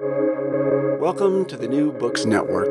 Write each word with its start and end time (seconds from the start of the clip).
Welcome 0.00 1.44
to 1.44 1.56
the 1.56 1.68
New 1.68 1.92
Books 1.92 2.24
Network. 2.24 2.66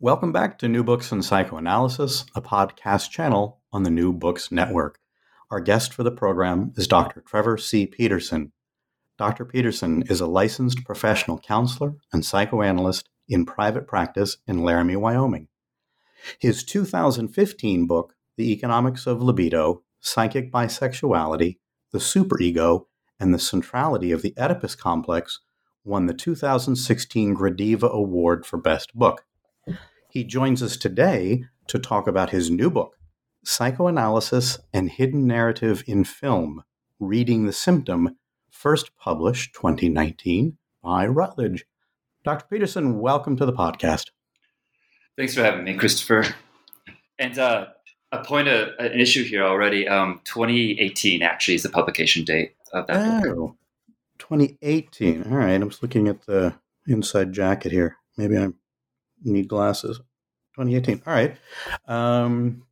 Welcome 0.00 0.32
back 0.32 0.58
to 0.58 0.68
New 0.68 0.82
Books 0.82 1.12
in 1.12 1.22
Psychoanalysis, 1.22 2.24
a 2.34 2.42
podcast 2.42 3.10
channel 3.10 3.60
on 3.72 3.84
the 3.84 3.90
New 3.90 4.12
Books 4.12 4.50
Network. 4.50 4.98
Our 5.52 5.60
guest 5.60 5.94
for 5.94 6.02
the 6.02 6.10
program 6.10 6.72
is 6.74 6.88
Dr. 6.88 7.20
Trevor 7.20 7.58
C. 7.58 7.86
Peterson. 7.86 8.50
Dr. 9.18 9.44
Peterson 9.44 10.02
is 10.08 10.20
a 10.20 10.26
licensed 10.26 10.84
professional 10.84 11.38
counselor 11.38 11.94
and 12.12 12.24
psychoanalyst 12.24 13.08
in 13.28 13.46
private 13.46 13.86
practice 13.86 14.38
in 14.48 14.64
Laramie, 14.64 14.96
Wyoming. 14.96 15.46
His 16.40 16.64
2015 16.64 17.86
book, 17.86 18.16
The 18.36 18.50
Economics 18.50 19.06
of 19.06 19.22
Libido 19.22 19.84
Psychic 20.00 20.50
Bisexuality, 20.50 21.58
the 21.92 22.00
Superego, 22.00 22.86
and 23.22 23.32
the 23.32 23.38
Centrality 23.38 24.10
of 24.10 24.20
the 24.20 24.34
Oedipus 24.36 24.74
Complex, 24.74 25.38
won 25.84 26.06
the 26.06 26.12
2016 26.12 27.36
Gradiva 27.36 27.88
Award 27.88 28.44
for 28.44 28.56
Best 28.56 28.92
Book. 28.96 29.24
He 30.10 30.24
joins 30.24 30.60
us 30.60 30.76
today 30.76 31.44
to 31.68 31.78
talk 31.78 32.08
about 32.08 32.30
his 32.30 32.50
new 32.50 32.68
book, 32.68 32.96
Psychoanalysis 33.44 34.58
and 34.74 34.90
Hidden 34.90 35.24
Narrative 35.24 35.84
in 35.86 36.02
Film 36.02 36.64
Reading 36.98 37.46
the 37.46 37.52
Symptom, 37.52 38.16
first 38.50 38.96
published 38.96 39.54
2019 39.54 40.58
by 40.82 41.06
Routledge. 41.06 41.64
Dr. 42.24 42.46
Peterson, 42.50 42.98
welcome 42.98 43.36
to 43.36 43.46
the 43.46 43.52
podcast. 43.52 44.10
Thanks 45.16 45.36
for 45.36 45.44
having 45.44 45.62
me, 45.62 45.74
Christopher. 45.74 46.26
And 47.20 47.38
uh, 47.38 47.66
a 48.10 48.24
point 48.24 48.48
of 48.48 48.70
an 48.80 48.98
issue 48.98 49.22
here 49.22 49.44
already. 49.44 49.86
Um, 49.86 50.20
2018 50.24 51.22
actually 51.22 51.54
is 51.54 51.62
the 51.62 51.70
publication 51.70 52.24
date 52.24 52.56
that 52.72 52.86
oh, 52.88 53.34
book. 53.34 53.56
2018. 54.18 55.24
All 55.24 55.38
right. 55.38 55.50
I'm 55.54 55.70
just 55.70 55.82
looking 55.82 56.08
at 56.08 56.24
the 56.26 56.54
inside 56.86 57.32
jacket 57.32 57.72
here. 57.72 57.96
Maybe 58.16 58.38
I 58.38 58.48
need 59.22 59.48
glasses. 59.48 59.98
2018. 60.56 61.02
All 61.06 61.12
right. 61.12 61.36
Um, 61.86 62.62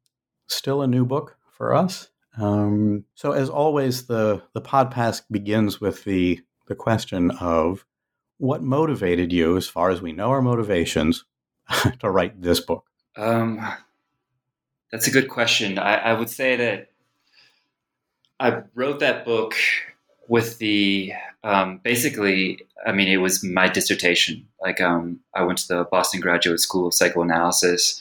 still 0.46 0.82
a 0.82 0.86
new 0.86 1.04
book 1.04 1.36
for 1.56 1.74
us. 1.74 2.10
Um, 2.38 3.04
so, 3.14 3.32
as 3.32 3.50
always, 3.50 4.06
the 4.06 4.42
the 4.52 4.60
podcast 4.60 5.22
begins 5.30 5.80
with 5.80 6.04
the 6.04 6.40
the 6.68 6.74
question 6.76 7.32
of 7.32 7.84
what 8.38 8.62
motivated 8.62 9.32
you, 9.32 9.56
as 9.56 9.66
far 9.66 9.90
as 9.90 10.00
we 10.00 10.12
know 10.12 10.30
our 10.30 10.40
motivations, 10.40 11.24
to 11.98 12.10
write 12.10 12.40
this 12.40 12.60
book. 12.60 12.86
Um, 13.16 13.60
that's 14.92 15.08
a 15.08 15.10
good 15.10 15.28
question. 15.28 15.78
I, 15.78 15.96
I 15.96 16.12
would 16.14 16.30
say 16.30 16.56
that 16.56 16.90
I 18.38 18.62
wrote 18.74 19.00
that 19.00 19.24
book 19.24 19.54
with 20.30 20.58
the 20.58 21.12
um, 21.42 21.80
basically, 21.82 22.60
I 22.86 22.92
mean, 22.92 23.08
it 23.08 23.16
was 23.16 23.42
my 23.42 23.68
dissertation. 23.68 24.46
Like, 24.62 24.80
um, 24.80 25.18
I 25.34 25.42
went 25.42 25.58
to 25.58 25.68
the 25.68 25.84
Boston 25.90 26.20
Graduate 26.20 26.60
School 26.60 26.86
of 26.86 26.94
Psychoanalysis, 26.94 28.00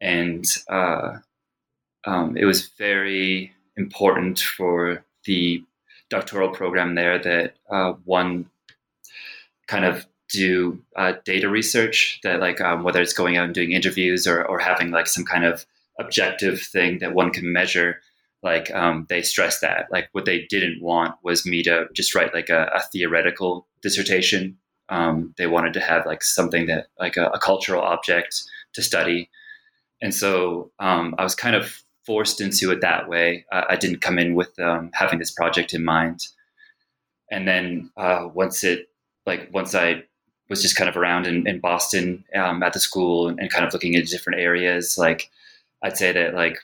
and 0.00 0.44
uh, 0.68 1.18
um, 2.04 2.36
it 2.36 2.46
was 2.46 2.66
very 2.66 3.52
important 3.76 4.40
for 4.40 5.04
the 5.24 5.62
doctoral 6.10 6.48
program 6.48 6.96
there 6.96 7.18
that 7.20 7.54
uh, 7.70 7.92
one 8.04 8.50
kind 9.68 9.84
of 9.84 10.04
do 10.30 10.82
uh, 10.96 11.12
data 11.24 11.48
research 11.48 12.18
that 12.24 12.40
like 12.40 12.60
um, 12.60 12.82
whether 12.82 13.00
it's 13.00 13.12
going 13.12 13.36
out 13.36 13.44
and 13.44 13.54
doing 13.54 13.70
interviews 13.70 14.26
or, 14.26 14.44
or 14.44 14.58
having 14.58 14.90
like 14.90 15.06
some 15.06 15.24
kind 15.24 15.44
of 15.44 15.64
objective 16.00 16.60
thing 16.60 16.98
that 16.98 17.14
one 17.14 17.30
can 17.30 17.52
measure 17.52 18.00
like 18.42 18.70
um, 18.74 19.06
they 19.08 19.22
stressed 19.22 19.60
that 19.60 19.86
like 19.90 20.08
what 20.12 20.24
they 20.24 20.46
didn't 20.48 20.82
want 20.82 21.14
was 21.22 21.46
me 21.46 21.62
to 21.62 21.86
just 21.94 22.14
write 22.14 22.34
like 22.34 22.48
a, 22.48 22.70
a 22.74 22.80
theoretical 22.92 23.66
dissertation 23.82 24.56
um, 24.88 25.34
they 25.38 25.46
wanted 25.46 25.72
to 25.72 25.80
have 25.80 26.06
like 26.06 26.22
something 26.22 26.66
that 26.66 26.88
like 26.98 27.16
a, 27.16 27.26
a 27.28 27.38
cultural 27.38 27.82
object 27.82 28.42
to 28.72 28.82
study 28.82 29.30
and 30.00 30.14
so 30.14 30.70
um, 30.80 31.14
i 31.18 31.22
was 31.22 31.34
kind 31.34 31.56
of 31.56 31.82
forced 32.04 32.40
into 32.40 32.70
it 32.72 32.80
that 32.80 33.08
way. 33.08 33.44
I 33.52 33.76
didn't 33.76 34.00
come 34.00 34.18
in 34.18 34.34
with 34.34 34.58
um, 34.58 34.90
having 34.92 35.18
this 35.18 35.30
project 35.30 35.72
in 35.72 35.84
mind. 35.84 36.26
And 37.30 37.46
then 37.46 37.90
uh, 37.96 38.28
once 38.32 38.64
it, 38.64 38.88
like, 39.24 39.48
once 39.52 39.74
I 39.74 40.04
was 40.48 40.60
just 40.60 40.76
kind 40.76 40.90
of 40.90 40.96
around 40.96 41.26
in, 41.26 41.46
in 41.46 41.60
Boston 41.60 42.24
um, 42.34 42.62
at 42.62 42.72
the 42.72 42.80
school 42.80 43.28
and, 43.28 43.38
and, 43.38 43.50
kind 43.50 43.64
of 43.64 43.72
looking 43.72 43.94
at 43.94 44.06
different 44.06 44.40
areas, 44.40 44.98
like, 44.98 45.30
I'd 45.82 45.96
say 45.96 46.12
that, 46.12 46.34
like, 46.34 46.58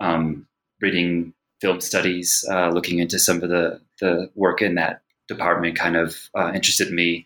um, 0.00 0.46
reading 0.80 1.32
film 1.60 1.80
studies, 1.80 2.44
uh, 2.50 2.68
looking 2.68 2.98
into 2.98 3.18
some 3.18 3.42
of 3.42 3.48
the, 3.48 3.80
the 4.00 4.30
work 4.34 4.60
in 4.60 4.74
that 4.74 5.02
department 5.28 5.76
kind 5.76 5.96
of 5.96 6.28
uh, 6.36 6.52
interested 6.54 6.90
me. 6.92 7.24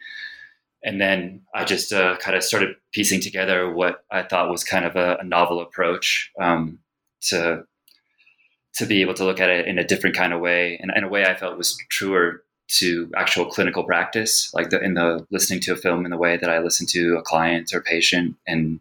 And 0.84 1.00
then 1.00 1.42
I 1.54 1.64
just 1.64 1.92
uh, 1.92 2.16
kind 2.19 2.36
of 2.36 2.44
started 2.44 2.76
piecing 2.92 3.20
together 3.20 3.72
what 3.72 4.04
I 4.10 4.22
thought 4.22 4.50
was 4.50 4.62
kind 4.62 4.84
of 4.84 4.94
a, 4.94 5.16
a 5.20 5.25
novel 5.25 5.60
approach. 5.60 6.31
Um, 6.41 6.78
to 7.20 7.64
to 8.75 8.86
be 8.86 9.00
able 9.00 9.14
to 9.14 9.25
look 9.25 9.41
at 9.41 9.50
it 9.50 9.66
in 9.66 9.78
a 9.78 9.84
different 9.84 10.15
kind 10.15 10.32
of 10.32 10.41
way 10.41 10.78
and 10.80 10.92
in 10.94 11.03
a 11.03 11.09
way 11.09 11.25
I 11.25 11.34
felt 11.34 11.56
was 11.56 11.76
truer 11.91 12.44
to 12.69 13.10
actual 13.16 13.47
clinical 13.47 13.82
practice, 13.82 14.53
like 14.53 14.69
the, 14.69 14.78
in 14.80 14.94
the 14.94 15.26
listening 15.30 15.60
to 15.60 15.72
a 15.72 15.76
film 15.76 16.04
in 16.04 16.10
the 16.10 16.19
way 16.19 16.36
that 16.36 16.50
I 16.50 16.59
listen 16.59 16.86
to 16.91 17.16
a 17.16 17.22
client 17.22 17.72
or 17.72 17.80
patient, 17.80 18.36
and 18.47 18.80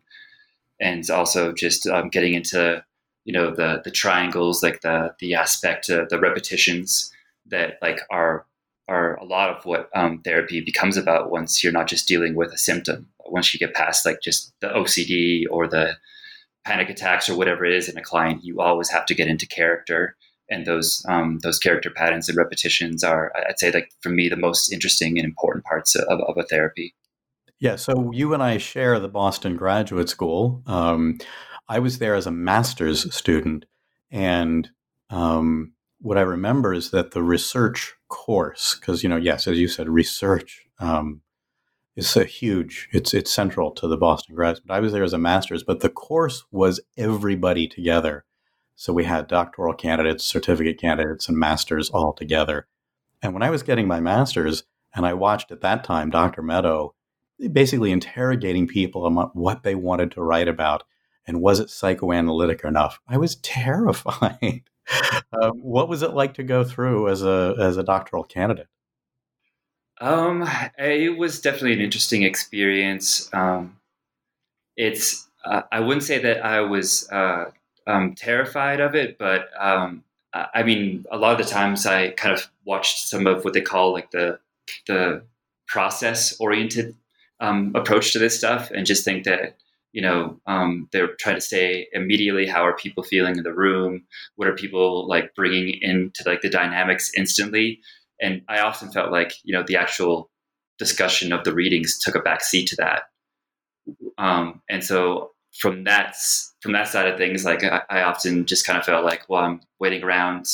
and 0.79 1.09
also 1.09 1.53
just 1.53 1.88
um, 1.88 2.09
getting 2.09 2.34
into 2.34 2.84
you 3.27 3.33
know 3.33 3.53
the 3.53 3.81
the 3.83 3.91
triangles, 3.91 4.63
like 4.63 4.81
the 4.81 5.13
the 5.19 5.35
aspect, 5.35 5.89
uh, 5.89 6.05
the 6.09 6.17
repetitions 6.17 7.11
that 7.45 7.77
like 7.81 7.99
are 8.09 8.45
are 8.88 9.15
a 9.15 9.25
lot 9.25 9.49
of 9.49 9.65
what 9.65 9.89
um, 9.93 10.21
therapy 10.23 10.61
becomes 10.61 10.95
about 10.95 11.29
once 11.29 11.61
you're 11.61 11.73
not 11.73 11.87
just 11.87 12.07
dealing 12.07 12.35
with 12.35 12.53
a 12.53 12.57
symptom. 12.57 13.09
Once 13.25 13.53
you 13.53 13.59
get 13.59 13.73
past 13.73 14.05
like 14.05 14.21
just 14.23 14.53
the 14.61 14.69
OCD 14.69 15.43
or 15.51 15.67
the 15.67 15.97
panic 16.63 16.89
attacks 16.89 17.27
or 17.27 17.35
whatever 17.35 17.66
it 17.66 17.73
is 17.73 17.89
in 17.89 17.97
a 17.97 18.01
client, 18.01 18.45
you 18.45 18.61
always 18.61 18.89
have 18.89 19.05
to 19.05 19.13
get 19.13 19.27
into 19.27 19.45
character. 19.45 20.16
And 20.49 20.66
those 20.66 21.05
um, 21.09 21.39
those 21.43 21.59
character 21.59 21.89
patterns 21.89 22.29
and 22.29 22.37
repetitions 22.37 23.03
are, 23.03 23.33
I'd 23.35 23.59
say, 23.59 23.71
like 23.71 23.91
for 23.99 24.07
me, 24.07 24.29
the 24.29 24.37
most 24.37 24.71
interesting 24.71 25.17
and 25.19 25.25
important 25.25 25.66
parts 25.66 25.95
of, 25.95 26.21
of 26.21 26.37
a 26.37 26.43
therapy. 26.43 26.95
Yeah. 27.59 27.75
So 27.75 28.11
you 28.13 28.33
and 28.33 28.41
I 28.41 28.57
share 28.57 28.99
the 28.99 29.09
Boston 29.09 29.57
Graduate 29.57 30.07
School. 30.09 30.61
Um, 30.66 31.19
I 31.69 31.79
was 31.79 32.00
there 32.00 32.16
as 32.16 32.28
a 32.28 32.31
master's 32.31 33.13
student, 33.13 33.66
and 34.11 34.69
um, 35.09 35.73
what 36.00 36.17
I 36.17 36.22
remember 36.22 36.73
is 36.73 36.91
that 36.91 37.11
the 37.11 37.23
research 37.23 37.94
course, 38.07 38.75
because 38.75 39.03
you 39.03 39.09
know, 39.09 39.17
yes, 39.17 39.47
as 39.47 39.59
you 39.59 39.67
said, 39.67 39.89
research 39.89 40.66
um, 40.79 41.22
is 41.95 42.16
a 42.16 42.23
huge. 42.23 42.88
It's 42.91 43.13
it's 43.13 43.31
central 43.31 43.72
to 43.72 43.88
the 43.88 43.97
Boston 43.97 44.35
grads. 44.35 44.59
But 44.59 44.75
I 44.75 44.79
was 44.79 44.94
there 44.94 45.03
as 45.03 45.13
a 45.13 45.17
master's, 45.17 45.63
but 45.63 45.81
the 45.81 45.89
course 45.89 46.44
was 46.51 46.79
everybody 46.97 47.67
together. 47.67 48.23
So 48.75 48.94
we 48.94 49.05
had 49.05 49.28
doctoral 49.28 49.73
candidates, 49.73 50.23
certificate 50.23 50.79
candidates, 50.79 51.28
and 51.28 51.38
masters 51.38 51.89
all 51.89 52.13
together. 52.13 52.67
And 53.23 53.34
when 53.34 53.41
I 53.41 53.49
was 53.49 53.63
getting 53.63 53.88
my 53.88 53.99
master's, 53.99 54.63
and 54.95 55.05
I 55.05 55.13
watched 55.13 55.51
at 55.51 55.61
that 55.61 55.84
time 55.84 56.11
Dr. 56.11 56.44
Meadow 56.44 56.94
basically 57.51 57.91
interrogating 57.91 58.67
people 58.67 59.05
about 59.05 59.35
what 59.35 59.63
they 59.63 59.75
wanted 59.75 60.11
to 60.11 60.23
write 60.23 60.47
about 60.47 60.84
and 61.27 61.41
was 61.41 61.59
it 61.59 61.69
psychoanalytic 61.69 62.63
enough, 62.63 62.99
I 63.07 63.17
was 63.17 63.35
terrified. 63.35 64.63
um, 65.33 65.59
what 65.61 65.89
was 65.89 66.01
it 66.01 66.13
like 66.13 66.33
to 66.35 66.43
go 66.43 66.63
through 66.63 67.09
as 67.09 67.23
a 67.23 67.55
as 67.59 67.77
a 67.77 67.83
doctoral 67.83 68.23
candidate? 68.23 68.67
Um, 69.99 70.47
it 70.77 71.17
was 71.17 71.41
definitely 71.41 71.73
an 71.73 71.81
interesting 71.81 72.23
experience. 72.23 73.29
Um, 73.33 73.77
it's 74.75 75.27
uh, 75.43 75.63
I 75.71 75.79
wouldn't 75.79 76.03
say 76.03 76.19
that 76.19 76.45
I 76.45 76.61
was 76.61 77.09
uh, 77.11 77.45
um, 77.85 78.16
terrified 78.16 78.79
of 78.79 78.95
it, 78.95 79.17
but 79.17 79.49
um, 79.59 80.03
I 80.33 80.63
mean, 80.63 81.05
a 81.11 81.17
lot 81.17 81.39
of 81.39 81.45
the 81.45 81.51
times 81.51 81.85
I 81.85 82.09
kind 82.11 82.33
of 82.33 82.47
watched 82.66 83.07
some 83.07 83.25
of 83.27 83.43
what 83.43 83.53
they 83.53 83.61
call 83.61 83.91
like 83.91 84.11
the 84.11 84.39
the 84.85 85.23
process 85.67 86.40
oriented 86.40 86.96
um, 87.40 87.72
approach 87.75 88.13
to 88.13 88.19
this 88.19 88.37
stuff, 88.37 88.72
and 88.72 88.85
just 88.85 89.03
think 89.03 89.23
that 89.23 89.57
you 89.93 90.01
know 90.01 90.39
um, 90.47 90.87
they're 90.91 91.16
trying 91.19 91.35
to 91.35 91.41
say 91.41 91.87
immediately 91.93 92.45
how 92.45 92.63
are 92.63 92.75
people 92.75 93.03
feeling 93.03 93.37
in 93.37 93.43
the 93.43 93.53
room, 93.53 94.03
what 94.35 94.47
are 94.47 94.55
people 94.55 95.07
like 95.07 95.35
bringing 95.35 95.78
into 95.81 96.23
like 96.25 96.41
the 96.41 96.49
dynamics 96.49 97.11
instantly, 97.16 97.79
and 98.22 98.41
I 98.49 98.59
often 98.59 98.91
felt 98.91 99.11
like 99.11 99.34
you 99.43 99.53
know 99.53 99.63
the 99.66 99.78
actual 99.78 100.29
discussion 100.78 101.34
of 101.34 101.43
the 101.43 101.53
readings 101.53 101.97
took 101.97 102.16
a 102.16 102.19
back 102.19 102.41
seat 102.41 102.67
to 102.67 102.75
that. 102.78 103.03
Um, 104.17 104.61
and 104.69 104.84
so 104.84 105.31
from 105.59 105.84
that 105.85 106.16
from 106.61 106.73
that 106.73 106.87
side 106.87 107.07
of 107.07 107.17
things, 107.17 107.45
like 107.45 107.63
I, 107.63 107.81
I, 107.90 108.01
often 108.03 108.45
just 108.45 108.66
kind 108.66 108.78
of 108.78 108.85
felt 108.85 109.05
like, 109.05 109.23
well, 109.29 109.43
I'm 109.43 109.61
waiting 109.79 110.03
around 110.03 110.45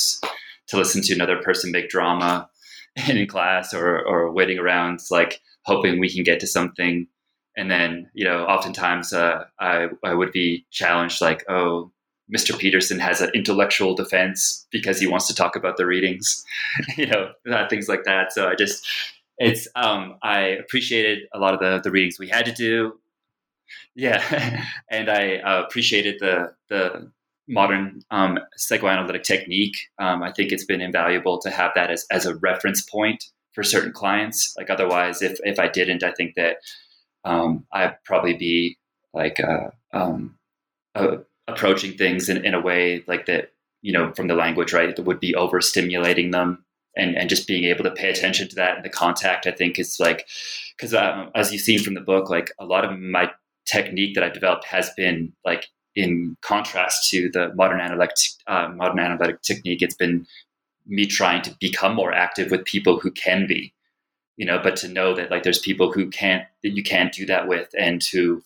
to 0.68 0.76
listen 0.76 1.02
to 1.02 1.14
another 1.14 1.40
person 1.42 1.72
make 1.72 1.88
drama 1.88 2.48
in 3.08 3.26
class, 3.26 3.74
or 3.74 4.00
or 4.06 4.32
waiting 4.32 4.58
around 4.58 5.00
like 5.10 5.40
hoping 5.64 5.98
we 5.98 6.12
can 6.12 6.24
get 6.24 6.40
to 6.40 6.46
something. 6.46 7.06
And 7.56 7.70
then 7.70 8.10
you 8.14 8.24
know, 8.24 8.44
oftentimes 8.44 9.12
uh, 9.12 9.44
I 9.60 9.88
I 10.02 10.14
would 10.14 10.32
be 10.32 10.66
challenged 10.70 11.20
like, 11.20 11.44
oh, 11.48 11.92
Mr. 12.34 12.58
Peterson 12.58 12.98
has 12.98 13.20
an 13.20 13.30
intellectual 13.34 13.94
defense 13.94 14.66
because 14.70 14.98
he 14.98 15.06
wants 15.06 15.26
to 15.28 15.34
talk 15.34 15.56
about 15.56 15.76
the 15.76 15.86
readings, 15.86 16.44
you 16.96 17.06
know, 17.06 17.30
uh, 17.50 17.68
things 17.68 17.88
like 17.88 18.04
that. 18.04 18.32
So 18.32 18.48
I 18.48 18.54
just, 18.54 18.86
it's 19.38 19.68
um, 19.76 20.16
I 20.22 20.40
appreciated 20.40 21.24
a 21.34 21.38
lot 21.38 21.54
of 21.54 21.60
the 21.60 21.80
the 21.82 21.90
readings 21.90 22.18
we 22.18 22.28
had 22.28 22.46
to 22.46 22.52
do. 22.52 22.98
Yeah, 23.94 24.64
and 24.90 25.10
I 25.10 25.36
uh, 25.36 25.62
appreciated 25.62 26.16
the 26.20 26.54
the 26.68 27.10
modern 27.48 28.00
um, 28.10 28.38
psychoanalytic 28.56 29.22
technique. 29.22 29.76
Um, 29.98 30.22
I 30.22 30.32
think 30.32 30.50
it's 30.50 30.64
been 30.64 30.80
invaluable 30.80 31.38
to 31.40 31.50
have 31.50 31.72
that 31.74 31.90
as, 31.90 32.06
as 32.10 32.24
a 32.24 32.36
reference 32.36 32.82
point 32.82 33.22
for 33.52 33.62
certain 33.62 33.92
clients. 33.92 34.54
Like 34.56 34.70
otherwise, 34.70 35.20
if 35.20 35.38
if 35.44 35.58
I 35.58 35.68
didn't, 35.68 36.02
I 36.02 36.12
think 36.12 36.34
that 36.36 36.56
um, 37.24 37.66
I'd 37.72 38.02
probably 38.04 38.34
be 38.34 38.78
like 39.12 39.40
uh, 39.40 39.70
um, 39.92 40.36
uh, 40.94 41.18
approaching 41.48 41.96
things 41.96 42.28
in, 42.28 42.44
in 42.44 42.54
a 42.54 42.60
way 42.60 43.04
like 43.06 43.26
that. 43.26 43.50
You 43.82 43.92
know, 43.92 44.14
from 44.14 44.28
the 44.28 44.34
language, 44.34 44.72
right, 44.72 44.96
that 44.96 45.02
would 45.02 45.20
be 45.20 45.34
overstimulating 45.34 46.32
them 46.32 46.64
and 46.96 47.16
and 47.16 47.28
just 47.28 47.46
being 47.46 47.64
able 47.64 47.84
to 47.84 47.90
pay 47.90 48.10
attention 48.10 48.48
to 48.48 48.56
that 48.56 48.76
and 48.76 48.84
the 48.84 48.90
contact 48.90 49.46
i 49.46 49.50
think 49.50 49.78
is 49.78 49.98
like 50.00 50.26
because 50.76 50.94
um, 50.94 51.30
as 51.34 51.52
you've 51.52 51.62
seen 51.62 51.78
from 51.78 51.94
the 51.94 52.00
book 52.00 52.30
like 52.30 52.52
a 52.58 52.64
lot 52.64 52.84
of 52.84 52.98
my 52.98 53.30
technique 53.66 54.14
that 54.14 54.24
i've 54.24 54.32
developed 54.32 54.64
has 54.64 54.90
been 54.96 55.32
like 55.44 55.66
in 55.96 56.36
contrast 56.42 57.08
to 57.10 57.30
the 57.32 57.52
modern 57.54 57.80
analytic 57.80 58.16
uh, 58.46 58.68
modern 58.74 58.98
analytic 58.98 59.40
technique 59.42 59.82
it's 59.82 59.96
been 59.96 60.26
me 60.86 61.06
trying 61.06 61.42
to 61.42 61.54
become 61.60 61.94
more 61.94 62.12
active 62.12 62.50
with 62.50 62.64
people 62.64 62.98
who 62.98 63.10
can 63.10 63.46
be 63.46 63.72
you 64.36 64.46
know 64.46 64.58
but 64.62 64.76
to 64.76 64.88
know 64.88 65.14
that 65.14 65.30
like 65.30 65.42
there's 65.42 65.58
people 65.58 65.92
who 65.92 66.10
can't 66.10 66.44
that 66.62 66.70
you 66.70 66.82
can't 66.82 67.12
do 67.12 67.26
that 67.26 67.48
with 67.48 67.68
and 67.78 68.02
who 68.12 68.42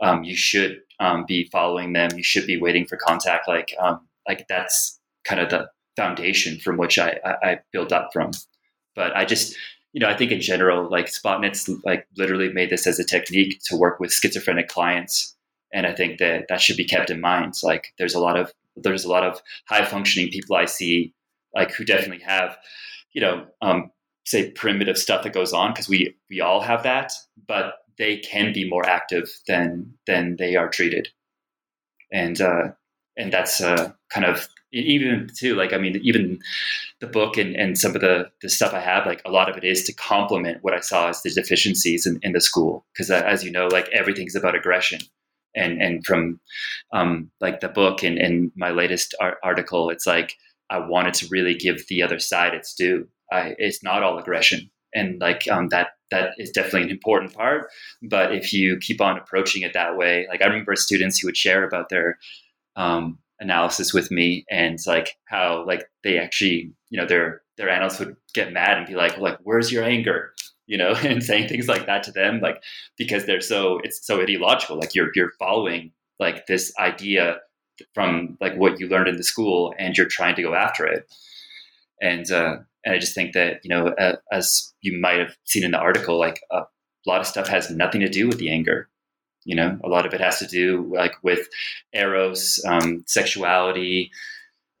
um, 0.00 0.22
you 0.22 0.36
should 0.36 0.80
um, 1.00 1.24
be 1.26 1.44
following 1.50 1.92
them 1.92 2.10
you 2.16 2.22
should 2.22 2.46
be 2.46 2.60
waiting 2.60 2.86
for 2.86 2.96
contact 2.96 3.48
like 3.48 3.74
um, 3.80 4.06
like 4.28 4.46
that's 4.48 4.98
kind 5.24 5.40
of 5.40 5.50
the 5.50 5.68
foundation 5.98 6.60
from 6.60 6.76
which 6.76 6.98
I, 6.98 7.18
I, 7.24 7.48
I 7.48 7.58
built 7.72 7.92
up 7.92 8.10
from. 8.12 8.30
But 8.94 9.16
I 9.16 9.24
just, 9.24 9.56
you 9.92 10.00
know, 10.00 10.08
I 10.08 10.16
think 10.16 10.30
in 10.30 10.40
general, 10.40 10.88
like 10.88 11.06
Spotnitz, 11.06 11.68
like 11.84 12.06
literally 12.16 12.52
made 12.52 12.70
this 12.70 12.86
as 12.86 13.00
a 13.00 13.04
technique 13.04 13.60
to 13.64 13.76
work 13.76 13.98
with 13.98 14.12
schizophrenic 14.12 14.68
clients, 14.68 15.36
and 15.72 15.86
I 15.86 15.92
think 15.92 16.18
that 16.18 16.46
that 16.48 16.60
should 16.60 16.76
be 16.76 16.84
kept 16.84 17.10
in 17.10 17.20
mind. 17.20 17.54
Like, 17.62 17.92
there's 17.98 18.14
a 18.14 18.20
lot 18.20 18.38
of 18.38 18.52
there's 18.76 19.04
a 19.04 19.10
lot 19.10 19.24
of 19.24 19.40
high 19.66 19.84
functioning 19.84 20.30
people 20.30 20.56
I 20.56 20.66
see, 20.66 21.12
like 21.54 21.72
who 21.72 21.84
definitely 21.84 22.24
have, 22.24 22.56
you 23.12 23.20
know, 23.20 23.46
um, 23.60 23.90
say 24.28 24.50
primitive 24.50 24.98
stuff 24.98 25.22
that 25.24 25.32
goes 25.32 25.52
on 25.52 25.72
because 25.72 25.88
we 25.88 26.14
we 26.28 26.40
all 26.40 26.60
have 26.60 26.82
that, 26.82 27.12
but 27.46 27.74
they 27.96 28.18
can 28.18 28.52
be 28.52 28.68
more 28.68 28.86
active 28.86 29.30
than 29.46 29.94
than 30.06 30.36
they 30.38 30.54
are 30.54 30.68
treated, 30.68 31.08
and 32.12 32.40
uh, 32.40 32.68
and 33.16 33.32
that's 33.32 33.60
uh, 33.60 33.92
kind 34.10 34.26
of 34.26 34.48
even 34.70 35.26
too 35.34 35.54
like 35.54 35.72
i 35.72 35.78
mean 35.78 35.98
even 36.02 36.38
the 37.00 37.06
book 37.06 37.38
and, 37.38 37.56
and 37.56 37.78
some 37.78 37.94
of 37.94 38.02
the, 38.02 38.30
the 38.42 38.50
stuff 38.50 38.74
i 38.74 38.80
have 38.80 39.06
like 39.06 39.22
a 39.24 39.30
lot 39.30 39.48
of 39.48 39.56
it 39.56 39.64
is 39.64 39.82
to 39.82 39.94
complement 39.94 40.58
what 40.62 40.74
i 40.74 40.80
saw 40.80 41.08
as 41.08 41.22
the 41.22 41.30
deficiencies 41.30 42.04
in, 42.06 42.18
in 42.22 42.32
the 42.32 42.40
school. 42.40 42.84
Because 42.92 43.10
uh, 43.10 43.22
as 43.26 43.42
you 43.42 43.50
know 43.50 43.66
like 43.68 43.88
everything's 43.88 44.36
about 44.36 44.54
aggression. 44.54 45.00
And 45.56 45.80
and 45.80 46.04
from 46.04 46.38
um, 46.92 47.30
like 47.40 47.60
the 47.60 47.70
book 47.70 48.02
and, 48.02 48.18
and 48.18 48.52
my 48.54 48.70
latest 48.70 49.14
ar- 49.18 49.38
article 49.42 49.88
it's 49.88 50.06
like 50.06 50.34
i 50.68 50.78
wanted 50.78 51.14
to 51.14 51.28
really 51.30 51.54
give 51.54 51.88
the 51.88 52.02
other 52.02 52.18
side 52.18 52.52
its 52.52 52.74
due 52.74 53.08
I, 53.30 53.54
it's 53.58 53.82
not 53.82 54.02
all 54.02 54.18
aggression. 54.18 54.70
And 54.94 55.20
like 55.20 55.46
um, 55.50 55.68
that 55.68 55.88
that 56.10 56.30
is 56.38 56.50
definitely 56.50 56.84
an 56.84 56.90
important 56.90 57.34
part. 57.34 57.68
But 58.02 58.34
if 58.34 58.52
you 58.52 58.78
keep 58.80 59.00
on 59.00 59.18
approaching 59.18 59.62
it 59.62 59.74
that 59.74 59.96
way 59.96 60.26
like 60.30 60.42
i 60.42 60.46
remember 60.46 60.74
students 60.76 61.18
who 61.18 61.28
would 61.28 61.36
share 61.36 61.64
about 61.64 61.90
their 61.90 62.18
um, 62.76 63.18
analysis 63.40 63.92
with 63.92 64.10
me 64.10 64.44
and 64.50 64.78
like 64.86 65.16
how 65.26 65.64
like 65.66 65.88
they 66.02 66.18
actually 66.18 66.72
you 66.90 67.00
know 67.00 67.06
their 67.06 67.42
their 67.56 67.68
analysts 67.68 67.98
would 67.98 68.16
get 68.34 68.52
mad 68.52 68.78
and 68.78 68.86
be 68.86 68.94
like 68.94 69.18
like 69.18 69.38
where's 69.42 69.70
your 69.70 69.84
anger? 69.84 70.32
You 70.66 70.78
know 70.78 70.94
and 71.02 71.22
saying 71.22 71.48
things 71.48 71.68
like 71.68 71.86
that 71.86 72.02
to 72.04 72.12
them 72.12 72.40
like 72.40 72.62
because 72.96 73.26
they're 73.26 73.40
so 73.40 73.80
it's 73.84 74.04
so 74.06 74.20
ideological. 74.20 74.78
Like 74.78 74.94
you're 74.94 75.10
you're 75.14 75.32
following 75.38 75.92
like 76.18 76.46
this 76.46 76.72
idea 76.78 77.38
from 77.94 78.36
like 78.40 78.56
what 78.56 78.80
you 78.80 78.88
learned 78.88 79.08
in 79.08 79.16
the 79.16 79.22
school 79.22 79.72
and 79.78 79.96
you're 79.96 80.08
trying 80.08 80.34
to 80.34 80.42
go 80.42 80.54
after 80.54 80.86
it. 80.86 81.12
And 82.00 82.30
uh 82.30 82.58
and 82.88 82.96
i 82.96 82.98
just 82.98 83.14
think 83.14 83.34
that 83.34 83.60
you 83.62 83.68
know 83.68 83.88
uh, 83.88 84.16
as 84.32 84.72
you 84.80 84.98
might 84.98 85.18
have 85.18 85.36
seen 85.44 85.62
in 85.62 85.70
the 85.70 85.78
article 85.78 86.18
like 86.18 86.40
a 86.50 86.62
lot 87.06 87.20
of 87.20 87.26
stuff 87.26 87.48
has 87.48 87.70
nothing 87.70 88.00
to 88.00 88.08
do 88.08 88.26
with 88.26 88.38
the 88.38 88.50
anger 88.50 88.88
you 89.48 89.54
know, 89.54 89.78
a 89.82 89.88
lot 89.88 90.04
of 90.04 90.12
it 90.12 90.20
has 90.20 90.38
to 90.40 90.46
do 90.46 90.92
like 90.94 91.14
with 91.22 91.48
eros, 91.94 92.62
um, 92.66 93.02
sexuality, 93.06 94.10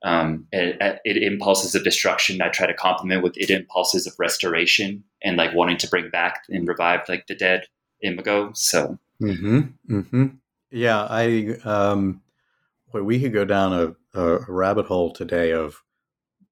um, 0.04 0.46
it, 0.52 1.00
it, 1.06 1.22
impulses 1.22 1.74
of 1.74 1.84
destruction. 1.84 2.42
I 2.42 2.50
try 2.50 2.66
to 2.66 2.74
complement 2.74 3.22
with 3.22 3.32
it 3.38 3.48
impulses 3.48 4.06
of 4.06 4.12
restoration 4.18 5.04
and 5.24 5.38
like 5.38 5.54
wanting 5.54 5.78
to 5.78 5.88
bring 5.88 6.10
back 6.10 6.42
and 6.50 6.68
revive 6.68 7.00
like 7.08 7.26
the 7.28 7.34
dead 7.34 7.64
imago. 8.02 8.52
So, 8.54 8.98
mm-hmm, 9.22 9.60
mm-hmm. 9.90 10.26
yeah, 10.70 11.06
I 11.08 11.56
um, 11.64 12.20
we 12.92 13.20
could 13.20 13.32
go 13.32 13.46
down 13.46 13.72
a, 13.72 14.20
a 14.20 14.38
rabbit 14.52 14.84
hole 14.84 15.14
today 15.14 15.52
of 15.52 15.82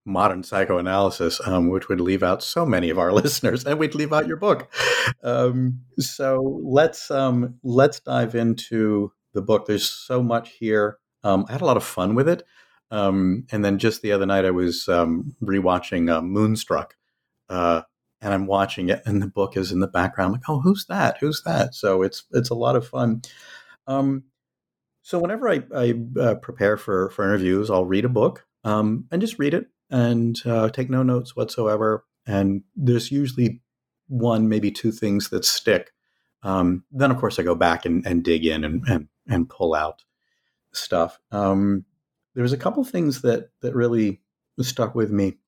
modern 0.07 0.45
psychoanalysis, 0.45 1.41
um, 1.47 1.69
which 1.69 1.89
would 1.89 2.01
leave 2.01 2.23
out 2.23 2.43
so 2.43 2.65
many 2.65 2.89
of 2.89 2.99
our 2.99 3.13
listeners, 3.21 3.65
and 3.65 3.79
we'd 3.79 3.95
leave 3.95 4.13
out 4.13 4.27
your 4.27 4.37
book. 4.37 4.73
Um, 5.23 5.81
so 5.99 6.61
let's 6.65 7.11
um, 7.11 7.59
let's 7.63 8.01
dive 8.01 8.35
into 8.35 9.13
the 9.35 9.43
book. 9.43 9.67
There's 9.67 9.89
so 9.89 10.23
much 10.23 10.53
here. 10.53 10.99
Um, 11.25 11.45
I 11.49 11.53
had 11.53 11.61
a 11.61 11.67
lot 11.67 11.77
of 11.77 11.85
fun 11.85 12.15
with 12.15 12.29
it, 12.29 12.45
um, 12.91 13.47
and 13.51 13.65
then 13.65 13.79
just 13.79 14.01
the 14.01 14.13
other 14.13 14.27
night 14.27 14.45
I 14.45 14.53
was 14.53 14.89
um, 14.89 15.35
rewatching 15.43 16.11
uh, 16.11 16.23
Moonstruck, 16.23 16.95
uh, 17.51 17.83
and 18.21 18.33
I'm 18.33 18.47
watching 18.47 18.89
it, 18.89 19.03
and 19.05 19.21
the 19.21 19.27
book 19.27 19.57
is 19.57 19.73
in 19.73 19.81
the 19.81 19.89
background. 19.89 20.29
I'm 20.29 20.33
like, 20.33 20.49
oh, 20.49 20.61
who's 20.61 20.87
that? 20.87 21.19
Who's 21.19 21.43
that? 21.45 21.75
So 21.75 22.03
it's 22.03 22.25
it's 22.33 22.51
a 22.51 22.55
lot 22.55 22.77
of 22.77 22.87
fun. 22.87 23.23
so 23.89 25.21
whenever 25.21 25.49
I, 25.49 25.63
I 25.75 25.95
uh, 26.21 26.35
prepare 26.37 26.77
for 26.77 27.11
for 27.11 27.25
interviews, 27.25 27.71
I'll 27.71 27.85
read 27.85 28.05
a 28.05 28.09
book 28.09 28.47
and 28.65 29.21
just 29.21 29.39
read 29.39 29.55
it 29.55 29.67
and 29.91 30.37
uh, 30.45 30.69
take 30.69 30.91
no 30.91 31.03
notes 31.03 31.37
whatsoever. 31.37 32.05
And 32.27 32.63
there's 32.75 33.13
usually 33.13 33.61
one, 34.09 34.49
maybe 34.49 34.71
two 34.71 34.93
things 34.93 35.31
that 35.31 35.45
stick. 35.45 35.93
Um, 36.43 36.85
then, 36.93 37.11
of 37.11 37.19
course, 37.19 37.39
I 37.39 37.43
go 37.43 37.55
back 37.55 37.85
and, 37.85 38.07
and 38.07 38.23
dig 38.23 38.45
in 38.45 38.65
and, 38.65 38.85
and, 38.87 39.09
and, 39.29 39.49
pull 39.49 39.75
out 39.75 40.05
stuff. 40.73 41.19
Um, 41.33 41.85
there 42.35 42.43
was 42.43 42.53
a 42.53 42.59
couple 42.59 42.85
things 42.85 43.23
that 43.23 43.51
that 43.63 43.75
really 43.75 44.21
stuck 44.61 44.95
with 44.95 45.11
me 45.11 45.39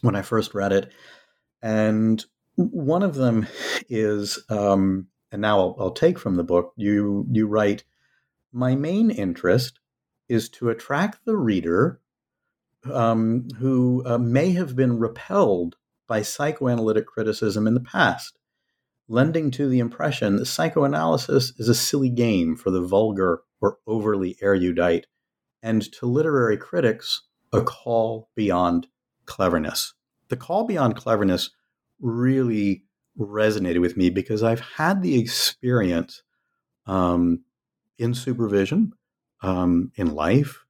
when 0.00 0.16
I 0.16 0.22
first 0.22 0.54
read 0.54 0.72
it, 0.72 0.92
and 1.60 2.24
one 2.56 3.02
of 3.02 3.14
them 3.14 3.46
is, 3.88 4.38
um, 4.48 5.08
and 5.30 5.42
now 5.42 5.58
I'll, 5.58 5.76
I'll 5.78 5.90
take 5.90 6.18
from 6.18 6.36
the 6.36 6.44
book. 6.44 6.72
You 6.76 7.26
you 7.30 7.46
write, 7.46 7.84
my 8.52 8.74
main 8.74 9.10
interest 9.10 9.80
is 10.28 10.48
to 10.50 10.70
attract 10.70 11.24
the 11.24 11.36
reader 11.36 12.00
um, 12.90 13.48
who 13.58 14.02
uh, 14.06 14.18
may 14.18 14.52
have 14.52 14.74
been 14.74 14.98
repelled 14.98 15.76
by 16.08 16.22
psychoanalytic 16.22 17.06
criticism 17.06 17.66
in 17.66 17.74
the 17.74 17.80
past, 17.80 18.38
lending 19.08 19.50
to 19.52 19.68
the 19.68 19.78
impression 19.78 20.36
that 20.36 20.46
psychoanalysis 20.46 21.52
is 21.58 21.68
a 21.68 21.74
silly 21.74 22.10
game 22.10 22.56
for 22.56 22.70
the 22.70 22.82
vulgar 22.82 23.42
or 23.60 23.78
overly 23.86 24.36
erudite, 24.40 25.06
and 25.62 25.82
to 25.92 26.06
literary 26.06 26.56
critics, 26.56 27.22
a 27.52 27.62
call 27.62 28.28
beyond 28.34 28.88
cleverness. 29.26 29.94
The 30.28 30.36
call 30.36 30.64
beyond 30.64 30.96
cleverness 30.96 31.50
really 32.00 32.84
resonated 33.18 33.80
with 33.80 33.96
me 33.96 34.10
because 34.10 34.42
I've 34.42 34.60
had 34.60 35.02
the 35.02 35.18
experience 35.18 36.22
um, 36.86 37.44
in 37.98 38.14
supervision, 38.14 38.92
um, 39.42 39.92
in 39.96 40.14
life, 40.14 40.64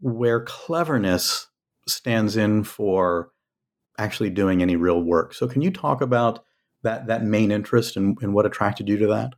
where 0.00 0.40
cleverness 0.40 1.48
stands 1.88 2.36
in 2.36 2.64
for 2.64 3.30
actually 3.98 4.30
doing 4.30 4.62
any 4.62 4.76
real 4.76 5.02
work. 5.02 5.34
So, 5.34 5.48
can 5.48 5.62
you 5.62 5.70
talk 5.70 6.00
about 6.00 6.44
that 6.82 7.06
that 7.06 7.24
main 7.24 7.50
interest 7.50 7.96
and, 7.96 8.16
and 8.22 8.32
what 8.34 8.46
attracted 8.46 8.88
you 8.88 8.96
to 8.98 9.06
that? 9.08 9.34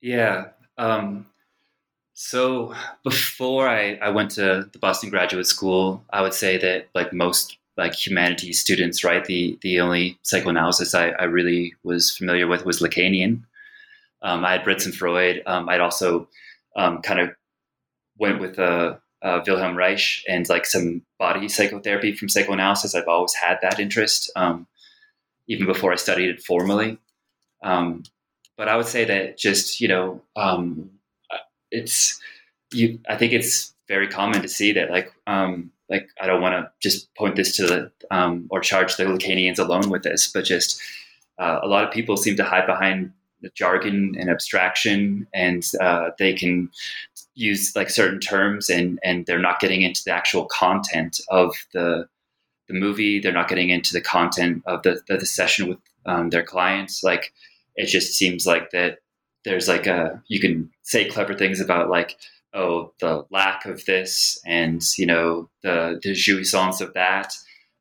Yeah. 0.00 0.46
Um, 0.78 1.26
so 2.14 2.74
before 3.04 3.68
I, 3.68 3.94
I 3.94 4.10
went 4.10 4.30
to 4.32 4.68
the 4.72 4.78
Boston 4.78 5.10
Graduate 5.10 5.46
School, 5.46 6.04
I 6.12 6.22
would 6.22 6.34
say 6.34 6.58
that 6.58 6.88
like 6.94 7.12
most 7.12 7.56
like 7.76 7.94
humanities 7.94 8.60
students, 8.60 9.04
right, 9.04 9.24
the 9.24 9.58
the 9.62 9.80
only 9.80 10.18
psychoanalysis 10.22 10.94
I, 10.94 11.08
I 11.10 11.24
really 11.24 11.74
was 11.82 12.14
familiar 12.14 12.46
with 12.46 12.64
was 12.66 12.80
Lacanian. 12.80 13.42
Um, 14.22 14.44
I 14.44 14.52
had 14.52 14.66
read 14.66 14.82
some 14.82 14.92
Freud. 14.92 15.42
Um, 15.46 15.68
I'd 15.68 15.80
also 15.80 16.28
um, 16.76 17.00
kind 17.00 17.20
of 17.20 17.30
went 18.18 18.38
with 18.38 18.58
a 18.58 19.00
uh, 19.22 19.40
Wilhelm 19.46 19.76
Reich 19.76 20.22
and 20.28 20.48
like 20.48 20.66
some 20.66 21.02
body 21.18 21.48
psychotherapy 21.48 22.14
from 22.14 22.28
psychoanalysis. 22.28 22.94
I've 22.94 23.08
always 23.08 23.34
had 23.34 23.58
that 23.62 23.78
interest, 23.78 24.30
um, 24.36 24.66
even 25.48 25.66
before 25.66 25.92
I 25.92 25.96
studied 25.96 26.30
it 26.30 26.42
formally. 26.42 26.98
Um, 27.62 28.04
but 28.56 28.68
I 28.68 28.76
would 28.76 28.86
say 28.86 29.04
that 29.04 29.38
just 29.38 29.80
you 29.80 29.88
know, 29.88 30.22
um, 30.36 30.90
it's 31.70 32.20
you. 32.72 32.98
I 33.08 33.16
think 33.16 33.32
it's 33.32 33.74
very 33.88 34.08
common 34.08 34.42
to 34.42 34.48
see 34.48 34.72
that 34.72 34.90
like 34.90 35.12
um, 35.26 35.70
like 35.88 36.08
I 36.20 36.26
don't 36.26 36.40
want 36.40 36.54
to 36.54 36.70
just 36.80 37.14
point 37.14 37.36
this 37.36 37.56
to 37.56 37.66
the 37.66 37.92
um, 38.10 38.46
or 38.50 38.60
charge 38.60 38.96
the 38.96 39.04
Lacanians 39.04 39.58
alone 39.58 39.90
with 39.90 40.02
this, 40.02 40.28
but 40.32 40.44
just 40.44 40.80
uh, 41.38 41.60
a 41.62 41.66
lot 41.66 41.84
of 41.84 41.90
people 41.90 42.16
seem 42.16 42.36
to 42.36 42.44
hide 42.44 42.66
behind 42.66 43.12
the 43.42 43.50
jargon 43.54 44.14
and 44.18 44.30
abstraction, 44.30 45.26
and 45.34 45.66
uh, 45.80 46.10
they 46.18 46.32
can 46.32 46.70
use 47.40 47.74
like 47.74 47.90
certain 47.90 48.20
terms, 48.20 48.68
and 48.68 48.98
and 49.02 49.26
they're 49.26 49.38
not 49.38 49.60
getting 49.60 49.82
into 49.82 50.02
the 50.04 50.12
actual 50.12 50.46
content 50.46 51.20
of 51.30 51.54
the 51.72 52.08
the 52.68 52.74
movie. 52.74 53.20
They're 53.20 53.32
not 53.32 53.48
getting 53.48 53.70
into 53.70 53.92
the 53.92 54.00
content 54.00 54.62
of 54.66 54.82
the 54.82 55.00
the, 55.08 55.18
the 55.18 55.26
session 55.26 55.68
with 55.68 55.78
um, 56.06 56.30
their 56.30 56.44
clients. 56.44 57.02
Like 57.02 57.32
it 57.76 57.86
just 57.86 58.14
seems 58.14 58.46
like 58.46 58.70
that 58.70 58.98
there's 59.44 59.68
like 59.68 59.86
a 59.86 60.22
you 60.28 60.40
can 60.40 60.70
say 60.82 61.08
clever 61.08 61.34
things 61.34 61.60
about 61.60 61.88
like 61.88 62.18
oh 62.52 62.92
the 63.00 63.24
lack 63.30 63.64
of 63.64 63.84
this 63.86 64.40
and 64.44 64.82
you 64.98 65.06
know 65.06 65.48
the 65.62 66.00
the 66.02 66.10
jouissance 66.10 66.80
of 66.80 66.92
that 66.94 67.32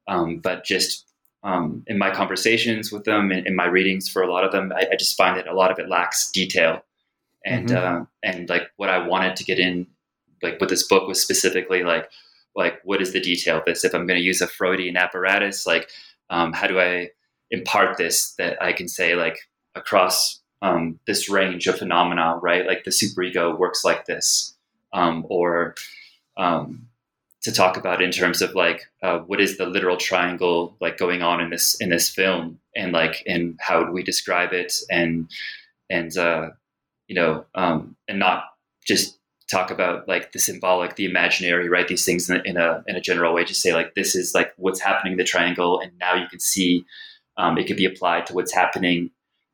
um, 0.07 0.39
but 0.39 0.63
just 0.63 1.05
um, 1.43 1.83
in 1.87 1.97
my 1.97 2.11
conversations 2.11 2.91
with 2.91 3.05
them 3.05 3.31
in, 3.31 3.47
in, 3.47 3.55
my 3.55 3.65
readings 3.65 4.09
for 4.09 4.21
a 4.21 4.31
lot 4.31 4.43
of 4.43 4.51
them 4.51 4.73
I, 4.75 4.87
I, 4.91 4.95
just 4.97 5.15
find 5.15 5.37
that 5.37 5.47
a 5.47 5.53
lot 5.53 5.71
of 5.71 5.79
it 5.79 5.87
lacks 5.87 6.29
detail 6.31 6.81
and 7.45 7.69
mm-hmm. 7.69 8.01
uh, 8.01 8.05
and 8.23 8.49
like 8.49 8.71
what 8.77 8.89
I 8.89 9.05
wanted 9.05 9.35
to 9.37 9.43
get 9.43 9.59
in 9.59 9.87
like 10.41 10.59
with 10.59 10.69
this 10.69 10.87
book 10.87 11.07
was 11.07 11.21
specifically 11.21 11.83
like 11.83 12.09
like 12.55 12.79
what 12.83 13.01
is 13.01 13.13
the 13.13 13.21
detail 13.21 13.57
of 13.57 13.65
this 13.65 13.83
if 13.83 13.93
I'm 13.93 14.07
going 14.07 14.19
to 14.19 14.25
use 14.25 14.41
a 14.41 14.47
Freudian 14.47 14.97
apparatus 14.97 15.65
like 15.65 15.89
um, 16.29 16.53
how 16.53 16.67
do 16.67 16.79
I 16.79 17.09
impart 17.51 17.97
this 17.97 18.33
that 18.37 18.61
I 18.61 18.73
can 18.73 18.87
say 18.87 19.15
like 19.15 19.37
across 19.75 20.41
um, 20.61 20.99
this 21.07 21.29
range 21.29 21.67
of 21.67 21.77
phenomena, 21.77 22.37
right? 22.41 22.65
Like 22.65 22.83
the 22.83 22.91
superego 22.91 23.57
works 23.57 23.83
like 23.83 24.05
this, 24.05 24.55
um, 24.93 25.25
or 25.29 25.75
um, 26.37 26.87
to 27.43 27.51
talk 27.51 27.77
about 27.77 28.01
in 28.01 28.11
terms 28.11 28.41
of 28.41 28.55
like 28.55 28.87
uh, 29.01 29.19
what 29.19 29.39
is 29.39 29.57
the 29.57 29.65
literal 29.65 29.97
triangle 29.97 30.75
like 30.81 30.97
going 30.97 31.21
on 31.21 31.39
in 31.39 31.49
this 31.49 31.79
in 31.79 31.89
this 31.89 32.09
film, 32.09 32.59
and 32.75 32.91
like 32.91 33.23
and 33.25 33.57
how 33.61 33.83
do 33.83 33.91
we 33.91 34.03
describe 34.03 34.53
it, 34.53 34.73
and 34.89 35.29
and 35.89 36.17
uh, 36.17 36.49
you 37.09 37.15
know, 37.15 37.43
um, 37.55 37.97
and 38.07 38.19
not 38.19 38.45
just 38.85 39.19
talk 39.51 39.71
about 39.71 40.07
like 40.07 40.31
the 40.31 40.39
symbolic, 40.39 40.95
the 40.95 41.05
imaginary, 41.05 41.67
right? 41.67 41.87
These 41.87 42.05
things 42.05 42.29
in 42.29 42.37
a, 42.37 42.41
in 42.45 42.55
a, 42.55 42.83
in 42.87 42.95
a 42.95 43.01
general 43.01 43.33
way. 43.33 43.43
Just 43.43 43.61
say 43.61 43.73
like 43.73 43.95
this 43.95 44.15
is 44.15 44.33
like 44.33 44.53
what's 44.55 44.79
happening 44.79 45.13
in 45.13 45.17
the 45.17 45.23
triangle, 45.25 45.79
and 45.81 45.91
now 45.99 46.13
you 46.13 46.27
can 46.27 46.39
see 46.39 46.85
um, 47.37 47.57
it 47.57 47.67
could 47.67 47.75
be 47.75 47.85
applied 47.85 48.27
to 48.27 48.33
what's 48.33 48.53
happening 48.53 49.09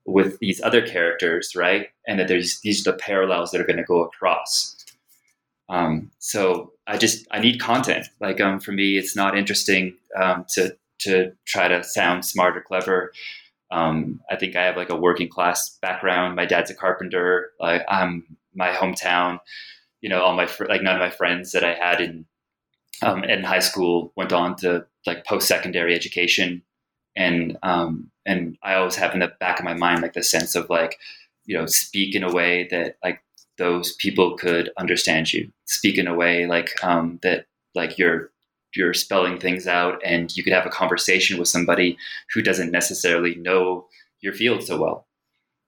with 0.06 0.38
these 0.40 0.62
other 0.62 0.86
characters, 0.86 1.56
right? 1.56 1.88
And 2.08 2.20
that 2.20 2.28
there's 2.28 2.60
these 2.60 2.86
are 2.86 2.92
the 2.92 2.98
parallels 2.98 3.52
that 3.52 3.62
are 3.62 3.66
going 3.66 3.78
to 3.78 3.84
go 3.84 4.04
across. 4.04 4.76
Um, 5.70 6.12
so 6.20 6.74
I 6.86 6.98
just 6.98 7.26
I 7.32 7.40
need 7.40 7.60
content. 7.60 8.08
Like 8.20 8.42
um, 8.42 8.60
for 8.60 8.74
me, 8.74 8.98
it's 8.98 9.16
not 9.16 9.38
interesting 9.38 9.96
um, 10.22 10.46
to 10.56 10.76
to 11.00 11.32
try 11.48 11.70
to 11.70 11.84
sound 11.84 12.26
smart 12.26 12.58
or 12.58 12.62
clever. 12.62 13.14
Um, 13.72 14.22
I 14.30 14.36
think 14.36 14.56
I 14.56 14.64
have 14.64 14.78
like 14.78 14.90
a 14.90 14.96
working 14.96 15.30
class 15.30 15.78
background. 15.82 16.36
My 16.36 16.46
dad's 16.46 16.72
a 16.72 16.76
carpenter. 16.76 17.52
Like 17.60 17.84
I'm 17.90 18.38
my 18.54 18.70
hometown. 18.70 19.40
You 20.02 20.10
know, 20.10 20.22
all 20.22 20.36
my 20.36 20.46
fr- 20.46 20.66
like 20.66 20.84
none 20.84 20.96
of 20.96 21.02
my 21.02 21.10
friends 21.10 21.52
that 21.52 21.64
I 21.64 21.74
had 21.74 22.00
in 22.02 22.26
um, 23.02 23.24
in 23.24 23.44
high 23.44 23.60
school 23.60 24.14
went 24.16 24.32
on 24.34 24.56
to 24.58 24.86
like 25.06 25.26
post 25.26 25.48
secondary 25.48 25.96
education 25.96 26.64
and 27.16 27.58
um, 27.64 28.12
and 28.26 28.58
I 28.64 28.76
always 28.76 28.96
have 28.96 29.14
in 29.14 29.20
the 29.20 29.32
back 29.40 29.60
of 29.60 29.66
my 29.66 29.74
mind 29.74 30.02
like 30.02 30.14
the 30.14 30.24
sense 30.24 30.56
of 30.56 30.70
like 30.70 30.98
you 31.46 31.58
know 31.58 31.66
speak 31.66 32.16
in 32.16 32.24
a 32.24 32.34
way 32.34 32.68
that 32.72 32.98
like 33.04 33.22
those 33.58 33.94
people 33.96 34.36
could 34.38 34.70
understand 34.78 35.32
you 35.32 35.52
speak 35.66 35.98
in 35.98 36.08
a 36.08 36.14
way 36.14 36.46
like 36.46 36.72
um, 36.84 37.20
that 37.24 37.46
like 37.74 37.98
you're 37.98 38.32
you're 38.76 38.94
spelling 38.94 39.40
things 39.40 39.68
out 39.68 40.00
and 40.04 40.36
you 40.36 40.44
could 40.44 40.54
have 40.54 40.66
a 40.66 40.70
conversation 40.70 41.38
with 41.38 41.48
somebody 41.48 41.98
who 42.34 42.42
doesn't 42.42 42.72
necessarily 42.72 43.36
know 43.36 43.86
your 44.22 44.34
field 44.34 44.64
so 44.64 44.80
well 44.80 45.08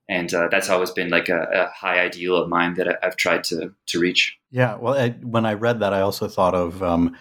and 0.10 0.34
uh, 0.34 0.48
that's 0.50 0.70
always 0.70 0.92
been 0.92 1.10
like 1.10 1.28
a, 1.28 1.42
a, 1.52 1.68
high 1.76 2.00
ideal 2.00 2.38
of 2.38 2.48
mine 2.48 2.76
that 2.76 2.88
I, 2.88 2.96
have 3.02 3.18
tried 3.18 3.44
to 3.46 3.74
to 3.88 4.00
reach 4.00 4.38
yeah 4.52 4.76
well 4.76 4.94
I, 4.94 5.10
when 5.22 5.46
i 5.46 5.54
read 5.54 5.80
that 5.82 5.94
i 5.94 6.02
also 6.02 6.28
thought 6.28 6.56
of 6.56 6.82
um, 6.82 7.16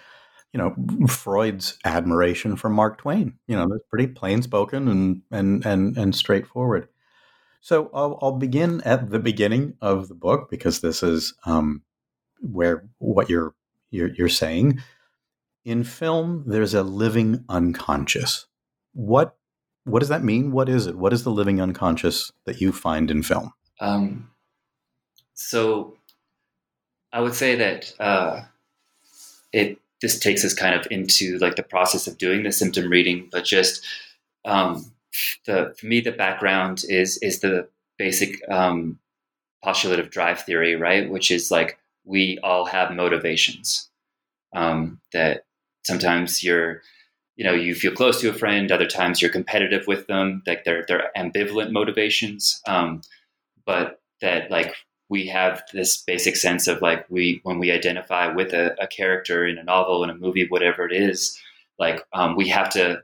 you 0.53 0.57
know 0.57 1.07
Freud's 1.07 1.77
admiration 1.85 2.55
for 2.55 2.69
Mark 2.69 2.97
Twain. 2.97 3.37
You 3.47 3.55
know, 3.55 3.67
that's 3.69 3.83
pretty 3.89 4.07
plain 4.07 4.41
spoken 4.41 4.87
and 4.87 5.21
and 5.31 5.65
and 5.65 5.97
and 5.97 6.15
straightforward. 6.15 6.87
So 7.61 7.89
I'll, 7.93 8.17
I'll, 8.21 8.37
begin 8.37 8.81
at 8.81 9.09
the 9.09 9.19
beginning 9.19 9.73
of 9.81 10.07
the 10.07 10.15
book 10.15 10.49
because 10.49 10.79
this 10.79 11.03
is 11.03 11.33
um, 11.45 11.81
where 12.39 12.87
what 12.99 13.29
you're, 13.29 13.53
you're 13.89 14.13
you're 14.13 14.29
saying. 14.29 14.81
In 15.67 15.83
film, 15.83 16.45
there's 16.47 16.73
a 16.73 16.81
living 16.81 17.43
unconscious. 17.49 18.45
What 18.93 19.35
what 19.83 19.99
does 19.99 20.07
that 20.07 20.23
mean? 20.23 20.53
What 20.53 20.69
is 20.69 20.87
it? 20.87 20.97
What 20.97 21.11
is 21.11 21.25
the 21.25 21.29
living 21.29 21.59
unconscious 21.59 22.31
that 22.45 22.61
you 22.61 22.71
find 22.71 23.11
in 23.11 23.21
film? 23.21 23.51
Um, 23.81 24.31
so 25.33 25.97
I 27.11 27.19
would 27.19 27.33
say 27.33 27.55
that 27.55 27.93
uh, 27.99 28.43
it 29.51 29.77
this 30.01 30.17
takes 30.19 30.45
us 30.45 30.53
kind 30.53 30.73
of 30.73 30.87
into 30.89 31.37
like 31.39 31.57
the 31.57 31.63
process 31.63 32.07
of 32.07 32.17
doing 32.17 32.43
the 32.43 32.53
symptom 32.53 32.89
reading, 32.89 33.27
but 33.29 33.43
just 33.43 33.85
um, 34.45 34.89
the 35.47 35.75
for 35.77 35.85
me 35.85 35.99
the 35.99 36.13
background 36.13 36.85
is 36.87 37.17
is 37.17 37.41
the 37.41 37.67
basic 37.97 38.39
um, 38.49 38.99
postulate 39.61 39.99
of 39.99 40.11
drive 40.11 40.39
theory, 40.39 40.77
right? 40.77 41.09
Which 41.09 41.29
is 41.29 41.51
like 41.51 41.77
we 42.05 42.39
all 42.41 42.63
have 42.63 42.95
motivations 42.95 43.89
um, 44.55 45.01
that 45.11 45.43
sometimes 45.87 46.43
you're 46.43 46.81
you 47.37 47.45
know 47.45 47.53
you 47.53 47.73
feel 47.73 47.93
close 47.93 48.19
to 48.19 48.29
a 48.29 48.33
friend 48.33 48.71
other 48.71 48.85
times 48.85 49.21
you're 49.21 49.31
competitive 49.31 49.87
with 49.87 50.07
them 50.07 50.43
like 50.45 50.63
they're 50.65 50.83
they're 50.87 51.11
ambivalent 51.17 51.71
motivations 51.71 52.61
um, 52.67 53.01
but 53.65 54.01
that 54.21 54.51
like 54.51 54.75
we 55.09 55.25
have 55.27 55.63
this 55.71 56.03
basic 56.03 56.35
sense 56.35 56.67
of 56.67 56.81
like 56.81 57.05
we 57.09 57.39
when 57.43 57.59
we 57.59 57.71
identify 57.71 58.27
with 58.27 58.53
a, 58.53 58.75
a 58.81 58.87
character 58.87 59.45
in 59.45 59.57
a 59.57 59.63
novel 59.63 60.03
in 60.03 60.09
a 60.09 60.15
movie 60.15 60.47
whatever 60.49 60.85
it 60.85 60.93
is 60.93 61.39
like 61.79 62.03
um, 62.13 62.35
we 62.35 62.47
have 62.47 62.69
to 62.69 63.01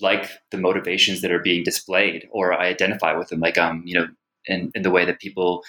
like 0.00 0.30
the 0.50 0.58
motivations 0.58 1.20
that 1.20 1.30
are 1.30 1.38
being 1.38 1.62
displayed 1.62 2.28
or 2.30 2.52
I 2.52 2.66
identify 2.66 3.12
with 3.16 3.28
them 3.28 3.40
like 3.40 3.58
um 3.58 3.82
you 3.84 3.94
know 3.94 4.08
in, 4.46 4.70
in 4.74 4.82
the 4.82 4.90
way 4.90 5.04
that 5.04 5.20
people 5.20 5.62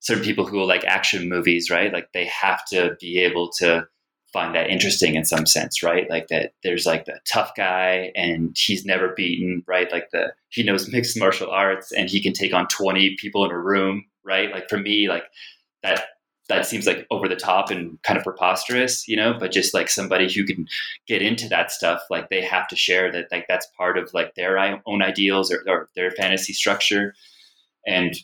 certain 0.00 0.24
people 0.24 0.46
who 0.46 0.62
like 0.64 0.84
action 0.84 1.28
movies 1.28 1.70
right? 1.70 1.92
Like 1.92 2.08
they 2.12 2.26
have 2.26 2.64
to 2.66 2.96
be 3.00 3.20
able 3.20 3.50
to 3.58 3.86
find 4.34 4.54
that 4.54 4.68
interesting 4.68 5.14
in 5.14 5.24
some 5.24 5.46
sense 5.46 5.82
right 5.82 6.10
like 6.10 6.28
that 6.28 6.52
there's 6.62 6.84
like 6.84 7.06
the 7.06 7.18
tough 7.32 7.52
guy 7.56 8.12
and 8.14 8.54
he's 8.58 8.84
never 8.84 9.14
beaten 9.16 9.62
right 9.66 9.90
like 9.92 10.10
the 10.10 10.34
he 10.50 10.62
knows 10.62 10.88
mixed 10.92 11.18
martial 11.18 11.50
arts 11.50 11.92
and 11.92 12.10
he 12.10 12.20
can 12.20 12.34
take 12.34 12.52
on 12.52 12.68
20 12.68 13.16
people 13.18 13.44
in 13.44 13.50
a 13.50 13.58
room 13.58 14.04
right? 14.24 14.50
Like 14.50 14.68
for 14.68 14.78
me, 14.78 15.08
like 15.08 15.24
that 15.82 16.04
that 16.48 16.66
seems 16.66 16.86
like 16.86 17.06
over 17.10 17.26
the 17.26 17.36
top 17.36 17.70
and 17.70 17.98
kind 18.02 18.18
of 18.18 18.24
preposterous, 18.24 19.08
you 19.08 19.16
know, 19.16 19.34
but 19.38 19.50
just 19.50 19.72
like 19.72 19.88
somebody 19.88 20.30
who 20.30 20.44
can 20.44 20.66
get 21.06 21.22
into 21.22 21.48
that 21.48 21.70
stuff, 21.70 22.02
like 22.10 22.28
they 22.28 22.42
have 22.42 22.68
to 22.68 22.76
share 22.76 23.10
that 23.12 23.28
like 23.30 23.46
that's 23.48 23.66
part 23.78 23.96
of 23.96 24.12
like 24.12 24.34
their 24.34 24.58
own 24.58 25.02
ideals 25.02 25.50
or, 25.50 25.64
or 25.66 25.88
their 25.94 26.10
fantasy 26.10 26.52
structure. 26.52 27.14
And 27.86 28.14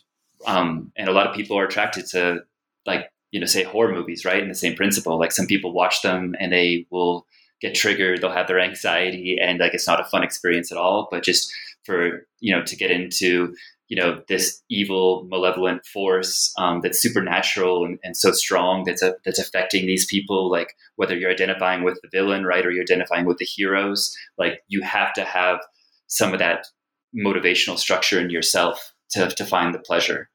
um 0.45 0.91
and 0.95 1.07
a 1.07 1.13
lot 1.13 1.27
of 1.27 1.35
people 1.35 1.57
are 1.57 1.65
attracted 1.65 2.05
to 2.07 2.41
like, 2.85 3.11
you 3.31 3.39
know, 3.39 3.45
say 3.45 3.63
horror 3.63 3.93
movies, 3.93 4.25
right? 4.25 4.41
In 4.41 4.49
the 4.49 4.55
same 4.55 4.75
principle. 4.75 5.19
Like 5.19 5.31
some 5.31 5.47
people 5.47 5.73
watch 5.73 6.01
them 6.01 6.35
and 6.39 6.51
they 6.51 6.85
will 6.91 7.25
get 7.61 7.75
triggered, 7.75 8.21
they'll 8.21 8.31
have 8.31 8.47
their 8.47 8.59
anxiety 8.59 9.37
and 9.39 9.59
like 9.59 9.73
it's 9.73 9.87
not 9.87 9.99
a 9.99 10.05
fun 10.05 10.23
experience 10.23 10.71
at 10.71 10.77
all. 10.77 11.07
But 11.11 11.23
just 11.23 11.51
for, 11.85 12.27
you 12.39 12.55
know, 12.55 12.63
to 12.63 12.75
get 12.75 12.91
into 12.91 13.53
you 13.91 14.01
know 14.01 14.21
this 14.29 14.63
evil 14.69 15.27
malevolent 15.29 15.85
force 15.85 16.53
um, 16.57 16.79
that's 16.81 17.01
supernatural 17.01 17.85
and, 17.85 17.99
and, 18.05 18.15
so 18.15 18.31
strong 18.31 18.85
that's 18.85 19.01
a, 19.01 19.15
that's 19.25 19.37
affecting 19.37 19.85
these 19.85 20.05
people 20.05 20.49
like 20.49 20.73
whether 20.95 21.15
you're 21.15 21.29
identifying 21.29 21.83
with 21.83 21.99
the 22.01 22.07
villain 22.09 22.45
right 22.45 22.65
or 22.65 22.71
you're 22.71 22.83
identifying 22.83 23.25
with 23.25 23.37
the 23.37 23.45
heroes 23.45 24.15
like 24.37 24.61
you 24.69 24.81
have 24.81 25.11
to 25.11 25.25
have 25.25 25.59
some 26.07 26.31
of 26.31 26.39
that 26.39 26.67
motivational 27.13 27.77
structure 27.77 28.17
in 28.17 28.29
yourself 28.29 28.93
to, 29.09 29.27
to 29.27 29.45
find 29.45 29.75
the 29.75 29.79
pleasure 29.79 30.29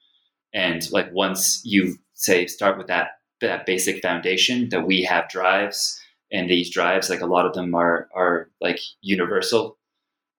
and 0.52 0.92
like 0.92 1.08
once 1.14 1.62
you 1.64 1.96
say 2.16 2.46
start 2.46 2.76
with 2.76 2.88
that 2.88 3.10
that 3.40 3.66
basic 3.66 4.02
foundation 4.02 4.68
that 4.70 4.86
we 4.86 5.02
have 5.02 5.28
drives 5.28 6.00
and 6.32 6.50
these 6.50 6.70
drives 6.70 7.08
like 7.08 7.20
a 7.20 7.26
lot 7.26 7.46
of 7.46 7.54
them 7.54 7.74
are 7.74 8.08
are 8.14 8.50
like 8.60 8.80
universal 9.00 9.78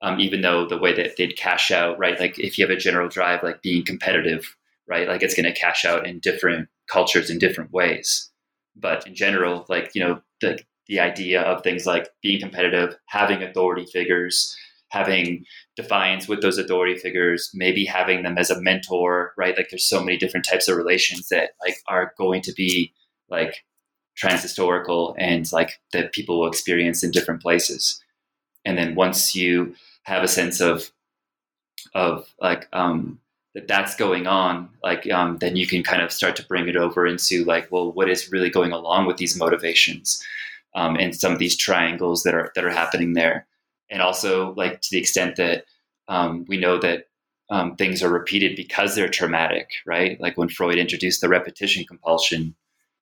um, 0.02 0.20
even 0.20 0.42
though 0.42 0.68
the 0.68 0.78
way 0.78 0.94
that 0.94 1.18
they'd 1.18 1.38
cash 1.38 1.72
out, 1.72 1.98
right? 1.98 2.20
Like 2.20 2.38
if 2.38 2.58
you 2.58 2.68
have 2.68 2.76
a 2.76 2.80
general 2.80 3.10
drive, 3.10 3.44
like 3.44 3.62
being 3.62 3.84
competitive, 3.84 4.56
right? 4.88 5.08
Like 5.08 5.24
it's 5.24 5.34
going 5.34 5.52
to 5.52 5.60
cash 5.60 5.86
out 5.86 6.06
in 6.06 6.20
different 6.20 6.70
cultures 6.88 7.30
in 7.30 7.40
different 7.40 7.72
ways. 7.72 8.30
But 8.76 9.08
in 9.08 9.16
general, 9.16 9.66
like, 9.70 9.92
you 9.96 10.04
know, 10.04 10.22
the, 10.40 10.60
the 10.88 11.00
idea 11.00 11.42
of 11.42 11.64
things 11.64 11.86
like 11.86 12.10
being 12.22 12.40
competitive, 12.40 12.96
having 13.08 13.42
authority 13.42 13.86
figures, 13.92 14.56
having 14.90 15.46
defiance 15.76 16.28
with 16.28 16.42
those 16.42 16.58
authority 16.58 16.96
figures, 16.96 17.52
maybe 17.54 17.86
having 17.86 18.24
them 18.24 18.38
as 18.38 18.50
a 18.50 18.62
mentor, 18.62 19.34
right? 19.38 19.58
Like 19.58 19.70
there's 19.70 19.88
so 19.88 20.02
many 20.04 20.18
different 20.18 20.46
types 20.50 20.68
of 20.68 20.78
relations 20.78 21.28
that 21.30 21.52
like 21.62 21.76
are 21.88 22.14
going 22.18 22.42
to 22.44 22.54
be 22.54 22.94
like 23.30 23.66
transhistorical 24.22 25.14
and 25.18 25.52
like 25.52 25.80
that 25.94 26.14
people 26.14 26.40
will 26.40 26.48
experience 26.48 27.04
in 27.04 27.12
different 27.12 27.42
places. 27.42 28.02
And 28.66 28.78
then 28.78 28.96
once 28.96 29.36
you 29.36 29.76
have 30.04 30.24
a 30.24 30.28
sense 30.28 30.60
of 30.60 30.92
of 31.94 32.28
like 32.40 32.68
um, 32.74 33.20
that 33.54 33.68
that's 33.68 33.96
going 33.96 34.28
on, 34.28 34.70
like 34.84 35.10
um, 35.12 35.38
then 35.38 35.56
you 35.56 35.68
can 35.68 35.84
kind 35.84 36.02
of 36.02 36.12
start 36.12 36.36
to 36.38 36.46
bring 36.46 36.68
it 36.68 36.76
over 36.76 37.06
into 37.06 37.44
like, 37.46 37.72
well, 37.72 37.92
what 37.92 38.10
is 38.10 38.32
really 38.32 38.50
going 38.50 38.72
along 38.72 39.06
with 39.06 39.18
these 39.18 39.38
motivations 39.38 40.24
um, 40.76 40.96
and 40.96 41.16
some 41.16 41.34
of 41.34 41.40
these 41.40 41.58
triangles 41.58 42.24
that 42.24 42.34
are 42.36 42.52
that 42.56 42.66
are 42.66 42.70
happening 42.70 43.14
there, 43.14 43.48
and 43.90 44.02
also 44.02 44.54
like 44.56 44.82
to 44.82 44.90
the 44.92 45.00
extent 45.00 45.36
that 45.38 45.66
um, 46.08 46.46
we 46.48 46.58
know 46.58 46.78
that 46.80 47.06
um, 47.50 47.76
things 47.76 48.04
are 48.04 48.10
repeated 48.10 48.56
because 48.56 48.96
they're 48.96 49.10
traumatic, 49.10 49.70
right? 49.86 50.20
Like 50.20 50.38
when 50.38 50.50
Freud 50.50 50.78
introduced 50.78 51.22
the 51.22 51.30
repetition 51.30 51.86
compulsion, 51.86 52.56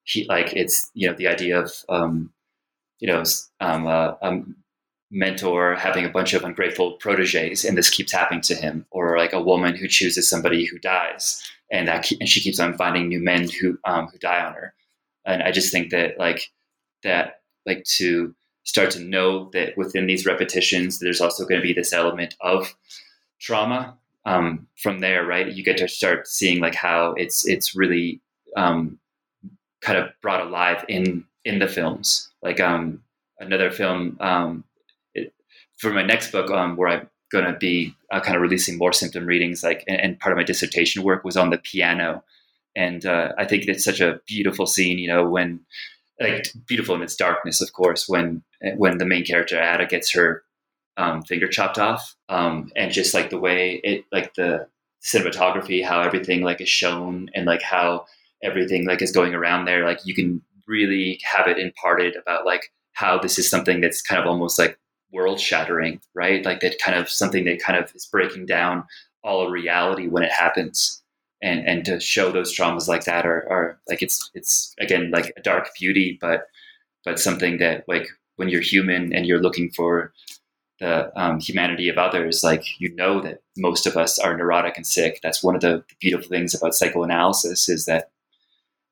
he 0.03 0.25
like 0.25 0.53
it's 0.53 0.91
you 0.93 1.07
know 1.07 1.15
the 1.15 1.27
idea 1.27 1.59
of 1.59 1.71
um, 1.89 2.31
you 2.99 3.07
know 3.07 3.23
um, 3.59 3.87
uh, 3.87 4.13
a 4.21 4.41
mentor 5.11 5.75
having 5.75 6.05
a 6.05 6.09
bunch 6.09 6.33
of 6.33 6.43
ungrateful 6.43 6.93
proteges, 6.93 7.65
and 7.65 7.77
this 7.77 7.89
keeps 7.89 8.11
happening 8.11 8.41
to 8.41 8.55
him, 8.55 8.85
or 8.91 9.17
like 9.17 9.33
a 9.33 9.41
woman 9.41 9.75
who 9.75 9.87
chooses 9.87 10.29
somebody 10.29 10.65
who 10.65 10.77
dies, 10.77 11.41
and 11.71 11.87
that 11.87 12.11
and 12.19 12.29
she 12.29 12.41
keeps 12.41 12.59
on 12.59 12.77
finding 12.77 13.07
new 13.07 13.19
men 13.19 13.49
who 13.49 13.79
um, 13.85 14.07
who 14.07 14.19
die 14.19 14.43
on 14.45 14.53
her, 14.53 14.75
and 15.25 15.41
I 15.41 15.51
just 15.51 15.71
think 15.71 15.89
that 15.89 16.19
like 16.19 16.51
that 17.03 17.41
like 17.65 17.83
to 17.97 18.35
start 18.65 18.91
to 18.91 18.99
know 18.99 19.49
that 19.53 19.77
within 19.77 20.07
these 20.07 20.25
repetitions, 20.25 20.99
there's 20.99 21.21
also 21.21 21.45
going 21.45 21.61
to 21.61 21.65
be 21.65 21.73
this 21.73 21.93
element 21.93 22.35
of 22.41 22.75
trauma. 23.39 23.97
Um, 24.25 24.67
from 24.81 24.99
there, 24.99 25.23
right, 25.23 25.51
you 25.51 25.63
get 25.63 25.77
to 25.77 25.87
start 25.87 26.27
seeing 26.27 26.59
like 26.59 26.75
how 26.75 27.13
it's 27.13 27.47
it's 27.47 27.75
really 27.75 28.21
um, 28.57 28.99
kind 29.81 29.99
of 29.99 30.09
brought 30.21 30.45
alive 30.45 30.83
in 30.89 31.25
in 31.45 31.59
the 31.59 31.67
films. 31.67 32.31
Like 32.41 32.59
um, 32.59 33.03
another 33.39 33.69
film 33.69 34.17
um, 34.19 34.63
it, 35.13 35.31
for 35.77 35.93
my 35.93 36.03
next 36.03 36.31
book, 36.31 36.49
um, 36.49 36.75
where 36.75 36.89
I'm 36.89 37.09
going 37.31 37.45
to 37.45 37.57
be 37.57 37.95
uh, 38.11 38.19
kind 38.19 38.35
of 38.35 38.41
releasing 38.41 38.77
more 38.77 38.93
symptom 38.93 39.25
readings. 39.25 39.63
Like, 39.63 39.83
and, 39.87 39.99
and, 39.99 40.19
part 40.19 40.33
of 40.33 40.37
my 40.37 40.43
dissertation 40.43 41.03
work 41.03 41.23
was 41.23 41.37
on 41.37 41.51
the 41.51 41.59
piano, 41.59 42.23
and 42.75 43.05
uh, 43.05 43.33
I 43.37 43.45
think 43.45 43.65
it's 43.67 43.83
such 43.83 43.99
a 43.99 44.19
beautiful 44.25 44.65
scene. 44.65 44.97
You 44.97 45.09
know, 45.09 45.29
when 45.29 45.59
like 46.19 46.47
beautiful 46.67 46.95
in 46.95 47.01
its 47.01 47.15
darkness, 47.15 47.61
of 47.61 47.73
course, 47.73 48.07
when 48.07 48.43
when 48.77 48.97
the 48.97 49.05
main 49.05 49.25
character 49.25 49.61
Ada 49.61 49.85
gets 49.87 50.11
her 50.13 50.43
um, 50.97 51.21
finger 51.23 51.47
chopped 51.47 51.77
off, 51.77 52.15
um, 52.29 52.71
and 52.75 52.91
just 52.91 53.13
like 53.13 53.29
the 53.29 53.39
way 53.39 53.81
it, 53.83 54.05
like 54.11 54.33
the 54.35 54.67
cinematography, 55.03 55.83
how 55.83 56.01
everything 56.01 56.41
like 56.41 56.61
is 56.61 56.69
shown, 56.69 57.29
and 57.35 57.45
like 57.45 57.61
how 57.61 58.05
everything 58.43 58.85
like 58.85 59.01
is 59.01 59.11
going 59.11 59.33
around 59.33 59.65
there 59.65 59.85
like 59.85 59.99
you 60.05 60.13
can 60.13 60.41
really 60.67 61.19
have 61.23 61.47
it 61.47 61.57
imparted 61.57 62.15
about 62.15 62.45
like 62.45 62.71
how 62.93 63.17
this 63.17 63.37
is 63.39 63.49
something 63.49 63.81
that's 63.81 64.01
kind 64.01 64.21
of 64.21 64.27
almost 64.27 64.57
like 64.59 64.77
world 65.11 65.39
shattering 65.39 65.99
right? 66.13 66.45
Like 66.45 66.59
that 66.61 66.79
kind 66.79 66.97
of 66.97 67.09
something 67.09 67.45
that 67.45 67.61
kind 67.61 67.77
of 67.77 67.91
is 67.95 68.05
breaking 68.05 68.45
down 68.45 68.83
all 69.23 69.45
of 69.45 69.51
reality 69.51 70.07
when 70.07 70.23
it 70.23 70.31
happens 70.31 71.01
and 71.41 71.67
and 71.67 71.85
to 71.85 71.99
show 71.99 72.31
those 72.31 72.55
traumas 72.55 72.87
like 72.87 73.05
that 73.05 73.25
are, 73.25 73.47
are 73.49 73.79
like 73.89 74.01
it's 74.01 74.29
it's 74.33 74.73
again 74.79 75.11
like 75.11 75.33
a 75.37 75.41
dark 75.41 75.69
beauty 75.79 76.17
but 76.21 76.47
but 77.03 77.19
something 77.19 77.57
that 77.59 77.85
like 77.87 78.07
when 78.35 78.49
you're 78.49 78.61
human 78.61 79.13
and 79.13 79.25
you're 79.25 79.41
looking 79.41 79.71
for 79.71 80.13
the 80.79 81.11
um, 81.19 81.39
humanity 81.39 81.87
of 81.87 81.97
others, 81.97 82.43
like 82.43 82.65
you 82.79 82.93
know 82.95 83.21
that 83.21 83.41
most 83.57 83.87
of 83.87 83.95
us 83.95 84.19
are 84.19 84.35
neurotic 84.35 84.75
and 84.75 84.85
sick. 84.85 85.19
That's 85.23 85.43
one 85.43 85.55
of 85.55 85.61
the 85.61 85.83
beautiful 86.01 86.27
things 86.27 86.53
about 86.53 86.75
psychoanalysis 86.75 87.69
is 87.69 87.85
that 87.85 88.11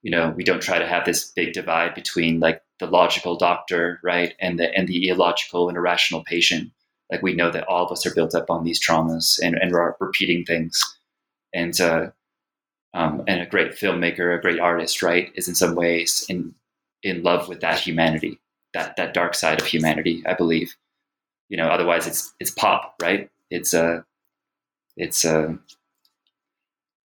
you 0.01 0.11
know 0.11 0.33
we 0.35 0.43
don't 0.43 0.61
try 0.61 0.79
to 0.79 0.87
have 0.87 1.05
this 1.05 1.31
big 1.31 1.53
divide 1.53 1.93
between 1.93 2.39
like 2.39 2.61
the 2.79 2.87
logical 2.87 3.37
doctor 3.37 3.99
right 4.03 4.33
and 4.39 4.59
the 4.59 4.73
and 4.77 4.87
the 4.87 5.09
illogical 5.09 5.67
and 5.67 5.77
irrational 5.77 6.23
patient 6.23 6.71
like 7.11 7.21
we 7.21 7.33
know 7.33 7.51
that 7.51 7.67
all 7.67 7.85
of 7.85 7.91
us 7.91 8.05
are 8.05 8.13
built 8.13 8.33
up 8.35 8.49
on 8.49 8.63
these 8.63 8.85
traumas 8.85 9.39
and, 9.41 9.55
and 9.55 9.73
are 9.73 9.95
repeating 9.99 10.43
things 10.43 10.81
and 11.53 11.79
uh, 11.79 12.07
um, 12.93 13.23
and 13.27 13.41
a 13.41 13.45
great 13.45 13.71
filmmaker 13.71 14.37
a 14.37 14.41
great 14.41 14.59
artist 14.59 15.01
right 15.01 15.31
is 15.35 15.47
in 15.47 15.55
some 15.55 15.75
ways 15.75 16.25
in 16.29 16.53
in 17.03 17.23
love 17.23 17.47
with 17.47 17.61
that 17.61 17.79
humanity 17.79 18.39
that 18.73 18.95
that 18.95 19.13
dark 19.13 19.35
side 19.35 19.59
of 19.59 19.67
humanity 19.67 20.23
i 20.25 20.33
believe 20.33 20.75
you 21.49 21.57
know 21.57 21.67
otherwise 21.67 22.07
it's 22.07 22.33
it's 22.39 22.51
pop 22.51 22.95
right 23.01 23.29
it's 23.49 23.73
a 23.73 23.85
uh, 23.85 24.01
it's 24.95 25.25
a 25.25 25.39
uh, 25.39 25.53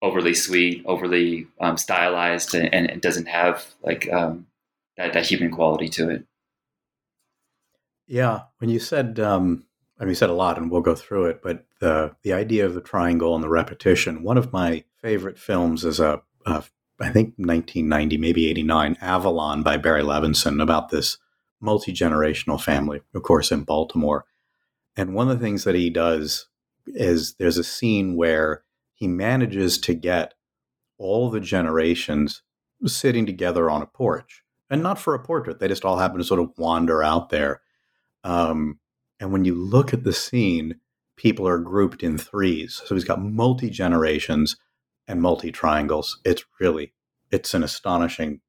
overly 0.03 0.35
sweet, 0.35 0.83
overly 0.87 1.46
um, 1.61 1.77
stylized, 1.77 2.55
and, 2.55 2.72
and, 2.72 2.87
it 2.90 3.03
doesn't 3.03 3.27
have 3.27 3.66
like 3.83 4.11
um, 4.12 4.46
that, 4.96 5.12
that 5.12 5.27
human 5.27 5.51
quality 5.51 5.88
to 5.88 6.11
it. 6.11 6.24
Yeah, 8.07 8.42
when 8.59 8.70
you 8.70 8.79
said, 8.79 9.20
um, 9.20 9.64
I 9.98 10.05
mean, 10.05 10.11
you 10.11 10.14
said 10.14 10.31
a 10.31 10.35
lot, 10.35 10.57
and 10.57 10.70
we'll 10.70 10.81
go 10.81 10.94
through 10.94 11.27
it. 11.27 11.42
But 11.42 11.66
the 11.81 12.14
the 12.22 12.33
idea 12.33 12.64
of 12.64 12.74
the 12.74 12.81
triangle 12.81 13.35
and 13.35 13.44
the 13.44 13.48
repetition. 13.48 14.22
One 14.22 14.38
of 14.38 14.53
my 14.53 14.85
favorite 15.02 15.38
films 15.38 15.84
is 15.84 16.00
a, 16.00 16.22
a 16.46 16.64
I 17.00 17.11
think 17.11 17.34
1990, 17.37 18.16
maybe 18.18 18.48
89, 18.48 18.96
Avalon 19.00 19.62
by 19.62 19.76
Barry 19.76 20.02
Levinson 20.02 20.61
about 20.61 20.88
this 20.88 21.18
multi 21.61 21.92
generational 21.92 22.61
family, 22.61 23.02
of 23.14 23.22
course, 23.22 23.52
in 23.52 23.62
Baltimore. 23.62 24.24
And 24.96 25.14
one 25.14 25.28
of 25.28 25.38
the 25.38 25.44
things 25.44 25.64
that 25.64 25.76
he 25.76 25.90
does 25.90 26.48
is 26.87 27.34
there's 27.34 27.58
a 27.58 27.64
scene 27.64 28.16
where 28.16 28.64
he 28.94 29.06
manages 29.06 29.78
to 29.78 29.94
get 29.94 30.34
all 30.98 31.30
the 31.30 31.40
generations 31.40 32.42
sitting 32.84 33.26
together 33.26 33.70
on 33.70 33.82
a 33.82 33.87
porch 33.87 34.42
and 34.68 34.82
not 34.82 34.98
for 34.98 35.14
a 35.14 35.22
portrait. 35.22 35.61
They 35.61 35.68
just 35.68 35.84
all 35.84 35.98
happen 35.98 36.18
to 36.18 36.24
sort 36.24 36.40
of 36.40 36.50
wander 36.58 37.02
out 37.02 37.30
there. 37.30 37.61
Um, 38.24 38.80
and 39.20 39.32
when 39.32 39.44
you 39.44 39.54
look 39.54 39.92
at 39.92 40.02
the 40.02 40.12
scene, 40.12 40.80
people 41.16 41.46
are 41.46 41.58
grouped 41.58 42.02
in 42.02 42.18
threes. 42.18 42.82
So 42.84 42.94
he's 42.96 43.04
got 43.04 43.22
multi 43.22 43.70
generations 43.70 44.56
and 45.09 45.21
multi 45.23 45.51
triangles. 45.51 46.21
It's 46.25 46.44
really, 46.61 46.92
it's 47.31 47.55
an 47.55 47.62
astonishing 47.64 48.40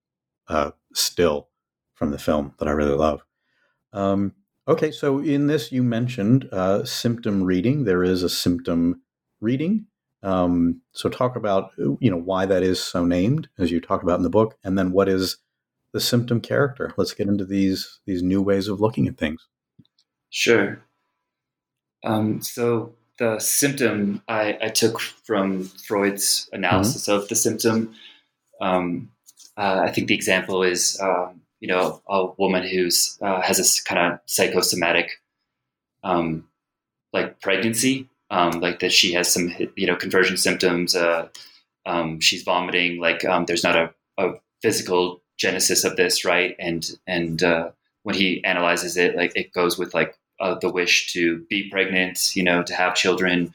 uh, 0.48 0.72
still 0.94 1.48
from 1.94 2.12
the 2.12 2.20
film 2.20 2.54
that 2.60 2.68
I 2.68 2.72
really 2.72 2.96
love. 2.96 3.22
Um, 3.94 4.34
okay, 4.68 4.92
so 4.92 5.20
in 5.20 5.48
this, 5.48 5.72
you 5.72 5.82
mentioned 5.82 6.48
uh, 6.52 6.84
symptom 6.86 7.44
reading. 7.44 7.86
There 7.86 8.04
is 8.04 8.22
a 8.22 8.30
symptom 8.30 9.02
reading. 9.42 9.86
Um, 10.22 10.82
so 10.92 11.08
talk 11.08 11.38
about 11.38 11.72
you 11.78 12.12
know 12.12 12.18
why 12.18 12.46
that 12.46 12.62
is 12.62 12.82
so 12.84 13.06
named, 13.06 13.48
as 13.58 13.72
you 13.72 13.80
talk 13.80 14.04
about 14.04 14.18
in 14.18 14.24
the 14.24 14.30
book, 14.30 14.58
and 14.64 14.78
then 14.78 14.92
what 14.92 15.08
is 15.08 15.38
the 15.94 16.00
symptom 16.00 16.42
character. 16.42 16.94
Let's 16.98 17.14
get 17.14 17.28
into 17.28 17.46
these 17.46 18.00
these 18.06 18.22
new 18.22 18.42
ways 18.42 18.68
of 18.68 18.82
looking 18.82 19.08
at 19.08 19.18
things. 19.18 19.48
Sure. 20.30 20.82
Um, 22.04 22.42
so 22.42 22.96
the 23.20 23.40
symptom 23.40 24.24
I, 24.28 24.58
I, 24.62 24.70
took 24.70 25.00
from 25.00 25.66
Freud's 25.66 26.50
analysis 26.54 27.08
mm-hmm. 27.08 27.22
of 27.22 27.28
the 27.28 27.36
symptom. 27.36 27.94
Um, 28.62 29.12
uh, 29.58 29.82
I 29.86 29.92
think 29.92 30.08
the 30.08 30.16
example 30.16 30.64
is 30.64 31.00
um, 31.02 31.42
you 31.60 31.68
know 31.68 32.02
a 32.08 32.28
woman 32.38 32.68
who's 32.68 33.18
uh, 33.22 33.42
has 33.42 33.58
this 33.58 33.82
kind 33.82 34.14
of 34.14 34.20
psychosomatic 34.26 35.12
um, 36.04 36.48
like 37.14 37.40
pregnancy 37.42 38.10
um, 38.32 38.60
like 38.60 38.80
that 38.80 38.92
she 38.92 39.14
has 39.14 39.32
some 39.32 39.54
you 39.76 39.88
know 39.88 39.96
conversion 39.96 40.38
symptoms. 40.38 40.96
Uh, 40.96 41.28
um, 41.86 42.20
she's 42.20 42.44
vomiting. 42.44 43.00
Like 43.00 43.26
um, 43.26 43.46
there's 43.46 43.64
not 43.64 43.76
a, 43.76 43.94
a, 44.18 44.34
physical 44.62 45.22
genesis 45.38 45.84
of 45.84 45.96
this, 45.96 46.26
right? 46.26 46.56
And 46.60 46.88
and 47.08 47.42
uh, 47.42 47.72
when 48.04 48.16
he 48.16 48.44
analyzes 48.44 48.98
it, 48.98 49.16
like 49.16 49.32
it 49.36 49.54
goes 49.54 49.78
with 49.78 49.94
like 49.94 50.18
uh, 50.40 50.56
the 50.60 50.70
wish 50.72 51.12
to 51.14 51.46
be 51.50 51.70
pregnant, 51.70 52.36
you 52.36 52.44
know, 52.44 52.64
to 52.64 52.74
have 52.74 52.96
children, 52.96 53.54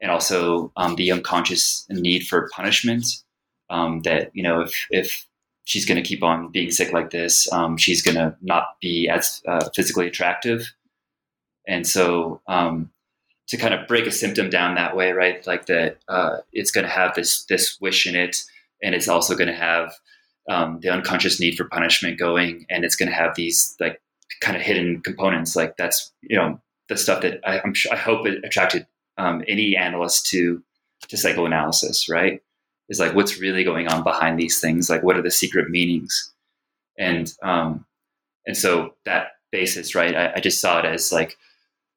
and 0.00 0.10
also 0.10 0.72
um, 0.76 0.96
the 0.96 1.10
unconscious 1.10 1.86
need 1.90 2.26
for 2.26 2.50
punishment. 2.54 3.06
Um, 3.68 4.02
that 4.02 4.30
you 4.34 4.42
know, 4.42 4.60
if 4.60 4.86
if 4.90 5.26
she's 5.64 5.84
going 5.84 6.02
to 6.02 6.08
keep 6.08 6.22
on 6.22 6.50
being 6.50 6.70
sick 6.70 6.92
like 6.92 7.10
this, 7.10 7.52
um, 7.52 7.76
she's 7.76 8.00
going 8.00 8.14
to 8.14 8.34
not 8.40 8.76
be 8.80 9.08
as 9.08 9.42
uh, 9.46 9.68
physically 9.74 10.06
attractive. 10.06 10.72
And 11.68 11.86
so, 11.86 12.40
um, 12.46 12.90
to 13.48 13.56
kind 13.56 13.74
of 13.74 13.86
break 13.86 14.06
a 14.06 14.12
symptom 14.12 14.48
down 14.48 14.74
that 14.76 14.96
way, 14.96 15.12
right? 15.12 15.44
Like 15.46 15.66
that, 15.66 15.98
uh, 16.08 16.38
it's 16.52 16.70
going 16.70 16.86
to 16.86 16.90
have 16.90 17.14
this 17.14 17.44
this 17.44 17.78
wish 17.80 18.06
in 18.06 18.14
it, 18.14 18.42
and 18.82 18.94
it's 18.94 19.08
also 19.08 19.34
going 19.34 19.48
to 19.48 19.54
have 19.54 19.92
um, 20.48 20.80
the 20.80 20.88
unconscious 20.88 21.40
need 21.40 21.56
for 21.56 21.68
punishment 21.68 22.18
going, 22.18 22.66
and 22.70 22.84
it's 22.84 22.96
going 22.96 23.08
to 23.08 23.14
have 23.14 23.34
these 23.34 23.76
like 23.80 24.00
kind 24.40 24.56
of 24.56 24.62
hidden 24.62 25.00
components. 25.00 25.56
Like 25.56 25.76
that's 25.76 26.12
you 26.22 26.36
know 26.36 26.60
the 26.88 26.96
stuff 26.96 27.22
that 27.22 27.40
I, 27.44 27.60
am 27.64 27.74
sure, 27.74 27.92
I 27.92 27.96
hope 27.96 28.26
it 28.26 28.44
attracted 28.44 28.86
um, 29.18 29.44
any 29.48 29.76
analyst 29.76 30.26
to 30.26 30.62
to 31.08 31.16
psychoanalysis, 31.16 32.08
right? 32.08 32.40
Is 32.88 33.00
like 33.00 33.14
what's 33.14 33.40
really 33.40 33.64
going 33.64 33.88
on 33.88 34.04
behind 34.04 34.38
these 34.38 34.60
things? 34.60 34.88
Like 34.88 35.02
what 35.02 35.16
are 35.16 35.22
the 35.22 35.30
secret 35.30 35.70
meanings? 35.70 36.32
And 36.98 37.32
um, 37.42 37.84
and 38.46 38.56
so 38.56 38.94
that 39.04 39.32
basis, 39.52 39.94
right? 39.94 40.14
I, 40.14 40.34
I 40.36 40.40
just 40.40 40.60
saw 40.60 40.78
it 40.78 40.84
as 40.84 41.12
like 41.12 41.36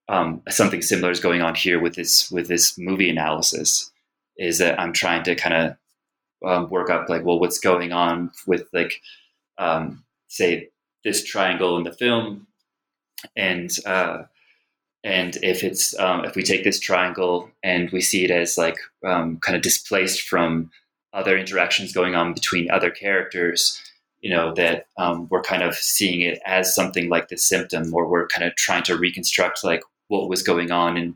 um, 0.07 0.41
something 0.49 0.81
similar 0.81 1.11
is 1.11 1.19
going 1.19 1.41
on 1.41 1.55
here 1.55 1.79
with 1.79 1.95
this 1.95 2.31
with 2.31 2.47
this 2.47 2.77
movie 2.77 3.09
analysis. 3.09 3.91
Is 4.37 4.57
that 4.59 4.79
I'm 4.79 4.93
trying 4.93 5.23
to 5.23 5.35
kind 5.35 5.53
of 5.53 6.49
um, 6.49 6.69
work 6.69 6.89
up 6.89 7.09
like, 7.09 7.25
well, 7.25 7.39
what's 7.39 7.59
going 7.59 7.91
on 7.91 8.31
with 8.47 8.63
like 8.73 9.01
um, 9.57 10.03
say 10.27 10.69
this 11.03 11.23
triangle 11.23 11.77
in 11.77 11.83
the 11.83 11.93
film, 11.93 12.47
and 13.35 13.71
uh, 13.85 14.23
and 15.03 15.37
if 15.43 15.63
it's 15.63 15.97
um, 15.99 16.25
if 16.25 16.35
we 16.35 16.43
take 16.43 16.63
this 16.63 16.79
triangle 16.79 17.49
and 17.63 17.89
we 17.91 18.01
see 18.01 18.25
it 18.25 18.31
as 18.31 18.57
like 18.57 18.77
um, 19.05 19.37
kind 19.37 19.55
of 19.55 19.61
displaced 19.61 20.21
from 20.21 20.71
other 21.13 21.37
interactions 21.37 21.91
going 21.91 22.15
on 22.15 22.33
between 22.33 22.69
other 22.69 22.91
characters 22.91 23.81
you 24.21 24.29
know 24.29 24.53
that 24.53 24.87
um, 24.97 25.27
we're 25.29 25.41
kind 25.41 25.63
of 25.63 25.75
seeing 25.75 26.21
it 26.21 26.39
as 26.45 26.75
something 26.75 27.09
like 27.09 27.29
the 27.29 27.37
symptom 27.37 27.93
or 27.93 28.07
we're 28.07 28.27
kind 28.27 28.43
of 28.43 28.55
trying 28.55 28.83
to 28.83 28.97
reconstruct 28.97 29.63
like 29.63 29.81
what 30.09 30.29
was 30.29 30.43
going 30.43 30.71
on. 30.71 30.97
And 30.97 31.15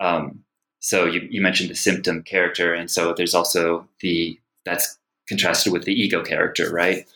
um, 0.00 0.44
so 0.80 1.06
you, 1.06 1.26
you 1.30 1.40
mentioned 1.40 1.70
the 1.70 1.76
symptom 1.76 2.22
character. 2.22 2.74
And 2.74 2.90
so 2.90 3.14
there's 3.14 3.34
also 3.34 3.86
the 4.00 4.38
that's 4.64 4.98
contrasted 5.28 5.72
with 5.72 5.84
the 5.84 5.94
ego 5.94 6.22
character 6.22 6.70
right 6.72 7.06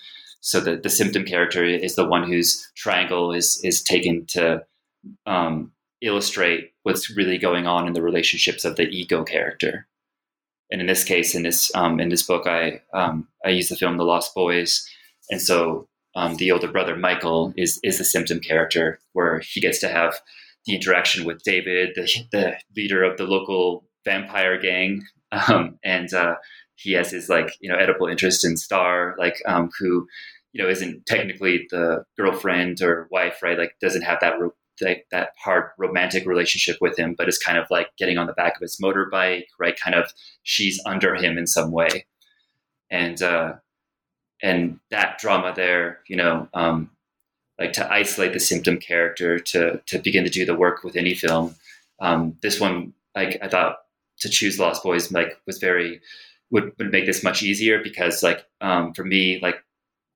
so 0.40 0.60
the, 0.60 0.76
the 0.76 0.90
symptom 0.90 1.24
character 1.24 1.64
is 1.64 1.96
the 1.96 2.06
one 2.06 2.28
whose 2.28 2.70
triangle 2.76 3.32
is 3.32 3.60
is 3.64 3.82
taken 3.82 4.26
to 4.26 4.64
um, 5.26 5.72
illustrate 6.00 6.72
what's 6.82 7.14
really 7.16 7.38
going 7.38 7.66
on 7.66 7.86
in 7.86 7.92
the 7.92 8.02
relationships 8.02 8.64
of 8.64 8.76
the 8.76 8.88
ego 8.88 9.24
character. 9.24 9.86
And 10.70 10.80
in 10.80 10.86
this 10.86 11.04
case 11.04 11.34
in 11.34 11.42
this 11.42 11.74
um, 11.74 12.00
in 12.00 12.08
this 12.08 12.22
book 12.22 12.46
i 12.46 12.80
um, 12.92 13.28
i 13.44 13.48
use 13.48 13.68
the 13.68 13.76
film 13.76 13.96
the 13.96 14.04
lost 14.04 14.34
boys. 14.34 14.86
And 15.30 15.42
so 15.42 15.88
um, 16.14 16.36
the 16.36 16.50
older 16.50 16.68
brother 16.68 16.96
Michael 16.96 17.52
is 17.56 17.78
is 17.82 17.98
the 17.98 18.04
symptom 18.04 18.40
character 18.40 18.98
where 19.12 19.40
he 19.40 19.60
gets 19.60 19.78
to 19.80 19.88
have 19.88 20.14
the 20.66 20.74
interaction 20.74 21.24
with 21.24 21.42
David, 21.42 21.90
the, 21.94 22.08
the 22.32 22.56
leader 22.76 23.02
of 23.02 23.16
the 23.16 23.24
local 23.24 23.84
vampire 24.04 24.58
gang, 24.58 25.04
um, 25.48 25.78
and 25.84 26.12
uh, 26.12 26.34
he 26.78 26.92
has 26.92 27.10
his 27.10 27.28
like 27.28 27.56
you 27.60 27.70
know 27.70 27.76
Oedipal 27.76 28.10
interest 28.10 28.44
in 28.44 28.56
Star, 28.56 29.16
like 29.18 29.36
um, 29.46 29.70
who 29.78 30.06
you 30.52 30.62
know 30.62 30.70
isn't 30.70 31.06
technically 31.06 31.66
the 31.70 32.04
girlfriend 32.16 32.80
or 32.80 33.08
wife, 33.10 33.42
right? 33.42 33.58
Like 33.58 33.72
doesn't 33.80 34.02
have 34.02 34.20
that 34.20 34.38
ro- 34.40 34.54
like 34.80 35.06
that 35.10 35.30
hard 35.42 35.70
romantic 35.76 36.24
relationship 36.24 36.78
with 36.80 36.96
him, 36.96 37.14
but 37.18 37.28
is 37.28 37.38
kind 37.38 37.58
of 37.58 37.66
like 37.70 37.88
getting 37.98 38.16
on 38.16 38.26
the 38.26 38.32
back 38.32 38.54
of 38.54 38.62
his 38.62 38.78
motorbike, 38.82 39.46
right? 39.58 39.78
Kind 39.78 39.96
of 39.96 40.12
she's 40.44 40.80
under 40.86 41.16
him 41.16 41.36
in 41.36 41.46
some 41.46 41.72
way, 41.72 42.06
and 42.90 43.20
uh, 43.22 43.54
and 44.40 44.78
that 44.92 45.18
drama 45.18 45.52
there, 45.54 45.98
you 46.08 46.16
know, 46.16 46.48
um, 46.54 46.90
like 47.58 47.72
to 47.72 47.92
isolate 47.92 48.32
the 48.32 48.40
symptom 48.40 48.78
character 48.78 49.40
to 49.40 49.80
to 49.86 49.98
begin 49.98 50.22
to 50.22 50.30
do 50.30 50.46
the 50.46 50.54
work 50.54 50.84
with 50.84 50.94
any 50.94 51.14
film. 51.14 51.56
Um, 52.00 52.36
this 52.40 52.60
one, 52.60 52.92
like 53.16 53.36
I 53.42 53.48
thought, 53.48 53.78
to 54.20 54.28
choose 54.28 54.60
Lost 54.60 54.84
Boys 54.84 55.10
like 55.10 55.40
was 55.44 55.58
very 55.58 56.00
would 56.50 56.72
would 56.78 56.90
make 56.90 57.06
this 57.06 57.24
much 57.24 57.42
easier 57.42 57.82
because 57.82 58.22
like 58.22 58.46
um, 58.60 58.92
for 58.94 59.04
me 59.04 59.38
like 59.42 59.62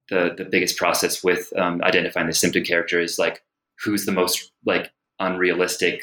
the 0.09 0.35
the 0.37 0.45
biggest 0.45 0.77
process 0.77 1.23
with 1.23 1.53
um, 1.57 1.83
identifying 1.83 2.27
the 2.27 2.35
symptom 2.35 2.65
character 2.65 3.01
is 3.01 3.19
like 3.19 3.43
who's 3.83 4.05
the 4.05 4.13
most 4.13 4.53
like 4.65 4.93
unrealistic, 5.19 6.03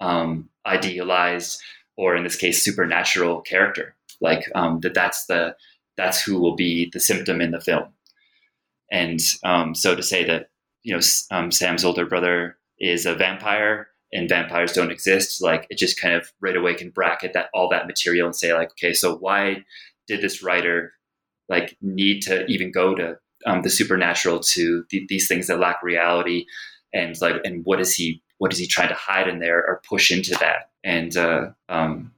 um, 0.00 0.48
idealized, 0.66 1.60
or 1.96 2.16
in 2.16 2.24
this 2.24 2.36
case 2.36 2.62
supernatural 2.62 3.40
character. 3.40 3.94
Like 4.20 4.44
um, 4.54 4.80
that 4.80 4.94
that's 4.94 5.26
the 5.26 5.56
that's 5.96 6.22
who 6.22 6.40
will 6.40 6.54
be 6.54 6.90
the 6.92 7.00
symptom 7.00 7.40
in 7.40 7.50
the 7.50 7.60
film. 7.60 7.88
And 8.90 9.20
um, 9.44 9.74
so 9.74 9.94
to 9.94 10.02
say 10.02 10.24
that 10.24 10.50
you 10.82 10.94
know 10.94 11.00
um, 11.30 11.50
Sam's 11.50 11.84
older 11.84 12.06
brother 12.06 12.56
is 12.78 13.06
a 13.06 13.14
vampire 13.14 13.88
and 14.12 14.28
vampires 14.28 14.72
don't 14.72 14.90
exist, 14.90 15.42
like 15.42 15.66
it 15.70 15.78
just 15.78 16.00
kind 16.00 16.14
of 16.14 16.32
right 16.40 16.56
away 16.56 16.74
can 16.74 16.90
bracket 16.90 17.32
that 17.34 17.50
all 17.52 17.68
that 17.68 17.86
material 17.86 18.26
and 18.26 18.36
say 18.36 18.54
like, 18.54 18.70
okay, 18.72 18.92
so 18.92 19.16
why 19.16 19.64
did 20.06 20.20
this 20.20 20.42
writer 20.42 20.92
like 21.48 21.76
need 21.80 22.22
to 22.22 22.46
even 22.46 22.70
go 22.70 22.94
to 22.94 23.18
um, 23.46 23.62
the 23.62 23.70
supernatural 23.70 24.40
to 24.40 24.84
th- 24.90 25.08
these 25.08 25.28
things 25.28 25.46
that 25.46 25.58
lack 25.60 25.82
reality, 25.82 26.46
and 26.92 27.20
like, 27.20 27.36
and 27.44 27.64
what 27.64 27.80
is 27.80 27.94
he 27.94 28.22
what 28.38 28.52
is 28.52 28.58
he 28.58 28.66
trying 28.66 28.88
to 28.88 28.94
hide 28.94 29.28
in 29.28 29.40
there 29.40 29.58
or 29.58 29.82
push 29.88 30.10
into 30.10 30.30
that? 30.38 30.70
And 30.84 31.16
uh, 31.16 31.50
um, 31.68 32.12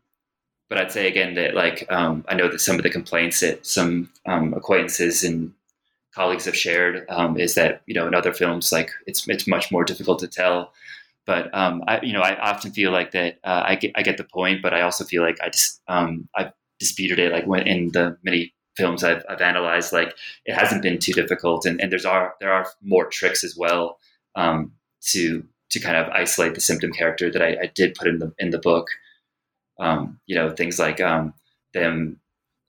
but 0.69 0.79
I'd 0.79 0.93
say 0.93 1.09
again 1.09 1.35
that 1.35 1.55
like 1.55 1.87
um, 1.91 2.25
I 2.29 2.35
know 2.35 2.49
that 2.49 2.61
some 2.61 2.77
of 2.77 2.83
the 2.83 2.91
complaints 2.91 3.41
that 3.41 3.67
some 3.67 4.11
um, 4.27 4.55
acquaintances 4.55 5.25
and 5.25 5.53
colleagues 6.15 6.45
have 6.45 6.57
shared 6.57 7.05
um, 7.09 7.39
is 7.39 7.55
that 7.55 7.83
you 7.87 7.95
know 7.95 8.07
in 8.07 8.15
other 8.15 8.33
films 8.33 8.73
like 8.73 8.91
it's 9.07 9.27
it's 9.29 9.47
much 9.47 9.71
more 9.71 9.85
difficult 9.85 10.21
to 10.21 10.29
tell. 10.29 10.73
But 11.31 11.55
um, 11.55 11.85
I 11.87 12.01
you 12.03 12.13
know 12.13 12.23
I 12.23 12.35
often 12.41 12.73
feel 12.73 12.91
like 12.91 13.13
that 13.13 13.39
uh, 13.45 13.63
I 13.65 13.77
get 13.77 13.93
I 13.95 14.03
get 14.03 14.17
the 14.17 14.25
point, 14.25 14.63
but 14.63 14.75
I 14.75 14.81
also 14.81 15.05
feel 15.05 15.23
like 15.23 15.37
I 15.41 15.51
just 15.51 15.81
um, 15.87 16.29
I've 16.37 16.51
disputed 16.81 17.21
it 17.21 17.31
like 17.31 17.47
when 17.47 17.69
in 17.69 17.93
the 17.93 18.19
many 18.25 18.53
films 18.77 19.05
I've, 19.05 19.23
I've 19.29 19.41
analyzed 19.41 19.93
like 19.93 20.17
it 20.45 20.55
hasn't 20.57 20.83
been 20.83 20.99
too 20.99 21.13
difficult 21.13 21.67
and, 21.67 21.81
and 21.81 21.93
there's 21.93 22.05
are 22.05 22.35
there 22.41 22.53
are 22.53 22.67
more 22.83 23.07
tricks 23.07 23.45
as 23.45 23.55
well 23.57 24.01
um, 24.35 24.73
to 25.13 25.45
to 25.71 25.79
kind 25.79 25.97
of 25.97 26.09
isolate 26.09 26.57
the 26.57 26.61
symptom 26.61 26.91
character 26.91 27.31
that 27.31 27.43
I, 27.43 27.51
I 27.63 27.71
did 27.77 27.95
put 27.95 28.09
in 28.09 28.19
the 28.19 28.33
in 28.41 28.51
the 28.51 28.59
book. 28.59 28.89
Um, 29.79 30.19
you 30.27 30.35
know 30.35 30.51
things 30.51 30.81
like 30.81 31.01
um, 31.01 31.33
them 31.75 32.19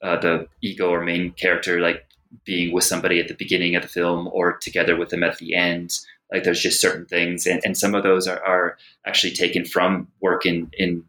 uh, 0.04 0.18
the 0.18 0.48
ego 0.62 0.92
or 0.92 1.02
main 1.02 1.32
character 1.32 1.82
like 1.82 2.06
being 2.46 2.72
with 2.76 2.84
somebody 2.84 3.20
at 3.20 3.28
the 3.28 3.34
beginning 3.44 3.76
of 3.76 3.82
the 3.82 3.88
film 3.88 4.30
or 4.32 4.58
together 4.58 4.96
with 4.96 5.10
them 5.10 5.24
at 5.24 5.40
the 5.40 5.56
end 5.56 5.98
like 6.32 6.44
there's 6.44 6.62
just 6.62 6.82
certain 6.82 7.06
things 7.06 7.46
and, 7.46 7.62
and 7.64 7.78
some 7.78 7.96
of 7.96 8.04
those 8.04 8.28
are, 8.28 8.44
are 8.46 8.78
actually 9.06 9.34
taken 9.34 9.66
from 9.66 10.08
work 10.22 10.46
in 10.46 10.70
in 10.74 11.04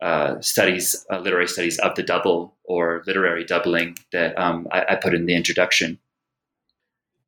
uh, 0.00 0.40
studies 0.40 1.04
uh, 1.10 1.18
literary 1.18 1.48
studies 1.48 1.78
of 1.80 1.94
the 1.96 2.02
double 2.02 2.54
or 2.64 3.02
literary 3.06 3.44
doubling 3.44 3.98
that 4.12 4.38
um, 4.38 4.68
I, 4.70 4.84
I, 4.90 4.94
put 4.94 5.12
in 5.12 5.26
the 5.26 5.34
introduction 5.34 5.98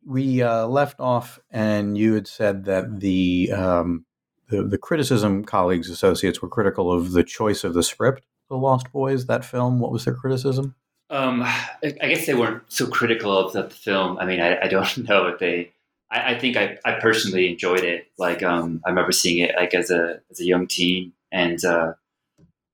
we 0.06 0.40
uh, 0.40 0.66
left 0.66 1.00
off 1.00 1.40
and 1.50 1.98
you 1.98 2.14
had 2.14 2.28
said 2.28 2.66
that 2.66 3.00
the 3.00 3.50
um, 3.52 4.06
the, 4.50 4.64
the 4.64 4.78
criticism 4.78 5.44
colleagues, 5.44 5.88
associates 5.88 6.42
were 6.42 6.48
critical 6.48 6.92
of 6.92 7.12
the 7.12 7.24
choice 7.24 7.64
of 7.64 7.72
the 7.72 7.82
script, 7.82 8.24
The 8.48 8.56
Lost 8.56 8.92
Boys, 8.92 9.26
that 9.26 9.44
film. 9.44 9.78
What 9.78 9.92
was 9.92 10.04
their 10.04 10.14
criticism? 10.14 10.74
Um, 11.08 11.42
I 11.42 12.08
guess 12.08 12.26
they 12.26 12.34
weren't 12.34 12.62
so 12.68 12.86
critical 12.86 13.36
of 13.36 13.52
the 13.52 13.70
film. 13.70 14.18
I 14.18 14.26
mean, 14.26 14.40
I, 14.40 14.60
I 14.62 14.68
don't 14.68 14.98
know 15.08 15.26
if 15.28 15.38
they. 15.38 15.72
I, 16.10 16.34
I, 16.34 16.38
think 16.38 16.56
I, 16.56 16.78
I 16.84 16.92
personally 17.00 17.50
enjoyed 17.50 17.84
it. 17.84 18.08
Like, 18.18 18.42
um, 18.42 18.80
I 18.84 18.90
remember 18.90 19.12
seeing 19.12 19.38
it 19.38 19.54
like 19.56 19.74
as 19.74 19.90
a 19.90 20.20
as 20.30 20.40
a 20.40 20.44
young 20.44 20.66
teen, 20.66 21.12
and 21.32 21.64
uh, 21.64 21.94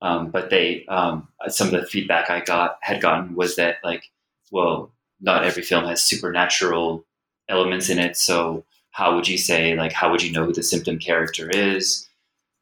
um, 0.03 0.31
but 0.31 0.51
they 0.51 0.85
um, 0.87 1.29
some 1.49 1.72
of 1.72 1.81
the 1.81 1.87
feedback 1.87 2.31
I 2.31 2.40
got 2.40 2.79
had 2.81 3.01
gotten 3.01 3.35
was 3.35 3.57
that 3.57 3.77
like, 3.85 4.05
well, 4.51 4.92
not 5.20 5.44
every 5.44 5.62
film 5.62 5.85
has 5.85 6.03
supernatural 6.03 7.05
elements 7.49 7.88
in 7.88 7.99
it, 7.99 8.16
so 8.16 8.64
how 8.96 9.14
would 9.14 9.29
you 9.29 9.37
say 9.37 9.77
like 9.77 9.92
how 9.92 10.11
would 10.11 10.22
you 10.22 10.33
know 10.33 10.46
who 10.46 10.55
the 10.55 10.62
symptom 10.62 10.99
character 10.99 11.51
is 11.51 12.09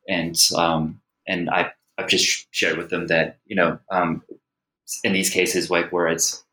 and 0.08 0.36
um, 0.56 1.00
and 1.28 1.48
I, 1.48 1.72
I've 1.96 2.08
just 2.08 2.48
shared 2.50 2.76
with 2.76 2.90
them 2.90 3.06
that 3.06 3.38
you 3.46 3.54
know 3.54 3.78
um, 3.90 4.22
in 5.04 5.12
these 5.12 5.30
cases 5.30 5.70
like 5.70 5.92
where 5.92 6.08
it's 6.08 6.44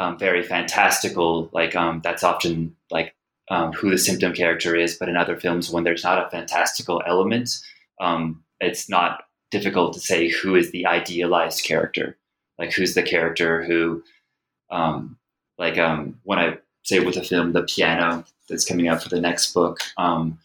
um, 0.00 0.18
very 0.18 0.42
fantastical 0.42 1.48
like 1.52 1.76
um, 1.76 2.00
that's 2.02 2.24
often 2.24 2.74
like 2.90 3.14
um, 3.50 3.72
who 3.72 3.90
the 3.90 3.98
symptom 3.98 4.32
character 4.32 4.76
is 4.76 4.96
but 4.96 5.08
in 5.08 5.16
other 5.16 5.38
films 5.38 5.70
when 5.70 5.84
there's 5.84 6.04
not 6.04 6.24
a 6.24 6.30
fantastical 6.30 7.02
element 7.06 7.50
um, 8.00 8.42
it's 8.60 8.88
not 8.88 9.24
difficult 9.50 9.94
to 9.94 10.00
say 10.00 10.28
who 10.28 10.54
is 10.54 10.70
the 10.70 10.86
idealized 10.86 11.64
character 11.64 12.16
like 12.58 12.72
who's 12.72 12.94
the 12.94 13.02
character 13.02 13.62
who 13.64 14.02
like 15.58 15.76
when 16.24 16.38
I 16.38 16.58
say 16.84 17.00
with 17.00 17.16
a 17.16 17.22
film 17.22 17.52
the 17.52 17.62
piano 17.62 18.24
that's 18.48 18.64
coming 18.64 18.88
out 18.88 19.02
for 19.02 19.08
the 19.08 19.20
next 19.20 19.52
book. 19.52 19.80
Um, 19.96 20.38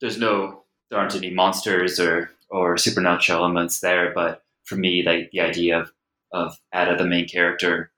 there's 0.00 0.18
no, 0.18 0.62
there 0.90 0.98
aren't 0.98 1.14
any 1.14 1.30
monsters 1.30 2.00
or 2.00 2.30
or 2.48 2.76
supernatural 2.76 3.44
elements 3.44 3.80
there, 3.80 4.12
but 4.14 4.42
for 4.64 4.76
me, 4.76 5.02
like 5.02 5.30
the 5.30 5.40
idea 5.40 5.80
of 5.80 5.92
of 6.32 6.58
Ada, 6.74 6.96
the 6.96 7.06
main 7.06 7.28
character, 7.28 7.90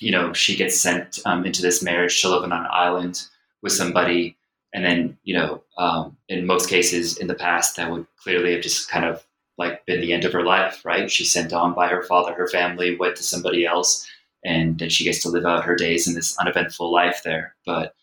you 0.00 0.10
know, 0.10 0.32
she 0.32 0.56
gets 0.56 0.80
sent 0.80 1.18
um, 1.26 1.44
into 1.44 1.62
this 1.62 1.82
marriage 1.82 2.20
to 2.22 2.28
live 2.28 2.44
on 2.44 2.52
an 2.52 2.66
island 2.70 3.26
with 3.66 3.72
somebody, 3.72 4.36
and 4.72 4.84
then 4.84 5.18
you 5.24 5.34
know, 5.34 5.62
um, 5.76 6.16
in 6.28 6.46
most 6.46 6.70
cases 6.70 7.18
in 7.18 7.26
the 7.26 7.34
past, 7.34 7.76
that 7.76 7.90
would 7.90 8.06
clearly 8.22 8.52
have 8.52 8.62
just 8.62 8.88
kind 8.88 9.04
of 9.04 9.26
like 9.58 9.84
been 9.86 10.00
the 10.00 10.12
end 10.12 10.24
of 10.24 10.32
her 10.32 10.44
life, 10.44 10.84
right? 10.84 11.10
She's 11.10 11.32
sent 11.32 11.52
on 11.52 11.74
by 11.74 11.88
her 11.88 12.02
father, 12.02 12.32
her 12.34 12.48
family 12.48 12.96
went 12.96 13.16
to 13.16 13.22
somebody 13.22 13.66
else, 13.66 14.06
and 14.44 14.78
then 14.78 14.88
she 14.88 15.04
gets 15.04 15.20
to 15.22 15.30
live 15.30 15.44
out 15.44 15.64
her 15.64 15.74
days 15.74 16.06
in 16.06 16.14
this 16.14 16.38
uneventful 16.38 16.92
life 16.92 17.22
there. 17.24 17.56
But 17.66 17.94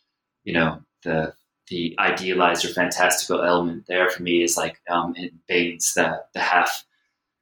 you 0.43 0.53
know 0.53 0.81
the 1.03 1.33
the 1.67 1.95
idealized 1.99 2.65
or 2.65 2.69
fantastical 2.69 3.41
element 3.41 3.85
there 3.87 4.09
for 4.09 4.21
me 4.21 4.43
is 4.43 4.57
like 4.57 4.79
um, 4.89 5.15
in 5.15 5.31
Baines, 5.47 5.93
the 5.93 6.21
the 6.33 6.41
half 6.41 6.83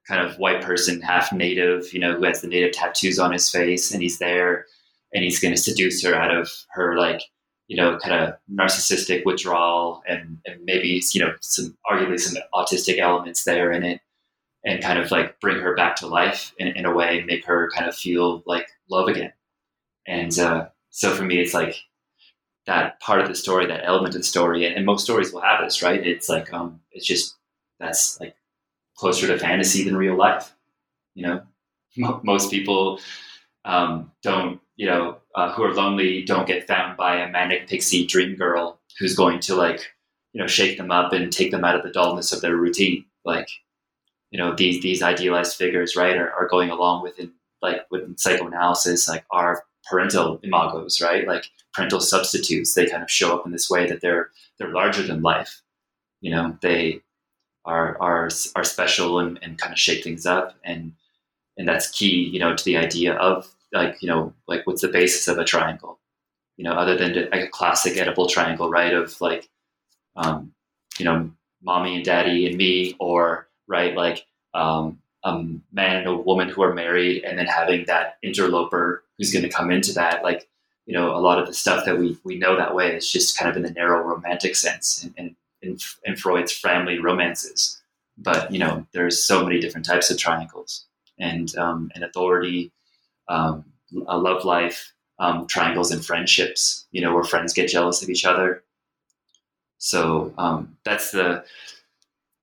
kind 0.08 0.26
of 0.26 0.38
white 0.40 0.62
person, 0.62 1.02
half 1.02 1.32
native, 1.32 1.94
you 1.94 2.00
know, 2.00 2.16
who 2.16 2.24
has 2.26 2.42
the 2.42 2.48
native 2.48 2.74
tattoos 2.74 3.20
on 3.20 3.32
his 3.32 3.50
face, 3.50 3.92
and 3.92 4.02
he's 4.02 4.20
there, 4.20 4.66
and 5.14 5.24
he's 5.24 5.40
going 5.40 5.54
to 5.54 5.60
seduce 5.60 6.04
her 6.04 6.16
out 6.16 6.36
of 6.36 6.50
her 6.72 6.98
like 6.98 7.22
you 7.72 7.78
know 7.78 7.98
kind 8.00 8.14
of 8.14 8.34
narcissistic 8.54 9.26
withdrawal, 9.26 10.04
and 10.06 10.40
and 10.46 10.60
maybe 10.66 11.02
you 11.14 11.22
know 11.22 11.34
some 11.40 11.78
arguably 11.90 12.20
some 12.20 12.42
autistic 12.54 12.98
elements 13.00 13.46
there 13.46 13.72
in 13.72 13.84
it, 13.84 14.02
and 14.66 14.84
kind 14.84 15.00
of 15.00 15.10
like 15.10 15.40
bring 15.40 15.58
her 15.58 15.74
back 15.74 15.96
to 15.96 16.08
life 16.08 16.54
in, 16.60 16.68
in 16.68 16.86
a 16.86 16.94
way, 16.94 17.24
make 17.26 17.46
her 17.46 17.72
kind 17.74 17.88
of 17.88 17.96
feel 17.96 18.44
like 18.46 18.68
love 18.90 19.08
again, 19.08 19.32
and 20.06 20.38
uh, 20.38 20.68
so 20.90 21.12
for 21.12 21.24
me, 21.24 21.40
it's 21.40 21.54
like 21.54 21.78
that 22.66 23.00
part 23.00 23.22
of 23.22 23.30
the 23.30 23.36
story, 23.36 23.66
that 23.68 23.86
element 23.86 24.16
of 24.16 24.20
the 24.20 24.28
story, 24.28 24.66
and, 24.66 24.76
and 24.76 24.86
most 24.86 25.06
stories 25.06 25.32
will 25.32 25.40
have 25.40 25.64
this, 25.64 25.82
right? 25.82 26.06
It's 26.06 26.28
like 26.28 26.52
um, 26.52 26.82
it's 26.92 27.08
just 27.08 27.38
that's 27.80 28.20
like 28.20 28.36
closer 28.98 29.28
to 29.28 29.40
fantasy 29.40 29.86
than 29.86 29.96
real 29.96 30.18
life. 30.18 30.54
You 31.16 31.26
know, 31.26 31.42
most 32.24 32.52
people 32.52 33.00
um, 33.64 34.12
don't, 34.24 34.60
you 34.82 34.88
know, 34.88 35.16
uh, 35.36 35.54
who 35.54 35.62
are 35.62 35.76
lonely 35.76 36.24
don't 36.24 36.48
get 36.48 36.66
found 36.66 36.98
by 36.98 37.18
a 37.18 37.30
manic 37.30 37.68
pixie 37.68 38.04
dream 38.04 38.36
girl 38.36 38.80
who's 38.98 39.16
going 39.16 39.40
to 39.40 39.54
like, 39.54 39.94
you 40.34 40.42
know, 40.42 40.48
shake 40.48 40.76
them 40.76 40.90
up 40.90 41.14
and 41.14 41.32
take 41.32 41.52
them 41.52 41.64
out 41.64 41.76
of 41.76 41.84
the 41.84 41.92
dullness 41.92 42.34
of 42.34 42.42
their 42.42 42.56
routine. 42.56 43.06
Like, 43.24 43.48
you 44.32 44.40
know, 44.40 44.56
these 44.56 44.82
these 44.82 45.04
idealized 45.04 45.56
figures, 45.56 45.96
right, 45.96 46.18
are, 46.18 46.32
are 46.32 46.48
going 46.48 46.72
along 46.72 47.04
within 47.04 47.32
like 47.62 47.82
within 47.92 48.18
psychoanalysis, 48.18 49.08
like 49.08 49.24
our 49.30 49.64
parental 49.88 50.40
imagos, 50.40 51.00
right? 51.00 51.28
Like 51.28 51.46
parental 51.76 52.02
substitutes. 52.02 52.74
They 52.74 52.88
kind 52.88 53.04
of 53.04 53.12
show 53.12 53.38
up 53.38 53.46
in 53.46 53.52
this 53.52 53.70
way 53.70 53.86
that 53.86 54.02
they're 54.02 54.32
they're 54.58 54.74
larger 54.74 55.04
than 55.04 55.22
life. 55.22 55.62
You 56.22 56.32
know, 56.32 56.58
they 56.64 57.02
are 57.66 58.02
are 58.02 58.32
are 58.56 58.64
special 58.64 59.20
and, 59.20 59.38
and 59.44 59.60
kind 59.60 59.74
of 59.74 59.78
shake 59.78 60.04
things 60.04 60.26
up 60.26 60.56
and 60.64 60.94
and 61.56 61.68
that's 61.68 61.92
key 61.92 62.28
you 62.34 62.40
know 62.40 62.56
to 62.56 62.66
the 62.66 62.76
idea 62.76 63.14
of 63.14 63.54
like 63.74 64.02
you 64.02 64.08
know 64.08 64.34
like 64.48 64.66
what's 64.66 64.82
the 64.82 64.88
basis 64.88 65.28
of 65.28 65.38
a 65.38 65.44
triangle 65.44 66.00
you 66.58 66.64
know 66.64 66.74
other 66.74 66.98
than 66.98 67.30
a 67.34 67.48
classic 67.48 67.94
Oedipal 67.94 68.30
triangle 68.30 68.70
right 68.70 68.94
of 68.94 69.20
like 69.22 69.50
um, 70.16 70.54
you 70.98 71.06
know 71.06 71.32
mommy 71.64 71.96
and 71.96 72.06
daddy 72.06 72.48
and 72.48 72.58
me 72.58 72.96
or 73.00 73.48
right 73.68 73.96
like 73.96 74.26
um, 74.54 75.00
a 75.24 75.44
man 75.72 75.98
and 75.98 76.08
a 76.08 76.18
woman 76.18 76.50
who 76.50 76.62
are 76.64 76.74
married 76.74 77.24
and 77.24 77.38
then 77.38 77.46
having 77.46 77.86
that 77.86 78.18
interloper 78.24 79.04
who's 79.18 79.32
going 79.32 79.44
to 79.44 79.50
come 79.50 79.72
into 79.72 79.94
that 79.94 80.24
like 80.24 80.50
you 80.86 80.94
know 80.94 81.16
a 81.16 81.20
lot 81.20 81.40
of 81.40 81.48
the 81.48 81.54
stuff 81.54 81.86
that 81.86 81.98
we 81.98 82.18
we 82.24 82.38
know 82.38 82.56
that 82.56 82.76
way 82.76 82.96
is 82.96 83.12
just 83.12 83.38
kind 83.38 83.50
of 83.50 83.56
in 83.56 83.64
the 83.64 83.72
narrow 83.72 84.02
romantic 84.02 84.56
sense 84.56 85.04
and, 85.04 85.14
and 85.18 85.36
in, 85.62 85.78
in 86.04 86.16
Freud's 86.16 86.52
family 86.52 87.00
romances. 87.00 87.82
But 88.18 88.52
you 88.52 88.60
know, 88.60 88.86
there's 88.94 89.24
so 89.24 89.44
many 89.44 89.60
different 89.60 89.86
types 89.86 90.10
of 90.12 90.18
triangles, 90.18 90.86
and 91.18 91.56
um, 91.58 91.92
and 91.96 92.04
authority, 92.04 92.72
um, 93.32 93.66
a 94.08 94.18
love 94.18 94.46
life, 94.46 94.94
um, 95.20 95.48
triangles 95.48 95.92
and 95.92 96.06
friendships. 96.06 96.86
You 96.92 97.02
know, 97.02 97.14
where 97.14 97.24
friends 97.24 97.54
get 97.54 97.70
jealous 97.70 98.04
of 98.04 98.10
each 98.10 98.26
other. 98.26 98.64
So 99.78 100.34
um, 100.38 100.78
that's 100.84 101.12
the 101.12 101.44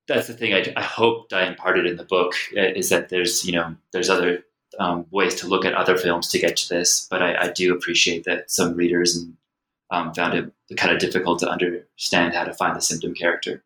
that's 0.07 0.27
the 0.27 0.33
thing 0.33 0.53
I, 0.53 0.73
I 0.75 0.83
hope 0.83 1.31
I 1.31 1.45
imparted 1.45 1.85
in 1.85 1.95
the 1.95 2.03
book 2.03 2.33
uh, 2.57 2.61
is 2.61 2.89
that 2.89 3.09
there's 3.09 3.45
you 3.45 3.53
know 3.53 3.75
there's 3.93 4.09
other 4.09 4.43
um, 4.79 5.05
ways 5.11 5.35
to 5.35 5.47
look 5.47 5.65
at 5.65 5.73
other 5.73 5.97
films 5.97 6.27
to 6.29 6.39
get 6.39 6.57
to 6.57 6.69
this, 6.69 7.07
but 7.09 7.21
I, 7.21 7.45
I 7.45 7.51
do 7.51 7.73
appreciate 7.73 8.23
that 8.25 8.51
some 8.51 8.75
readers 8.75 9.15
and 9.15 9.35
um, 9.91 10.13
found 10.13 10.33
it 10.33 10.77
kind 10.77 10.93
of 10.93 10.99
difficult 10.99 11.39
to 11.39 11.49
understand 11.49 12.33
how 12.33 12.43
to 12.43 12.53
find 12.53 12.75
the 12.75 12.81
symptom 12.81 13.13
character. 13.13 13.63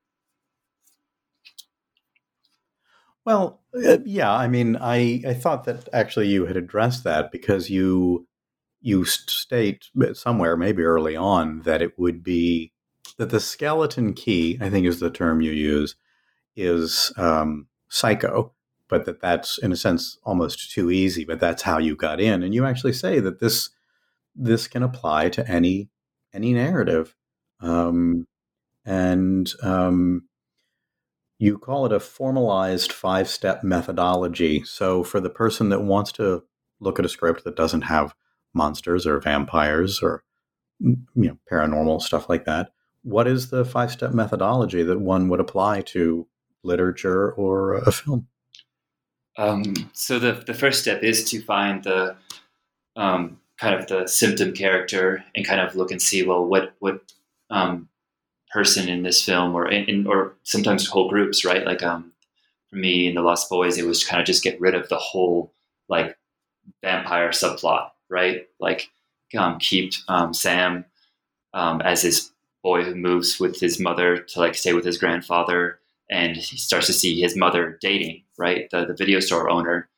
Well, 3.25 3.61
uh, 3.73 3.99
yeah, 4.05 4.31
I 4.33 4.47
mean, 4.47 4.77
I, 4.79 5.21
I 5.25 5.33
thought 5.33 5.63
that 5.65 5.87
actually 5.93 6.27
you 6.27 6.45
had 6.45 6.57
addressed 6.57 7.03
that 7.03 7.31
because 7.31 7.69
you 7.69 8.27
you 8.81 9.05
state 9.05 9.85
somewhere, 10.13 10.57
maybe 10.57 10.83
early 10.83 11.15
on, 11.15 11.61
that 11.61 11.81
it 11.81 11.97
would 11.97 12.21
be 12.21 12.73
that 13.17 13.29
the 13.29 13.39
skeleton 13.39 14.13
key, 14.13 14.57
I 14.59 14.69
think 14.69 14.85
is 14.85 14.99
the 14.99 15.09
term 15.09 15.39
you 15.39 15.51
use, 15.51 15.95
is 16.57 17.13
um, 17.17 17.67
psycho, 17.87 18.51
but 18.89 19.05
that 19.05 19.21
that's 19.21 19.57
in 19.57 19.71
a 19.71 19.77
sense 19.77 20.17
almost 20.23 20.71
too 20.71 20.91
easy. 20.91 21.23
But 21.23 21.39
that's 21.39 21.61
how 21.63 21.77
you 21.77 21.95
got 21.95 22.19
in, 22.19 22.43
and 22.43 22.53
you 22.53 22.65
actually 22.65 22.93
say 22.93 23.19
that 23.21 23.39
this 23.39 23.69
this 24.35 24.67
can 24.67 24.83
apply 24.83 25.29
to 25.29 25.49
any 25.49 25.89
any 26.33 26.53
narrative. 26.53 27.15
Um, 27.61 28.27
and 28.85 29.49
um, 29.61 30.27
you 31.43 31.57
call 31.57 31.85
it 31.85 31.91
a 31.91 31.99
formalized 31.99 32.93
five 32.93 33.27
step 33.27 33.65
methodology. 33.65 34.63
So, 34.63 35.03
for 35.03 35.19
the 35.19 35.29
person 35.29 35.67
that 35.69 35.83
wants 35.83 36.13
to 36.13 36.43
look 36.79 36.99
at 36.99 37.05
a 37.05 37.09
script 37.09 37.43
that 37.43 37.57
doesn't 37.57 37.81
have 37.81 38.15
monsters 38.53 39.05
or 39.05 39.19
vampires 39.19 40.01
or 40.01 40.23
you 40.79 40.97
know 41.15 41.37
paranormal 41.51 42.01
stuff 42.01 42.29
like 42.29 42.45
that, 42.45 42.71
what 43.01 43.27
is 43.27 43.49
the 43.49 43.65
five 43.65 43.91
step 43.91 44.13
methodology 44.13 44.83
that 44.83 45.01
one 45.01 45.27
would 45.27 45.41
apply 45.41 45.81
to 45.81 46.25
literature 46.63 47.33
or 47.33 47.73
a 47.73 47.91
film? 47.91 48.27
Um, 49.37 49.73
so 49.91 50.19
the 50.19 50.31
the 50.47 50.53
first 50.53 50.81
step 50.81 51.03
is 51.03 51.29
to 51.31 51.41
find 51.41 51.83
the 51.83 52.15
um, 52.95 53.41
kind 53.57 53.75
of 53.75 53.87
the 53.87 54.07
symptom 54.07 54.53
character 54.53 55.25
and 55.35 55.45
kind 55.45 55.59
of 55.59 55.75
look 55.75 55.91
and 55.91 56.01
see 56.01 56.23
well 56.23 56.45
what 56.45 56.73
what 56.79 57.01
um, 57.49 57.89
person 58.53 58.87
in 58.87 59.01
this 59.01 59.23
film 59.25 59.55
or 59.55 59.69
in, 59.69 60.05
or 60.05 60.35
sometimes 60.43 60.87
whole 60.87 61.09
groups 61.09 61.43
right? 61.43 61.65
Like 61.65 61.81
um, 61.81 62.13
for 62.69 62.75
me 62.75 63.07
in 63.07 63.15
the 63.15 63.21
Lost 63.21 63.49
Boys 63.49 63.77
it 63.77 63.85
was 63.85 64.05
kind 64.05 64.21
of 64.21 64.27
just 64.27 64.43
get 64.43 64.61
rid 64.61 64.75
of 64.75 64.87
the 64.89 64.97
whole 64.97 65.51
like 65.89 66.15
vampire 66.81 67.29
subplot 67.29 67.89
right? 68.09 68.47
Like 68.59 68.89
um, 69.35 69.57
keep 69.59 69.93
um, 70.07 70.33
Sam 70.33 70.85
um, 71.53 71.81
as 71.81 72.03
his 72.03 72.31
boy 72.61 72.83
who 72.83 72.95
moves 72.95 73.39
with 73.39 73.59
his 73.59 73.79
mother 73.79 74.19
to 74.19 74.39
like 74.39 74.55
stay 74.55 74.73
with 74.73 74.85
his 74.85 74.99
grandfather 74.99 75.79
and 76.09 76.37
he 76.37 76.57
starts 76.57 76.87
to 76.87 76.93
see 76.93 77.19
his 77.19 77.35
mother 77.35 77.77
dating 77.81 78.23
right? 78.37 78.69
The, 78.69 78.85
the 78.85 78.93
video 78.93 79.19
store 79.19 79.49
owner 79.49 79.89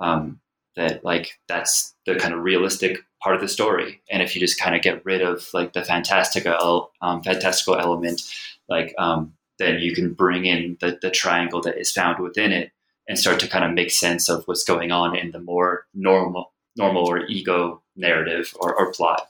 um, 0.00 0.40
that 0.78 1.04
like 1.04 1.38
that's 1.48 1.94
the 2.06 2.14
kind 2.14 2.32
of 2.32 2.40
realistic 2.40 2.98
part 3.22 3.34
of 3.34 3.40
the 3.40 3.48
story. 3.48 4.00
And 4.10 4.22
if 4.22 4.34
you 4.34 4.40
just 4.40 4.60
kind 4.60 4.74
of 4.74 4.82
get 4.82 5.04
rid 5.04 5.22
of 5.22 5.46
like 5.52 5.72
the 5.72 5.84
fantastical 5.84 6.92
um, 7.02 7.22
fantastical 7.22 7.76
element, 7.78 8.22
like 8.68 8.94
um, 8.98 9.34
then 9.58 9.80
you 9.80 9.94
can 9.94 10.14
bring 10.14 10.46
in 10.46 10.76
the, 10.80 10.98
the 11.02 11.10
triangle 11.10 11.60
that 11.62 11.78
is 11.78 11.92
found 11.92 12.22
within 12.22 12.52
it 12.52 12.70
and 13.08 13.18
start 13.18 13.40
to 13.40 13.48
kind 13.48 13.64
of 13.64 13.72
make 13.72 13.90
sense 13.90 14.28
of 14.28 14.44
what's 14.44 14.64
going 14.64 14.92
on 14.92 15.16
in 15.16 15.32
the 15.32 15.40
more 15.40 15.86
normal 15.94 16.52
normal 16.76 17.06
or 17.06 17.26
ego 17.26 17.82
narrative 17.96 18.54
or, 18.60 18.74
or 18.74 18.92
plot. 18.92 19.28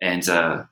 And 0.00 0.28
uh, 0.28 0.64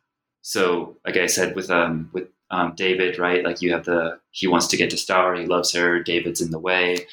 so, 0.42 0.96
like 1.06 1.16
I 1.16 1.26
said, 1.26 1.54
with 1.54 1.70
um, 1.70 2.10
with 2.12 2.28
um, 2.50 2.74
David, 2.76 3.18
right? 3.18 3.44
Like 3.44 3.62
you 3.62 3.72
have 3.72 3.84
the 3.84 4.18
he 4.30 4.46
wants 4.46 4.66
to 4.68 4.76
get 4.76 4.90
to 4.90 4.96
Star, 4.96 5.34
he 5.34 5.46
loves 5.46 5.72
her. 5.72 6.02
David's 6.02 6.40
in 6.40 6.50
the 6.50 6.58
way. 6.58 7.06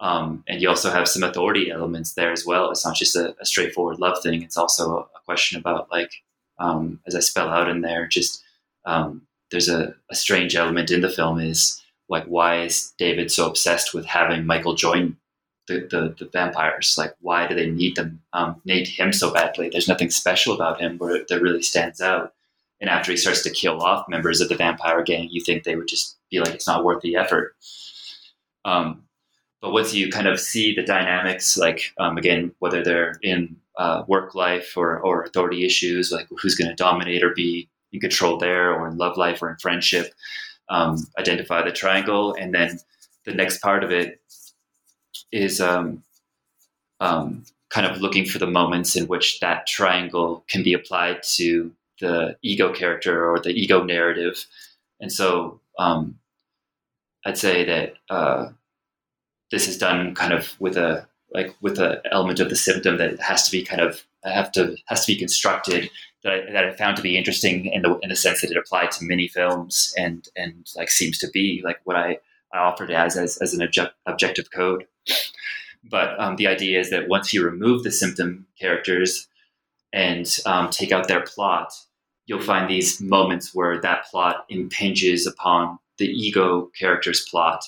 Um, 0.00 0.44
and 0.46 0.62
you 0.62 0.68
also 0.68 0.90
have 0.90 1.08
some 1.08 1.22
authority 1.22 1.70
elements 1.70 2.14
there 2.14 2.30
as 2.30 2.46
well. 2.46 2.70
It's 2.70 2.84
not 2.84 2.96
just 2.96 3.16
a, 3.16 3.34
a 3.40 3.46
straightforward 3.46 3.98
love 3.98 4.22
thing. 4.22 4.42
It's 4.42 4.56
also 4.56 5.08
a, 5.14 5.18
question 5.28 5.58
about 5.58 5.90
like, 5.90 6.10
um, 6.58 7.00
as 7.06 7.14
I 7.14 7.20
spell 7.20 7.50
out 7.50 7.68
in 7.68 7.82
there, 7.82 8.06
just 8.06 8.42
um, 8.86 9.26
there's 9.50 9.68
a, 9.68 9.94
a, 10.10 10.14
strange 10.14 10.56
element 10.56 10.90
in 10.90 11.02
the 11.02 11.10
film 11.10 11.38
is 11.38 11.82
like, 12.08 12.24
why 12.24 12.62
is 12.62 12.94
David 12.96 13.30
so 13.30 13.46
obsessed 13.46 13.92
with 13.92 14.06
having 14.06 14.46
Michael 14.46 14.74
join 14.74 15.18
the, 15.66 15.80
the, 15.80 16.16
the 16.18 16.30
vampires? 16.32 16.94
Like, 16.96 17.14
why 17.20 17.46
do 17.46 17.54
they 17.54 17.68
need 17.68 17.96
them, 17.96 18.22
um, 18.32 18.62
need 18.64 18.88
him 18.88 19.12
so 19.12 19.30
badly? 19.30 19.68
There's 19.68 19.86
nothing 19.86 20.08
special 20.08 20.54
about 20.54 20.80
him 20.80 20.96
where 20.96 21.22
that 21.28 21.42
really 21.42 21.62
stands 21.62 22.00
out. 22.00 22.32
And 22.80 22.88
after 22.88 23.10
he 23.10 23.18
starts 23.18 23.42
to 23.42 23.50
kill 23.50 23.82
off 23.82 24.08
members 24.08 24.40
of 24.40 24.48
the 24.48 24.56
vampire 24.56 25.02
gang, 25.02 25.28
you 25.30 25.44
think 25.44 25.64
they 25.64 25.76
would 25.76 25.88
just 25.88 26.16
be 26.30 26.40
like, 26.40 26.54
it's 26.54 26.66
not 26.66 26.84
worth 26.84 27.02
the 27.02 27.16
effort. 27.16 27.54
Um, 28.64 29.02
but 29.60 29.72
once 29.72 29.92
you 29.92 30.10
kind 30.10 30.28
of 30.28 30.38
see 30.38 30.74
the 30.74 30.84
dynamics, 30.84 31.56
like 31.56 31.92
um, 31.98 32.16
again, 32.16 32.52
whether 32.60 32.82
they're 32.82 33.16
in 33.22 33.56
uh, 33.76 34.04
work 34.06 34.34
life 34.34 34.76
or, 34.76 34.98
or 35.00 35.22
authority 35.22 35.64
issues, 35.64 36.12
like 36.12 36.28
who's 36.40 36.54
going 36.54 36.70
to 36.70 36.76
dominate 36.76 37.24
or 37.24 37.34
be 37.34 37.68
in 37.92 38.00
control 38.00 38.38
there, 38.38 38.72
or 38.72 38.86
in 38.86 38.98
love 38.98 39.16
life 39.16 39.42
or 39.42 39.50
in 39.50 39.56
friendship, 39.56 40.12
um, 40.68 40.98
identify 41.18 41.62
the 41.62 41.72
triangle, 41.72 42.34
and 42.34 42.54
then 42.54 42.78
the 43.24 43.34
next 43.34 43.60
part 43.60 43.82
of 43.82 43.90
it 43.90 44.20
is 45.32 45.60
um, 45.60 46.02
um, 47.00 47.44
kind 47.70 47.86
of 47.86 48.00
looking 48.00 48.26
for 48.26 48.38
the 48.38 48.46
moments 48.46 48.94
in 48.94 49.06
which 49.06 49.40
that 49.40 49.66
triangle 49.66 50.44
can 50.48 50.62
be 50.62 50.72
applied 50.72 51.22
to 51.22 51.72
the 52.00 52.36
ego 52.42 52.72
character 52.72 53.28
or 53.28 53.40
the 53.40 53.50
ego 53.50 53.82
narrative, 53.82 54.46
and 55.00 55.12
so 55.12 55.60
um, 55.80 56.16
I'd 57.24 57.38
say 57.38 57.64
that. 57.64 57.94
Uh, 58.08 58.50
this 59.50 59.68
is 59.68 59.78
done 59.78 60.14
kind 60.14 60.32
of 60.32 60.54
with 60.60 60.76
a 60.76 61.06
like 61.32 61.54
with 61.60 61.78
an 61.78 61.98
element 62.10 62.40
of 62.40 62.48
the 62.48 62.56
symptom 62.56 62.96
that 62.98 63.20
has 63.20 63.44
to 63.44 63.52
be 63.52 63.62
kind 63.62 63.80
of 63.80 64.02
have 64.24 64.50
to 64.52 64.76
has 64.86 65.04
to 65.04 65.12
be 65.12 65.18
constructed 65.18 65.90
that 66.22 66.32
I, 66.32 66.52
that 66.52 66.64
I 66.64 66.72
found 66.72 66.96
to 66.96 67.02
be 67.02 67.16
interesting 67.16 67.66
in 67.66 67.82
the 67.82 67.98
in 68.02 68.08
the 68.08 68.16
sense 68.16 68.40
that 68.40 68.50
it 68.50 68.56
applied 68.56 68.90
to 68.92 69.04
many 69.04 69.28
films 69.28 69.94
and 69.96 70.28
and 70.36 70.66
like 70.76 70.90
seems 70.90 71.18
to 71.18 71.28
be 71.28 71.62
like 71.64 71.80
what 71.84 71.96
I, 71.96 72.18
I 72.52 72.58
offered 72.58 72.90
as 72.90 73.16
as, 73.16 73.38
as 73.38 73.54
an 73.54 73.62
object, 73.62 73.94
objective 74.06 74.50
code. 74.50 74.86
But 75.84 76.18
um, 76.20 76.36
the 76.36 76.48
idea 76.48 76.80
is 76.80 76.90
that 76.90 77.08
once 77.08 77.32
you 77.32 77.44
remove 77.44 77.82
the 77.82 77.92
symptom 77.92 78.46
characters 78.60 79.28
and 79.92 80.26
um, 80.44 80.70
take 80.70 80.92
out 80.92 81.08
their 81.08 81.22
plot, 81.22 81.72
you'll 82.26 82.42
find 82.42 82.68
these 82.68 83.00
moments 83.00 83.54
where 83.54 83.80
that 83.80 84.04
plot 84.06 84.44
impinges 84.48 85.26
upon 85.26 85.78
the 85.98 86.06
ego 86.06 86.70
character's 86.78 87.26
plot 87.30 87.64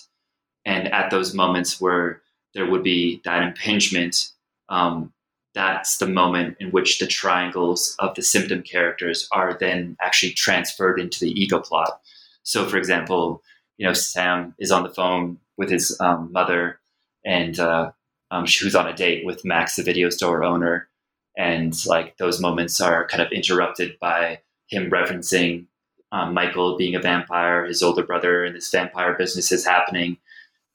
and 0.65 0.93
at 0.93 1.11
those 1.11 1.35
moments 1.35 1.81
where 1.81 2.23
there 2.55 2.69
would 2.69 2.83
be 2.83 3.21
that 3.25 3.43
impingement, 3.43 4.29
um, 4.69 5.13
that's 5.55 5.99
the 5.99 6.07
moment 6.07 6.57
in 6.61 6.71
which 6.71 6.99
the 6.99 7.07
triangles 7.07 7.97
of 7.99 8.15
the 8.15 8.23
symptom 8.23 8.63
characters 8.63 9.29
are 9.33 9.57
then 9.59 9.97
actually 10.01 10.33
transferred 10.33 11.01
into 11.01 11.21
the 11.21 11.33
ego 11.33 11.59
plot. 11.61 12.01
So, 12.43 12.67
for 12.67 12.77
example, 12.77 13.43
you 13.79 13.87
know, 13.87 13.93
Sam 13.93 14.55
is 14.59 14.71
on 14.71 14.83
the 14.83 14.91
phone 14.91 15.39
with 15.57 15.71
his 15.71 15.97
um, 16.01 16.31
mother, 16.33 16.79
and 17.25 17.59
uh, 17.59 17.93
um, 18.31 18.47
she 18.47 18.65
was 18.65 18.75
on 18.75 18.87
a 18.87 18.95
date 18.95 19.25
with 19.25 19.45
Max, 19.45 19.77
the 19.77 19.83
video 19.83 20.11
store 20.11 20.45
owner, 20.45 20.89
and 21.37 21.75
like 21.87 22.17
those 22.19 22.41
moments 22.41 22.81
are 22.81 23.07
kind 23.07 23.23
of 23.23 23.33
interrupted 23.33 23.99
by 24.01 24.41
him 24.69 24.91
referencing 24.91 25.67
um, 26.13 26.35
Michael 26.35 26.77
being 26.77 26.95
a 26.95 27.01
vampire, 27.01 27.65
his 27.65 27.83
older 27.83 28.05
brother, 28.05 28.45
and 28.45 28.55
this 28.55 28.71
vampire 28.71 29.15
business 29.15 29.53
is 29.53 29.65
happening. 29.65 30.17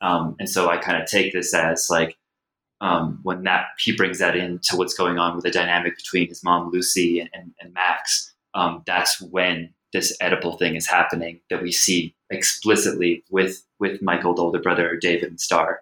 Um, 0.01 0.35
and 0.39 0.49
so 0.49 0.69
I 0.69 0.77
kind 0.77 1.01
of 1.01 1.09
take 1.09 1.33
this 1.33 1.53
as 1.53 1.89
like 1.89 2.17
um, 2.81 3.19
when 3.23 3.43
that 3.43 3.67
he 3.79 3.95
brings 3.95 4.19
that 4.19 4.35
into 4.35 4.75
what's 4.75 4.93
going 4.93 5.17
on 5.17 5.35
with 5.35 5.45
the 5.45 5.51
dynamic 5.51 5.95
between 5.95 6.27
his 6.27 6.43
mom 6.43 6.71
Lucy 6.71 7.19
and, 7.19 7.29
and, 7.33 7.53
and 7.59 7.73
Max. 7.73 8.33
Um, 8.53 8.83
that's 8.85 9.21
when 9.21 9.73
this 9.93 10.15
Oedipal 10.21 10.59
thing 10.59 10.75
is 10.75 10.87
happening 10.87 11.39
that 11.49 11.61
we 11.61 11.71
see 11.71 12.15
explicitly 12.29 13.23
with 13.29 13.63
with 13.79 14.01
Michael's 14.01 14.39
older 14.39 14.59
brother 14.59 14.97
David 14.97 15.29
and 15.29 15.39
Star. 15.39 15.81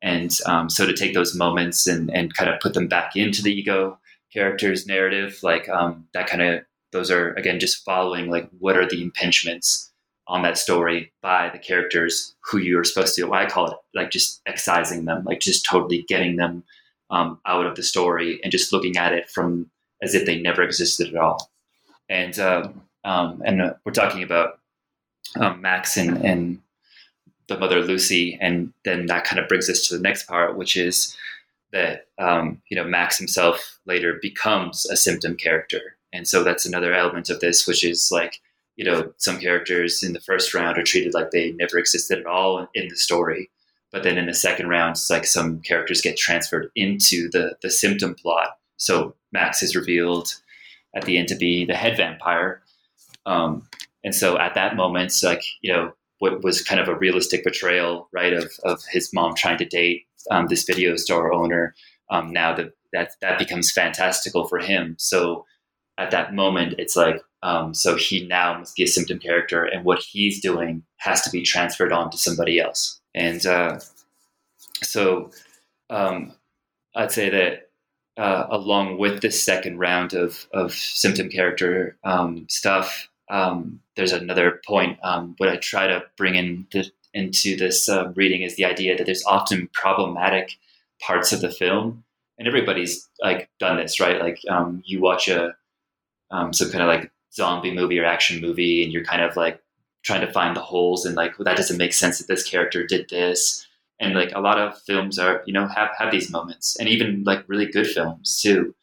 And 0.00 0.36
um, 0.46 0.70
so 0.70 0.86
to 0.86 0.92
take 0.92 1.14
those 1.14 1.34
moments 1.34 1.86
and 1.86 2.10
and 2.10 2.34
kind 2.34 2.50
of 2.50 2.60
put 2.60 2.74
them 2.74 2.88
back 2.88 3.16
into 3.16 3.42
the 3.42 3.52
ego 3.52 3.98
character's 4.32 4.86
narrative, 4.86 5.38
like 5.42 5.68
um, 5.68 6.06
that 6.12 6.28
kind 6.28 6.42
of 6.42 6.62
those 6.92 7.10
are 7.10 7.32
again 7.34 7.60
just 7.60 7.84
following 7.84 8.30
like 8.30 8.48
what 8.58 8.76
are 8.76 8.88
the 8.88 9.08
impingements 9.08 9.90
on 10.28 10.42
that 10.42 10.58
story 10.58 11.10
by 11.22 11.48
the 11.48 11.58
characters 11.58 12.34
who 12.40 12.58
you 12.58 12.78
are 12.78 12.84
supposed 12.84 13.16
to. 13.16 13.32
I 13.32 13.46
call 13.46 13.70
it 13.70 13.76
like 13.94 14.10
just 14.10 14.40
excising 14.46 15.06
them, 15.06 15.24
like 15.24 15.40
just 15.40 15.64
totally 15.64 16.02
getting 16.02 16.36
them 16.36 16.62
um, 17.10 17.40
out 17.46 17.66
of 17.66 17.76
the 17.76 17.82
story 17.82 18.38
and 18.42 18.52
just 18.52 18.72
looking 18.72 18.96
at 18.96 19.14
it 19.14 19.30
from 19.30 19.70
as 20.02 20.14
if 20.14 20.26
they 20.26 20.40
never 20.40 20.62
existed 20.62 21.08
at 21.08 21.16
all. 21.16 21.50
And 22.08 22.38
uh, 22.38 22.68
um, 23.04 23.42
and 23.44 23.62
uh, 23.62 23.74
we're 23.84 23.92
talking 23.92 24.22
about 24.22 24.60
um, 25.40 25.60
Max 25.60 25.96
and, 25.96 26.24
and 26.24 26.60
the 27.48 27.58
mother 27.58 27.80
Lucy, 27.80 28.36
and 28.40 28.72
then 28.84 29.06
that 29.06 29.24
kind 29.24 29.40
of 29.40 29.48
brings 29.48 29.70
us 29.70 29.88
to 29.88 29.96
the 29.96 30.02
next 30.02 30.24
part, 30.24 30.56
which 30.56 30.76
is 30.76 31.16
that 31.72 32.06
um, 32.18 32.60
you 32.68 32.76
know 32.76 32.84
Max 32.84 33.18
himself 33.18 33.78
later 33.86 34.18
becomes 34.20 34.84
a 34.86 34.96
symptom 34.96 35.36
character, 35.36 35.96
and 36.12 36.28
so 36.28 36.44
that's 36.44 36.66
another 36.66 36.92
element 36.92 37.30
of 37.30 37.40
this, 37.40 37.66
which 37.66 37.82
is 37.82 38.10
like 38.12 38.40
you 38.78 38.84
know, 38.84 39.12
some 39.16 39.40
characters 39.40 40.04
in 40.04 40.12
the 40.12 40.20
first 40.20 40.54
round 40.54 40.78
are 40.78 40.84
treated 40.84 41.12
like 41.12 41.32
they 41.32 41.50
never 41.52 41.78
existed 41.78 42.20
at 42.20 42.26
all 42.26 42.68
in 42.74 42.86
the 42.88 42.96
story. 42.96 43.50
But 43.90 44.04
then 44.04 44.18
in 44.18 44.26
the 44.26 44.34
second 44.34 44.68
round, 44.68 44.92
it's 44.92 45.10
like 45.10 45.26
some 45.26 45.60
characters 45.60 46.00
get 46.00 46.16
transferred 46.16 46.70
into 46.76 47.28
the 47.32 47.56
the 47.60 47.70
symptom 47.70 48.14
plot. 48.14 48.56
So 48.76 49.14
Max 49.32 49.62
is 49.62 49.74
revealed 49.74 50.28
at 50.94 51.04
the 51.04 51.18
end 51.18 51.28
to 51.28 51.36
be 51.36 51.64
the 51.64 51.74
head 51.74 51.96
vampire. 51.96 52.62
Um, 53.26 53.64
and 54.04 54.14
so 54.14 54.38
at 54.38 54.54
that 54.54 54.76
moment, 54.76 55.12
like, 55.24 55.42
you 55.60 55.72
know, 55.72 55.92
what 56.20 56.44
was 56.44 56.62
kind 56.62 56.80
of 56.80 56.88
a 56.88 56.98
realistic 56.98 57.42
portrayal, 57.42 58.08
right, 58.12 58.32
of, 58.32 58.50
of 58.64 58.80
his 58.92 59.10
mom 59.12 59.34
trying 59.34 59.58
to 59.58 59.64
date 59.64 60.06
um, 60.30 60.46
this 60.46 60.64
video 60.64 60.96
store 60.96 61.32
owner. 61.32 61.74
Um, 62.10 62.32
now 62.32 62.54
that, 62.54 62.72
that 62.92 63.10
that 63.20 63.38
becomes 63.38 63.72
fantastical 63.72 64.46
for 64.46 64.58
him. 64.58 64.94
So 64.98 65.44
at 65.98 66.10
that 66.12 66.32
moment, 66.32 66.74
it's 66.78 66.96
like, 66.96 67.20
um, 67.42 67.74
so 67.74 67.96
he 67.96 68.26
now 68.26 68.58
must 68.58 68.76
be 68.76 68.82
a 68.82 68.88
symptom 68.88 69.18
character, 69.18 69.64
and 69.64 69.84
what 69.84 70.00
he's 70.00 70.40
doing 70.40 70.82
has 70.96 71.22
to 71.22 71.30
be 71.30 71.42
transferred 71.42 71.92
on 71.92 72.10
to 72.10 72.18
somebody 72.18 72.58
else. 72.58 73.00
And 73.14 73.44
uh, 73.46 73.78
so 74.82 75.30
um, 75.90 76.34
I'd 76.96 77.12
say 77.12 77.30
that 77.30 77.70
uh, 78.16 78.46
along 78.50 78.98
with 78.98 79.22
this 79.22 79.40
second 79.42 79.78
round 79.78 80.14
of, 80.14 80.48
of 80.52 80.74
symptom 80.74 81.28
character 81.28 81.96
um, 82.04 82.46
stuff, 82.48 83.08
um, 83.30 83.80
there's 83.94 84.12
another 84.12 84.60
point. 84.66 84.98
Um, 85.04 85.34
what 85.38 85.48
I 85.48 85.56
try 85.56 85.86
to 85.86 86.02
bring 86.16 86.34
in 86.34 86.66
the, 86.72 86.90
into 87.14 87.56
this 87.56 87.88
uh, 87.88 88.12
reading 88.16 88.42
is 88.42 88.56
the 88.56 88.64
idea 88.64 88.96
that 88.96 89.04
there's 89.04 89.24
often 89.24 89.68
problematic 89.72 90.56
parts 91.00 91.32
of 91.32 91.40
the 91.40 91.50
film, 91.50 92.02
and 92.36 92.48
everybody's 92.48 93.08
like 93.22 93.48
done 93.60 93.76
this, 93.76 94.00
right? 94.00 94.20
Like 94.20 94.40
um, 94.48 94.82
you 94.84 95.00
watch 95.00 95.28
a 95.28 95.54
some 96.30 96.70
kind 96.70 96.82
of 96.82 96.88
like 96.88 97.10
zombie 97.38 97.72
movie 97.72 97.98
or 97.98 98.04
action 98.04 98.40
movie 98.40 98.82
and 98.82 98.92
you're 98.92 99.04
kind 99.04 99.22
of 99.22 99.36
like 99.36 99.62
trying 100.02 100.26
to 100.26 100.32
find 100.32 100.54
the 100.56 100.60
holes 100.60 101.06
and 101.06 101.16
like 101.16 101.38
well, 101.38 101.44
that 101.44 101.56
doesn't 101.56 101.78
make 101.78 101.92
sense 101.92 102.18
that 102.18 102.28
this 102.28 102.42
character 102.42 102.86
did 102.86 103.08
this. 103.08 103.66
And 104.00 104.14
like 104.14 104.32
a 104.34 104.40
lot 104.40 104.58
of 104.58 104.80
films 104.82 105.18
are 105.18 105.42
you 105.46 105.52
know 105.52 105.66
have 105.68 105.90
have 105.98 106.10
these 106.12 106.30
moments 106.30 106.76
and 106.78 106.88
even 106.88 107.24
like 107.24 107.44
really 107.48 107.66
good 107.66 107.86
films 107.86 108.40
too. 108.42 108.74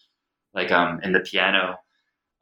Like 0.53 0.71
um 0.71 1.01
in 1.03 1.11
the 1.11 1.19
piano 1.19 1.77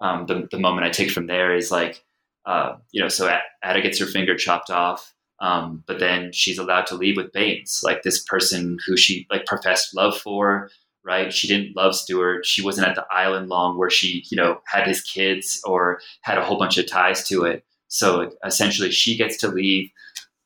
um 0.03 0.25
the, 0.27 0.47
the 0.51 0.59
moment 0.59 0.85
i 0.85 0.89
take 0.89 1.11
from 1.11 1.27
there 1.27 1.55
is 1.55 1.71
like 1.71 2.03
uh 2.45 2.75
you 2.91 3.01
know 3.01 3.07
so 3.07 3.27
ada 3.63 3.81
gets 3.81 3.99
her 3.99 4.05
finger 4.05 4.35
chopped 4.35 4.69
off 4.69 5.13
um 5.39 5.83
but 5.87 5.99
then 5.99 6.31
she's 6.31 6.59
allowed 6.59 6.85
to 6.85 6.95
leave 6.95 7.17
with 7.17 7.31
baines 7.31 7.81
like 7.83 8.03
this 8.03 8.23
person 8.23 8.77
who 8.85 8.95
she 8.97 9.25
like 9.31 9.45
professed 9.45 9.95
love 9.95 10.17
for 10.17 10.69
right? 11.03 11.33
She 11.33 11.47
didn't 11.47 11.75
love 11.75 11.95
Stuart. 11.95 12.45
She 12.45 12.61
wasn't 12.61 12.87
at 12.87 12.95
the 12.95 13.05
island 13.11 13.49
long 13.49 13.77
where 13.77 13.89
she, 13.89 14.23
you 14.29 14.37
know, 14.37 14.61
had 14.65 14.87
his 14.87 15.01
kids 15.01 15.61
or 15.65 15.99
had 16.21 16.37
a 16.37 16.43
whole 16.43 16.57
bunch 16.57 16.77
of 16.77 16.87
ties 16.87 17.27
to 17.27 17.43
it. 17.43 17.65
So 17.87 18.31
essentially, 18.45 18.91
she 18.91 19.15
gets 19.15 19.37
to 19.37 19.49
leave 19.49 19.91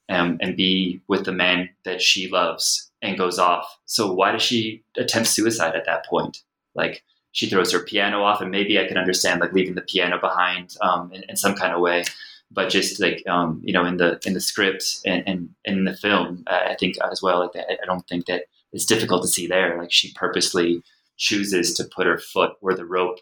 um, 0.10 0.38
and 0.42 0.58
be 0.58 1.02
with 1.08 1.26
the 1.26 1.32
man 1.32 1.70
that 1.86 2.02
she 2.02 2.30
loves 2.30 2.92
and 3.02 3.18
goes 3.18 3.40
off. 3.40 3.78
So 3.86 4.12
why 4.12 4.32
does 4.32 4.42
she 4.42 4.84
attempt 4.98 5.30
suicide 5.30 5.76
at 5.76 5.86
that 5.86 6.06
point? 6.06 6.42
Like 6.76 7.04
she 7.32 7.48
throws 7.48 7.72
her 7.72 7.80
piano 7.80 8.24
off, 8.24 8.42
and 8.42 8.52
maybe 8.52 8.80
I 8.80 8.88
can 8.88 8.98
understand 8.98 9.42
like 9.42 9.54
leaving 9.54 9.76
the 9.76 9.82
piano 9.82 10.20
behind 10.20 10.76
um, 10.82 11.12
in, 11.14 11.24
in, 11.30 11.36
some 11.36 11.56
kind 11.56 11.74
of 11.74 11.82
way. 11.82 12.04
But 12.52 12.70
just 12.70 13.00
like 13.00 13.24
um, 13.28 13.62
you 13.64 13.74
know, 13.74 13.86
in 13.86 13.98
the 13.98 14.20
in 14.26 14.34
the 14.34 14.42
script 14.42 15.00
and, 15.06 15.24
and, 15.28 15.50
and 15.66 15.78
in 15.80 15.86
the 15.86 15.96
film, 15.96 16.44
I 16.48 16.76
think 16.80 16.96
as 17.12 17.22
well. 17.22 17.40
Like 17.40 17.64
I 17.82 17.86
don't 17.86 18.08
think 18.08 18.26
that 18.26 18.46
it's 18.74 18.86
difficult 18.86 19.22
to 19.24 19.28
see 19.28 19.48
there. 19.48 19.78
Like 19.78 19.92
she 19.92 20.14
purposely 20.14 20.84
chooses 21.18 21.74
to 21.76 21.84
put 21.84 22.08
her 22.08 22.18
foot 22.18 22.54
where 22.62 22.76
the 22.76 22.86
rope 22.86 23.20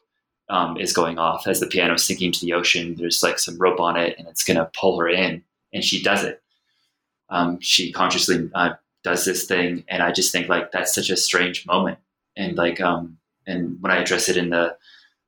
um, 0.49 0.77
is 0.77 0.93
going 0.93 1.17
off 1.17 1.47
as 1.47 1.59
the 1.59 1.67
piano 1.67 1.95
is 1.95 2.03
sinking 2.03 2.31
to 2.33 2.45
the 2.45 2.53
ocean. 2.53 2.95
There's 2.95 3.23
like 3.23 3.39
some 3.39 3.57
rope 3.57 3.79
on 3.79 3.97
it, 3.97 4.15
and 4.17 4.27
it's 4.27 4.43
going 4.43 4.57
to 4.57 4.69
pull 4.79 4.99
her 4.99 5.07
in, 5.07 5.43
and 5.73 5.83
she 5.83 6.01
does 6.03 6.23
it. 6.23 6.41
Um, 7.29 7.59
she 7.59 7.91
consciously 7.91 8.49
uh, 8.53 8.73
does 9.03 9.25
this 9.25 9.45
thing, 9.45 9.83
and 9.87 10.03
I 10.03 10.11
just 10.11 10.31
think 10.31 10.47
like 10.47 10.71
that's 10.71 10.93
such 10.93 11.09
a 11.09 11.17
strange 11.17 11.65
moment. 11.65 11.97
And 12.37 12.55
like, 12.57 12.81
um, 12.81 13.17
and 13.47 13.81
when 13.81 13.91
I 13.91 13.97
address 13.97 14.29
it 14.29 14.37
in 14.37 14.49
the 14.49 14.75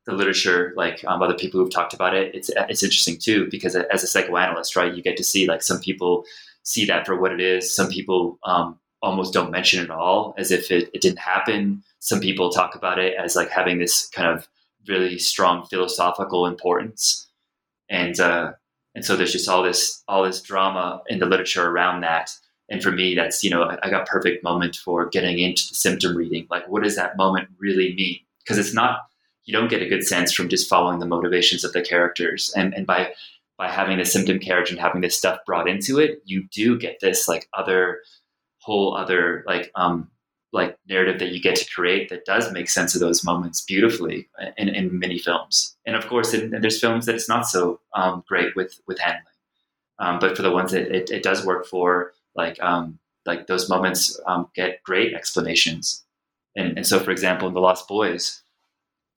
the 0.06 0.14
literature, 0.14 0.72
like 0.76 1.04
um, 1.06 1.20
other 1.22 1.34
people 1.34 1.60
who've 1.60 1.72
talked 1.72 1.94
about 1.94 2.14
it, 2.14 2.34
it's 2.34 2.50
it's 2.68 2.82
interesting 2.82 3.18
too 3.18 3.48
because 3.50 3.74
as 3.74 4.04
a 4.04 4.06
psychoanalyst, 4.06 4.76
right, 4.76 4.94
you 4.94 5.02
get 5.02 5.16
to 5.16 5.24
see 5.24 5.46
like 5.46 5.62
some 5.62 5.80
people 5.80 6.24
see 6.62 6.84
that 6.86 7.06
for 7.06 7.16
what 7.16 7.32
it 7.32 7.40
is. 7.40 7.74
Some 7.74 7.88
people 7.88 8.38
um, 8.44 8.78
almost 9.02 9.32
don't 9.32 9.50
mention 9.50 9.80
it 9.80 9.84
at 9.84 9.90
all 9.90 10.34
as 10.38 10.50
if 10.50 10.70
it, 10.70 10.90
it 10.92 11.00
didn't 11.00 11.18
happen. 11.18 11.82
Some 12.00 12.20
people 12.20 12.50
talk 12.50 12.74
about 12.74 12.98
it 12.98 13.14
as 13.16 13.36
like 13.36 13.50
having 13.50 13.78
this 13.78 14.08
kind 14.08 14.28
of 14.28 14.48
really 14.86 15.18
strong 15.18 15.66
philosophical 15.66 16.46
importance. 16.46 17.28
And, 17.88 18.18
uh, 18.18 18.52
and 18.94 19.04
so 19.04 19.16
there's 19.16 19.32
just 19.32 19.48
all 19.48 19.62
this, 19.62 20.02
all 20.08 20.24
this 20.24 20.42
drama 20.42 21.02
in 21.08 21.18
the 21.18 21.26
literature 21.26 21.68
around 21.68 22.00
that. 22.00 22.36
And 22.68 22.82
for 22.82 22.90
me, 22.90 23.14
that's, 23.14 23.42
you 23.42 23.50
know, 23.50 23.76
I 23.82 23.88
got 23.88 24.06
perfect 24.06 24.44
moment 24.44 24.76
for 24.76 25.06
getting 25.06 25.38
into 25.38 25.68
the 25.68 25.74
symptom 25.74 26.16
reading. 26.16 26.46
Like, 26.50 26.68
what 26.68 26.82
does 26.82 26.96
that 26.96 27.16
moment 27.16 27.48
really 27.58 27.94
mean? 27.94 28.18
Because 28.40 28.58
it's 28.58 28.74
not, 28.74 29.00
you 29.44 29.52
don't 29.52 29.70
get 29.70 29.82
a 29.82 29.88
good 29.88 30.04
sense 30.04 30.34
from 30.34 30.48
just 30.48 30.68
following 30.68 30.98
the 30.98 31.06
motivations 31.06 31.64
of 31.64 31.72
the 31.72 31.80
characters. 31.80 32.52
And, 32.54 32.74
and 32.74 32.86
by, 32.86 33.12
by 33.56 33.70
having 33.70 33.98
the 33.98 34.04
symptom 34.04 34.38
carriage 34.38 34.70
and 34.70 34.78
having 34.78 35.00
this 35.00 35.16
stuff 35.16 35.40
brought 35.46 35.68
into 35.68 35.98
it, 35.98 36.22
you 36.26 36.46
do 36.52 36.78
get 36.78 37.00
this 37.00 37.26
like 37.26 37.48
other 37.54 38.00
whole 38.68 38.94
other 38.94 39.44
like 39.46 39.70
um 39.74 40.10
like 40.52 40.78
narrative 40.88 41.18
that 41.18 41.32
you 41.32 41.40
get 41.40 41.56
to 41.56 41.70
create 41.74 42.08
that 42.08 42.24
does 42.24 42.52
make 42.52 42.68
sense 42.68 42.94
of 42.94 43.00
those 43.00 43.24
moments 43.24 43.60
beautifully 43.60 44.28
in, 44.56 44.68
in 44.68 44.98
many 44.98 45.18
films. 45.18 45.76
And 45.84 45.94
of 45.94 46.06
course, 46.06 46.32
in, 46.32 46.50
there's 46.62 46.80
films 46.80 47.04
that 47.06 47.14
it's 47.14 47.28
not 47.28 47.46
so 47.46 47.80
um, 47.94 48.24
great 48.26 48.56
with 48.56 48.80
with 48.86 48.98
handling. 48.98 49.24
Um, 49.98 50.18
but 50.20 50.36
for 50.36 50.42
the 50.42 50.50
ones 50.50 50.72
that 50.72 50.94
it, 50.94 51.10
it 51.10 51.22
does 51.22 51.44
work 51.44 51.66
for, 51.66 52.12
like 52.34 52.62
um, 52.62 52.98
like 53.26 53.46
those 53.46 53.68
moments 53.68 54.18
um, 54.26 54.48
get 54.54 54.82
great 54.84 55.12
explanations. 55.12 56.04
And, 56.56 56.78
and 56.78 56.86
so, 56.86 56.98
for 56.98 57.10
example, 57.10 57.48
in 57.48 57.54
The 57.54 57.60
Lost 57.60 57.88
Boys, 57.88 58.42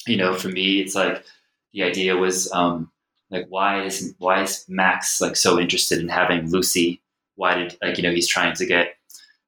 you 0.07 0.17
know, 0.17 0.33
for 0.33 0.49
me, 0.49 0.81
it's 0.81 0.95
like 0.95 1.23
the 1.71 1.83
idea 1.83 2.17
was 2.17 2.51
um, 2.51 2.91
like 3.29 3.45
why 3.49 3.83
is 3.83 4.13
why 4.17 4.41
is 4.43 4.65
Max 4.67 5.21
like 5.21 5.37
so 5.37 5.59
interested 5.59 5.99
in 5.99 6.09
having 6.09 6.51
Lucy? 6.51 7.01
Why 7.35 7.55
did 7.55 7.77
like 7.81 7.97
you 7.97 8.03
know 8.03 8.11
he's 8.11 8.27
trying 8.27 8.55
to 8.55 8.65
get 8.65 8.90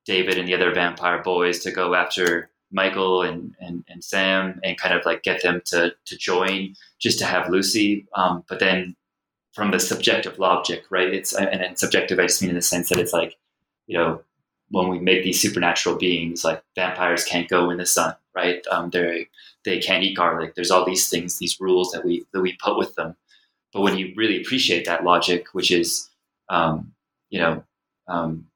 David 0.06 0.38
and 0.38 0.48
the 0.48 0.54
other 0.56 0.74
vampire 0.74 1.22
boys 1.22 1.60
to 1.60 1.72
go 1.72 1.96
after 1.96 2.50
Michael 2.72 3.22
and, 3.22 3.56
and, 3.60 3.84
and 3.88 4.04
Sam 4.04 4.60
and 4.64 4.78
kind 4.78 4.96
of 4.96 5.06
like 5.06 5.24
get 5.24 5.44
them 5.44 5.62
to, 5.66 5.94
to 6.06 6.18
join 6.18 6.76
just 7.00 7.20
to 7.20 7.26
have 7.26 7.50
Lucy. 7.50 8.08
Um, 8.16 8.44
but 8.50 8.60
then 8.60 8.96
from 9.54 9.72
the 9.72 9.80
subjective 9.80 10.40
logic, 10.40 10.84
right? 10.90 11.14
It's 11.14 11.34
and, 11.34 11.48
and 11.50 11.78
subjective. 11.78 12.20
I 12.20 12.24
just 12.24 12.42
mean 12.42 12.50
in 12.50 12.56
the 12.56 12.62
sense 12.62 12.90
that 12.90 13.00
it's 13.00 13.14
like, 13.14 13.38
you 13.88 13.98
know, 13.98 14.22
when 14.70 14.90
we 14.90 15.00
make 15.00 15.24
these 15.24 15.40
supernatural 15.40 15.98
beings, 15.98 16.44
like 16.44 16.64
vampires 16.76 17.24
can't 17.24 17.48
go 17.48 17.70
in 17.70 17.78
the 17.78 17.86
sun, 17.86 18.16
right? 18.36 18.66
Um, 18.72 18.90
they 18.90 19.28
they 19.64 19.80
can't 19.80 20.04
eat 20.04 20.18
garlic. 20.18 20.56
There's 20.56 20.72
all 20.72 20.86
these 20.86 21.10
things, 21.10 21.38
these 21.38 21.62
rules 21.62 21.92
that 21.92 22.04
we 22.04 22.26
that 22.34 22.42
we 22.42 22.58
put 22.64 22.78
with 22.78 22.96
them. 22.96 23.16
But 23.72 23.82
when 23.82 23.98
you 23.98 24.14
really 24.16 24.42
appreciate 24.42 24.86
that 24.86 25.04
logic, 25.04 25.48
which 25.54 25.70
is, 25.72 26.10
um, 26.50 26.94
you 27.30 27.40
know, 27.40 27.64
um, 28.08 28.48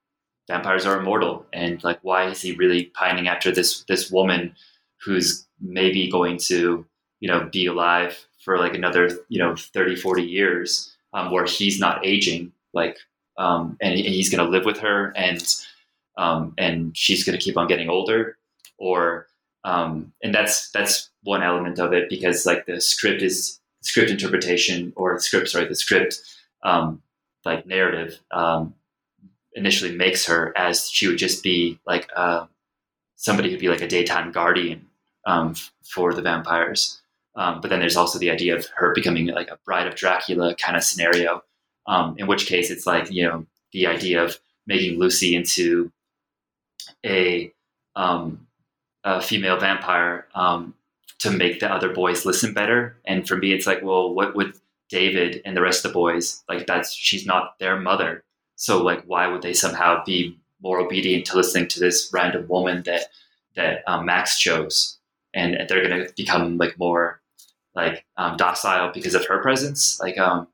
vampires 0.48 0.86
are 0.86 1.00
immortal, 1.00 1.46
and 1.54 1.84
like, 1.84 2.00
why 2.02 2.28
is 2.28 2.42
he 2.42 2.54
really 2.54 2.86
pining 2.86 3.28
after 3.28 3.52
this 3.52 3.84
this 3.84 4.12
woman 4.12 4.56
who's 5.04 5.46
maybe 5.62 6.10
going 6.10 6.38
to, 6.38 6.86
you 7.20 7.28
know, 7.28 7.50
be 7.52 7.66
alive 7.66 8.26
for 8.44 8.58
like 8.58 8.74
another, 8.74 9.10
you 9.30 9.40
know, 9.40 9.56
30, 9.56 9.96
40 9.96 10.24
years, 10.24 10.96
um, 11.14 11.32
where 11.32 11.46
he's 11.46 11.80
not 11.80 12.06
aging, 12.06 12.52
like, 12.74 12.98
um, 13.38 13.78
and, 13.82 13.94
and 13.94 14.14
he's 14.14 14.30
going 14.30 14.44
to 14.44 14.50
live 14.50 14.66
with 14.66 14.80
her, 14.80 15.14
and 15.16 15.46
um, 16.18 16.54
and 16.58 16.96
she's 16.98 17.24
going 17.24 17.38
to 17.38 17.44
keep 17.44 17.58
on 17.58 17.68
getting 17.68 17.90
older, 17.90 18.38
or 18.78 19.28
um, 19.64 20.14
and 20.24 20.34
that's 20.34 20.72
that's 20.72 21.10
one 21.24 21.44
element 21.44 21.80
of 21.80 21.94
it 21.94 22.10
because 22.10 22.46
like 22.46 22.66
the 22.66 22.80
script 22.80 23.22
is 23.22 23.60
script 23.82 24.10
interpretation 24.10 24.94
or 24.96 25.20
script 25.20 25.50
sorry 25.50 25.68
the 25.68 25.76
script 25.76 26.20
um, 26.64 27.02
like 27.46 27.66
narrative 27.68 28.20
um, 28.32 28.74
initially 29.58 29.92
makes 29.92 30.26
her 30.28 30.54
as 30.56 30.90
she 30.90 31.08
would 31.08 31.18
just 31.18 31.44
be 31.44 31.80
like 31.86 32.10
uh, 32.16 32.46
somebody 33.16 33.50
who'd 33.50 33.60
be 33.60 33.70
like 33.70 33.82
a 33.82 33.88
daytime 33.88 34.32
guardian 34.32 34.88
um, 35.26 35.56
for 35.84 36.14
the 36.14 36.22
vampires. 36.22 37.02
Um, 37.36 37.60
but 37.62 37.70
then 37.70 37.80
there's 37.80 37.98
also 37.98 38.18
the 38.18 38.32
idea 38.32 38.56
of 38.56 38.68
her 38.76 38.94
becoming 38.94 39.28
like 39.28 39.50
a 39.50 39.60
bride 39.66 39.88
of 39.88 39.96
Dracula 39.96 40.56
kind 40.56 40.78
of 40.78 40.84
scenario, 40.84 41.44
um, 41.88 42.16
in 42.18 42.28
which 42.28 42.46
case 42.46 42.72
it's 42.72 42.88
like 42.88 43.12
you 43.12 43.24
know 43.24 43.46
the 43.74 43.88
idea 43.88 44.24
of 44.24 44.40
making 44.66 44.98
Lucy 44.98 45.36
into 45.36 45.92
a, 47.06 47.52
um, 47.96 48.48
a 49.04 49.22
female 49.22 49.60
vampire 49.60 50.28
um, 50.36 50.74
to 51.20 51.32
make 51.32 51.60
the 51.60 51.72
other 51.72 51.94
boys 51.94 52.26
listen 52.26 52.54
better. 52.54 52.98
And 53.06 53.28
for 53.28 53.38
me, 53.38 53.54
it's 53.54 53.68
like, 53.68 53.82
well, 53.84 54.14
what 54.14 54.36
would 54.36 54.54
David 54.90 55.42
and 55.46 55.56
the 55.56 55.62
rest 55.62 55.86
of 55.86 55.92
the 55.92 55.94
boys 55.94 56.44
like? 56.50 56.66
That's 56.66 56.94
she's 56.94 57.26
not 57.26 57.60
their 57.60 57.80
mother, 57.80 58.24
so 58.58 58.84
like, 58.84 59.04
why 59.06 59.28
would 59.28 59.42
they 59.42 59.54
somehow 59.54 60.04
be 60.04 60.38
more 60.62 60.80
obedient 60.80 61.26
to 61.28 61.38
listening 61.38 61.68
to 61.70 61.80
this 61.80 62.10
random 62.12 62.48
woman 62.48 62.84
that 62.86 63.06
that 63.56 63.84
um, 63.88 64.06
Max 64.06 64.38
chose, 64.38 64.98
and 65.34 65.56
they're 65.70 65.88
going 65.88 66.06
to 66.06 66.14
become 66.18 66.58
like 66.58 66.78
more 66.78 67.22
like 67.76 68.06
um, 68.18 68.36
docile 68.36 68.92
because 68.94 69.16
of 69.16 69.26
her 69.28 69.42
presence, 69.42 70.00
like 70.02 70.18
um, 70.18 70.48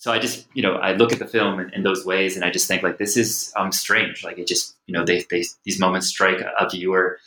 so 0.00 0.10
I 0.10 0.18
just, 0.18 0.46
you 0.54 0.62
know, 0.62 0.76
I 0.76 0.92
look 0.92 1.12
at 1.12 1.18
the 1.18 1.26
film 1.26 1.60
in, 1.60 1.74
in, 1.74 1.82
those 1.82 2.06
ways, 2.06 2.34
and 2.34 2.42
I 2.42 2.50
just 2.50 2.66
think 2.66 2.82
like 2.82 2.96
this 2.96 3.18
is 3.18 3.52
um 3.56 3.70
strange. 3.70 4.24
Like 4.24 4.38
it 4.38 4.46
just, 4.46 4.76
you 4.86 4.94
know, 4.94 5.04
they, 5.04 5.24
they 5.30 5.44
these 5.64 5.78
moments 5.78 6.06
strike 6.06 6.40
a 6.40 6.68
viewer 6.68 7.18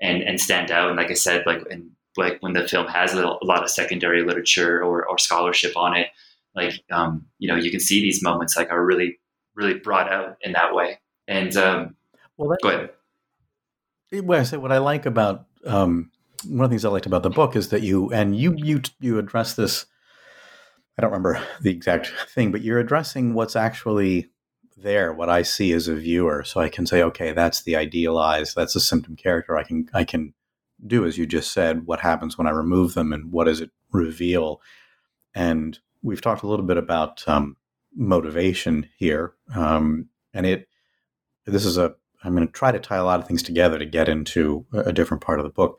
and 0.00 0.22
and 0.22 0.40
stand 0.40 0.70
out. 0.70 0.88
And 0.88 0.96
like 0.96 1.10
I 1.10 1.14
said, 1.14 1.44
like 1.46 1.62
and 1.70 1.90
like 2.16 2.38
when 2.40 2.54
the 2.54 2.66
film 2.66 2.86
has 2.86 3.12
a, 3.12 3.16
little, 3.16 3.38
a 3.42 3.44
lot 3.44 3.62
of 3.62 3.68
secondary 3.70 4.22
literature 4.22 4.82
or, 4.82 5.06
or 5.06 5.18
scholarship 5.18 5.76
on 5.76 5.96
it, 5.96 6.08
like 6.54 6.82
um, 6.90 7.26
you 7.38 7.48
know, 7.48 7.56
you 7.56 7.70
can 7.70 7.80
see 7.80 8.00
these 8.00 8.22
moments 8.22 8.56
like 8.56 8.70
are 8.70 8.84
really 8.84 9.18
really 9.54 9.74
brought 9.74 10.12
out 10.12 10.36
in 10.42 10.52
that 10.52 10.74
way. 10.74 11.00
And 11.28 11.56
um, 11.56 11.96
well, 12.36 12.48
that, 12.50 12.58
go 12.62 12.68
ahead. 12.68 12.90
What 14.24 14.38
I 14.38 14.42
say, 14.44 14.56
what 14.56 14.72
I 14.72 14.78
like 14.78 15.06
about 15.06 15.46
um, 15.66 16.10
one 16.46 16.64
of 16.64 16.70
the 16.70 16.74
things 16.74 16.84
I 16.84 16.90
liked 16.90 17.06
about 17.06 17.22
the 17.22 17.30
book 17.30 17.56
is 17.56 17.70
that 17.70 17.82
you 17.82 18.12
and 18.12 18.36
you 18.36 18.54
you 18.56 18.82
you 19.00 19.18
address 19.18 19.54
this 19.54 19.86
I 20.96 21.02
don't 21.02 21.10
remember 21.10 21.44
the 21.60 21.70
exact 21.70 22.12
thing, 22.28 22.52
but 22.52 22.62
you're 22.62 22.78
addressing 22.78 23.34
what's 23.34 23.56
actually 23.56 24.30
there, 24.76 25.12
what 25.12 25.28
I 25.28 25.42
see 25.42 25.72
as 25.72 25.88
a 25.88 25.94
viewer. 25.94 26.44
So 26.44 26.60
I 26.60 26.68
can 26.68 26.86
say, 26.86 27.02
okay, 27.02 27.32
that's 27.32 27.62
the 27.62 27.76
idealized, 27.76 28.54
that's 28.54 28.76
a 28.76 28.80
symptom 28.80 29.16
character. 29.16 29.56
I 29.56 29.64
can 29.64 29.88
I 29.92 30.04
can 30.04 30.34
do 30.86 31.06
as 31.06 31.16
you 31.16 31.26
just 31.26 31.52
said, 31.52 31.86
what 31.86 32.00
happens 32.00 32.36
when 32.36 32.46
I 32.46 32.50
remove 32.50 32.94
them 32.94 33.12
and 33.12 33.32
what 33.32 33.44
does 33.44 33.60
it 33.60 33.70
reveal? 33.90 34.60
And 35.34 35.78
we've 36.02 36.20
talked 36.20 36.42
a 36.42 36.46
little 36.46 36.66
bit 36.66 36.76
about 36.76 37.26
um, 37.26 37.56
motivation 37.94 38.88
here, 38.98 39.34
um, 39.54 40.08
and 40.32 40.46
it 40.46 40.68
this 41.46 41.64
is 41.64 41.78
a 41.78 41.94
I'm 42.22 42.34
going 42.34 42.46
to 42.46 42.52
try 42.52 42.72
to 42.72 42.78
tie 42.78 42.96
a 42.96 43.04
lot 43.04 43.20
of 43.20 43.26
things 43.26 43.42
together 43.42 43.78
to 43.78 43.86
get 43.86 44.08
into 44.08 44.66
a 44.72 44.92
different 44.92 45.22
part 45.22 45.38
of 45.38 45.44
the 45.44 45.52
book. 45.52 45.78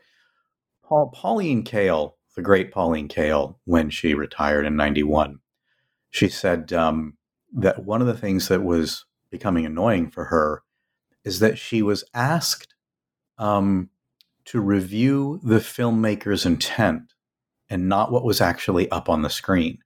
Paul 0.84 1.10
Pauline 1.12 1.64
Kael 1.64 2.12
the 2.36 2.42
great 2.42 2.70
Pauline 2.70 3.08
Kael, 3.08 3.56
when 3.64 3.90
she 3.90 4.14
retired 4.14 4.66
in 4.66 4.76
91, 4.76 5.40
she 6.10 6.28
said 6.28 6.72
um, 6.72 7.16
that 7.52 7.84
one 7.84 8.02
of 8.02 8.06
the 8.06 8.16
things 8.16 8.48
that 8.48 8.62
was 8.62 9.06
becoming 9.30 9.66
annoying 9.66 10.10
for 10.10 10.26
her 10.26 10.62
is 11.24 11.40
that 11.40 11.58
she 11.58 11.82
was 11.82 12.04
asked 12.14 12.74
um, 13.38 13.88
to 14.44 14.60
review 14.60 15.40
the 15.42 15.58
filmmaker's 15.58 16.46
intent 16.46 17.14
and 17.68 17.88
not 17.88 18.12
what 18.12 18.22
was 18.22 18.40
actually 18.40 18.88
up 18.90 19.08
on 19.08 19.22
the 19.22 19.30
screen, 19.30 19.78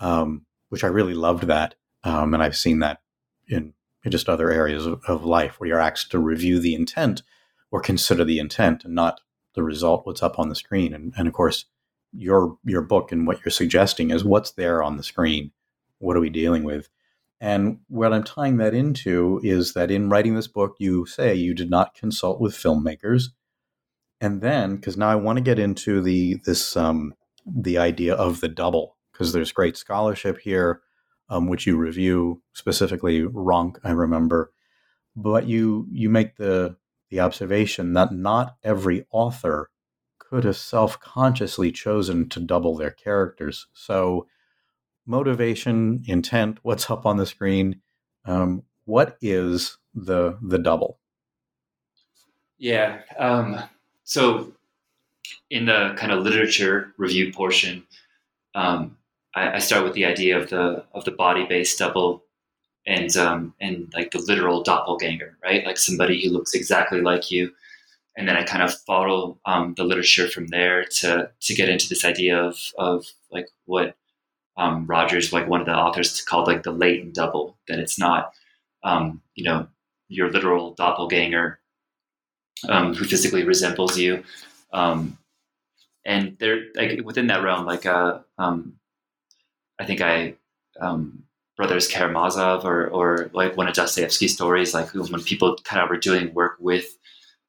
um, 0.00 0.44
which 0.70 0.82
I 0.82 0.88
really 0.88 1.14
loved 1.14 1.44
that. 1.44 1.74
Um, 2.02 2.32
and 2.32 2.42
I've 2.42 2.56
seen 2.56 2.78
that 2.78 3.02
in, 3.46 3.74
in 4.04 4.10
just 4.10 4.28
other 4.28 4.50
areas 4.50 4.86
of, 4.86 5.02
of, 5.06 5.24
life 5.24 5.60
where 5.60 5.68
you're 5.68 5.80
asked 5.80 6.10
to 6.12 6.18
review 6.18 6.58
the 6.58 6.74
intent 6.74 7.22
or 7.70 7.80
consider 7.80 8.24
the 8.24 8.38
intent 8.38 8.84
and 8.84 8.94
not 8.94 9.20
the 9.54 9.62
result, 9.62 10.06
what's 10.06 10.22
up 10.22 10.38
on 10.38 10.48
the 10.48 10.54
screen. 10.54 10.94
And, 10.94 11.12
and 11.16 11.28
of 11.28 11.34
course, 11.34 11.66
your 12.12 12.58
your 12.64 12.82
book 12.82 13.12
and 13.12 13.26
what 13.26 13.44
you're 13.44 13.52
suggesting 13.52 14.10
is 14.10 14.24
what's 14.24 14.52
there 14.52 14.82
on 14.82 14.96
the 14.96 15.02
screen. 15.02 15.52
What 15.98 16.16
are 16.16 16.20
we 16.20 16.30
dealing 16.30 16.64
with? 16.64 16.88
And 17.40 17.78
what 17.88 18.12
I'm 18.12 18.24
tying 18.24 18.58
that 18.58 18.74
into 18.74 19.40
is 19.42 19.74
that 19.74 19.90
in 19.90 20.10
writing 20.10 20.34
this 20.34 20.48
book, 20.48 20.76
you 20.78 21.06
say 21.06 21.34
you 21.34 21.54
did 21.54 21.70
not 21.70 21.94
consult 21.94 22.40
with 22.40 22.54
filmmakers, 22.54 23.28
and 24.20 24.40
then 24.40 24.76
because 24.76 24.96
now 24.96 25.08
I 25.08 25.14
want 25.14 25.36
to 25.38 25.42
get 25.42 25.58
into 25.58 26.00
the 26.00 26.36
this 26.44 26.76
um, 26.76 27.14
the 27.46 27.78
idea 27.78 28.14
of 28.14 28.40
the 28.40 28.48
double 28.48 28.96
because 29.20 29.34
there's 29.34 29.52
great 29.52 29.76
scholarship 29.76 30.38
here, 30.38 30.80
um, 31.28 31.46
which 31.46 31.66
you 31.66 31.76
review 31.76 32.42
specifically. 32.54 33.22
Rank, 33.22 33.78
I 33.84 33.90
remember, 33.90 34.50
but 35.14 35.46
you 35.46 35.86
you 35.90 36.08
make 36.08 36.36
the 36.36 36.76
the 37.10 37.20
observation 37.20 37.92
that 37.92 38.14
not 38.14 38.56
every 38.64 39.04
author 39.10 39.68
could 40.18 40.44
have 40.44 40.56
self 40.56 40.98
consciously 41.00 41.70
chosen 41.70 42.30
to 42.30 42.40
double 42.40 42.74
their 42.78 42.92
characters. 42.92 43.66
So, 43.74 44.26
motivation, 45.04 46.02
intent, 46.06 46.58
what's 46.62 46.90
up 46.90 47.04
on 47.04 47.18
the 47.18 47.26
screen, 47.26 47.82
um, 48.24 48.62
what 48.86 49.18
is 49.20 49.76
the 49.94 50.38
the 50.40 50.58
double? 50.58 50.98
Yeah. 52.56 53.00
Um, 53.18 53.64
so, 54.02 54.54
in 55.50 55.66
the 55.66 55.92
kind 55.98 56.10
of 56.10 56.24
literature 56.24 56.94
review 56.96 57.34
portion, 57.34 57.82
um, 58.54 58.96
I, 59.34 59.52
I, 59.52 59.58
start 59.58 59.84
with 59.84 59.94
the 59.94 60.04
idea 60.04 60.38
of 60.38 60.50
the 60.50 60.84
of 60.92 61.04
the 61.04 61.12
body 61.12 61.46
based 61.46 61.78
double 61.78 62.24
and 62.86 63.16
um, 63.16 63.54
and 63.60 63.92
like 63.94 64.10
the 64.10 64.18
literal 64.18 64.62
doppelganger, 64.62 65.36
right? 65.42 65.64
Like 65.64 65.78
somebody 65.78 66.22
who 66.22 66.30
looks 66.30 66.54
exactly 66.54 67.00
like 67.00 67.30
you, 67.30 67.52
and 68.16 68.26
then 68.28 68.36
I 68.36 68.42
kind 68.42 68.62
of 68.62 68.74
follow 68.86 69.38
um, 69.44 69.74
the 69.76 69.84
literature 69.84 70.28
from 70.28 70.48
there 70.48 70.84
to 71.00 71.30
to 71.40 71.54
get 71.54 71.68
into 71.68 71.88
this 71.88 72.04
idea 72.04 72.42
of 72.42 72.58
of 72.78 73.06
like 73.30 73.48
what 73.66 73.96
um, 74.56 74.86
Rogers, 74.86 75.32
like 75.32 75.48
one 75.48 75.60
of 75.60 75.66
the 75.66 75.76
authors, 75.76 76.20
called 76.22 76.46
like 76.46 76.62
the 76.62 76.72
latent 76.72 77.14
double. 77.14 77.56
That 77.68 77.78
it's 77.78 77.98
not 77.98 78.32
um, 78.82 79.22
you 79.34 79.44
know 79.44 79.68
your 80.08 80.30
literal 80.30 80.74
doppelganger 80.74 81.60
um, 82.68 82.94
who 82.94 83.04
physically 83.04 83.44
resembles 83.44 83.98
you, 83.98 84.24
um, 84.72 85.18
and 86.04 86.36
there 86.40 86.64
like 86.74 87.00
within 87.04 87.28
that 87.28 87.42
realm, 87.42 87.66
like 87.66 87.86
uh, 87.86 88.18
I 89.80 89.84
think 89.84 90.00
I 90.00 90.34
brothers 91.60 91.88
Karamazov 91.88 92.64
or, 92.64 92.88
or 92.88 93.30
like 93.34 93.54
one 93.54 93.68
of 93.68 93.74
Dostoevsky's 93.74 94.32
stories, 94.32 94.72
like 94.72 94.94
when 94.94 95.22
people 95.22 95.58
kind 95.62 95.82
of 95.82 95.90
were 95.90 95.98
doing 95.98 96.32
work 96.32 96.56
with 96.58 96.86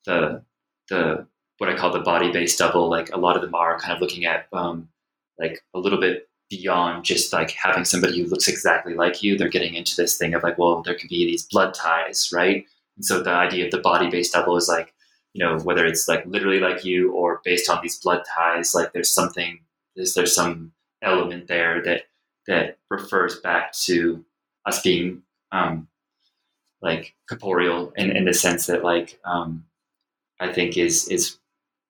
the 0.06 0.44
the 0.90 1.26
what 1.60 1.70
I 1.70 1.78
call 1.78 1.94
the 1.94 2.00
body 2.00 2.30
based 2.30 2.60
double, 2.60 2.90
like 2.90 3.10
a 3.14 3.18
lot 3.18 3.38
of 3.38 3.42
them 3.42 3.56
are 3.56 3.80
kind 3.80 3.94
of 3.94 4.02
looking 4.02 4.26
at 4.26 4.48
um, 4.52 4.90
like 5.40 5.62
a 5.74 5.80
little 5.80 6.00
bit 6.00 6.28
beyond 6.50 7.06
just 7.06 7.32
like 7.32 7.52
having 7.52 7.86
somebody 7.86 8.20
who 8.20 8.28
looks 8.28 8.50
exactly 8.50 8.96
like 8.96 9.24
you. 9.24 9.38
They're 9.38 9.48
getting 9.48 9.76
into 9.76 9.96
this 9.96 10.18
thing 10.18 10.34
of 10.34 10.44
like, 10.44 10.58
well, 10.58 10.82
there 10.82 10.96
could 10.96 11.10
be 11.10 11.26
these 11.26 11.48
blood 11.48 11.74
ties, 11.74 12.32
right? 12.34 12.66
And 12.98 13.06
so 13.06 13.24
the 13.24 13.30
idea 13.30 13.66
of 13.66 13.72
the 13.72 13.78
body 13.78 14.10
based 14.10 14.34
double 14.34 14.58
is 14.58 14.68
like, 14.68 14.94
you 15.34 15.46
know, 15.46 15.60
whether 15.60 15.86
it's 15.86 16.10
like 16.10 16.26
literally 16.26 16.60
like 16.60 16.84
you 16.84 17.14
or 17.14 17.40
based 17.46 17.70
on 17.70 17.80
these 17.82 18.00
blood 18.00 18.24
ties, 18.36 18.76
like 18.76 18.92
there's 18.92 19.14
something, 19.14 19.60
there's, 19.96 20.16
there's 20.16 20.36
some 20.36 20.74
element 21.02 21.48
there 21.48 21.82
that 21.84 22.04
that 22.48 22.78
refers 22.90 23.40
back 23.40 23.72
to 23.74 24.24
us 24.66 24.82
being 24.82 25.22
um, 25.52 25.88
like 26.82 27.14
corporeal 27.30 27.92
in, 27.96 28.16
in 28.16 28.26
the 28.26 28.34
sense 28.34 28.66
that 28.68 28.84
like 28.84 29.20
um, 29.26 29.66
I 30.40 30.52
think 30.52 30.78
is 30.78 31.08
is 31.08 31.38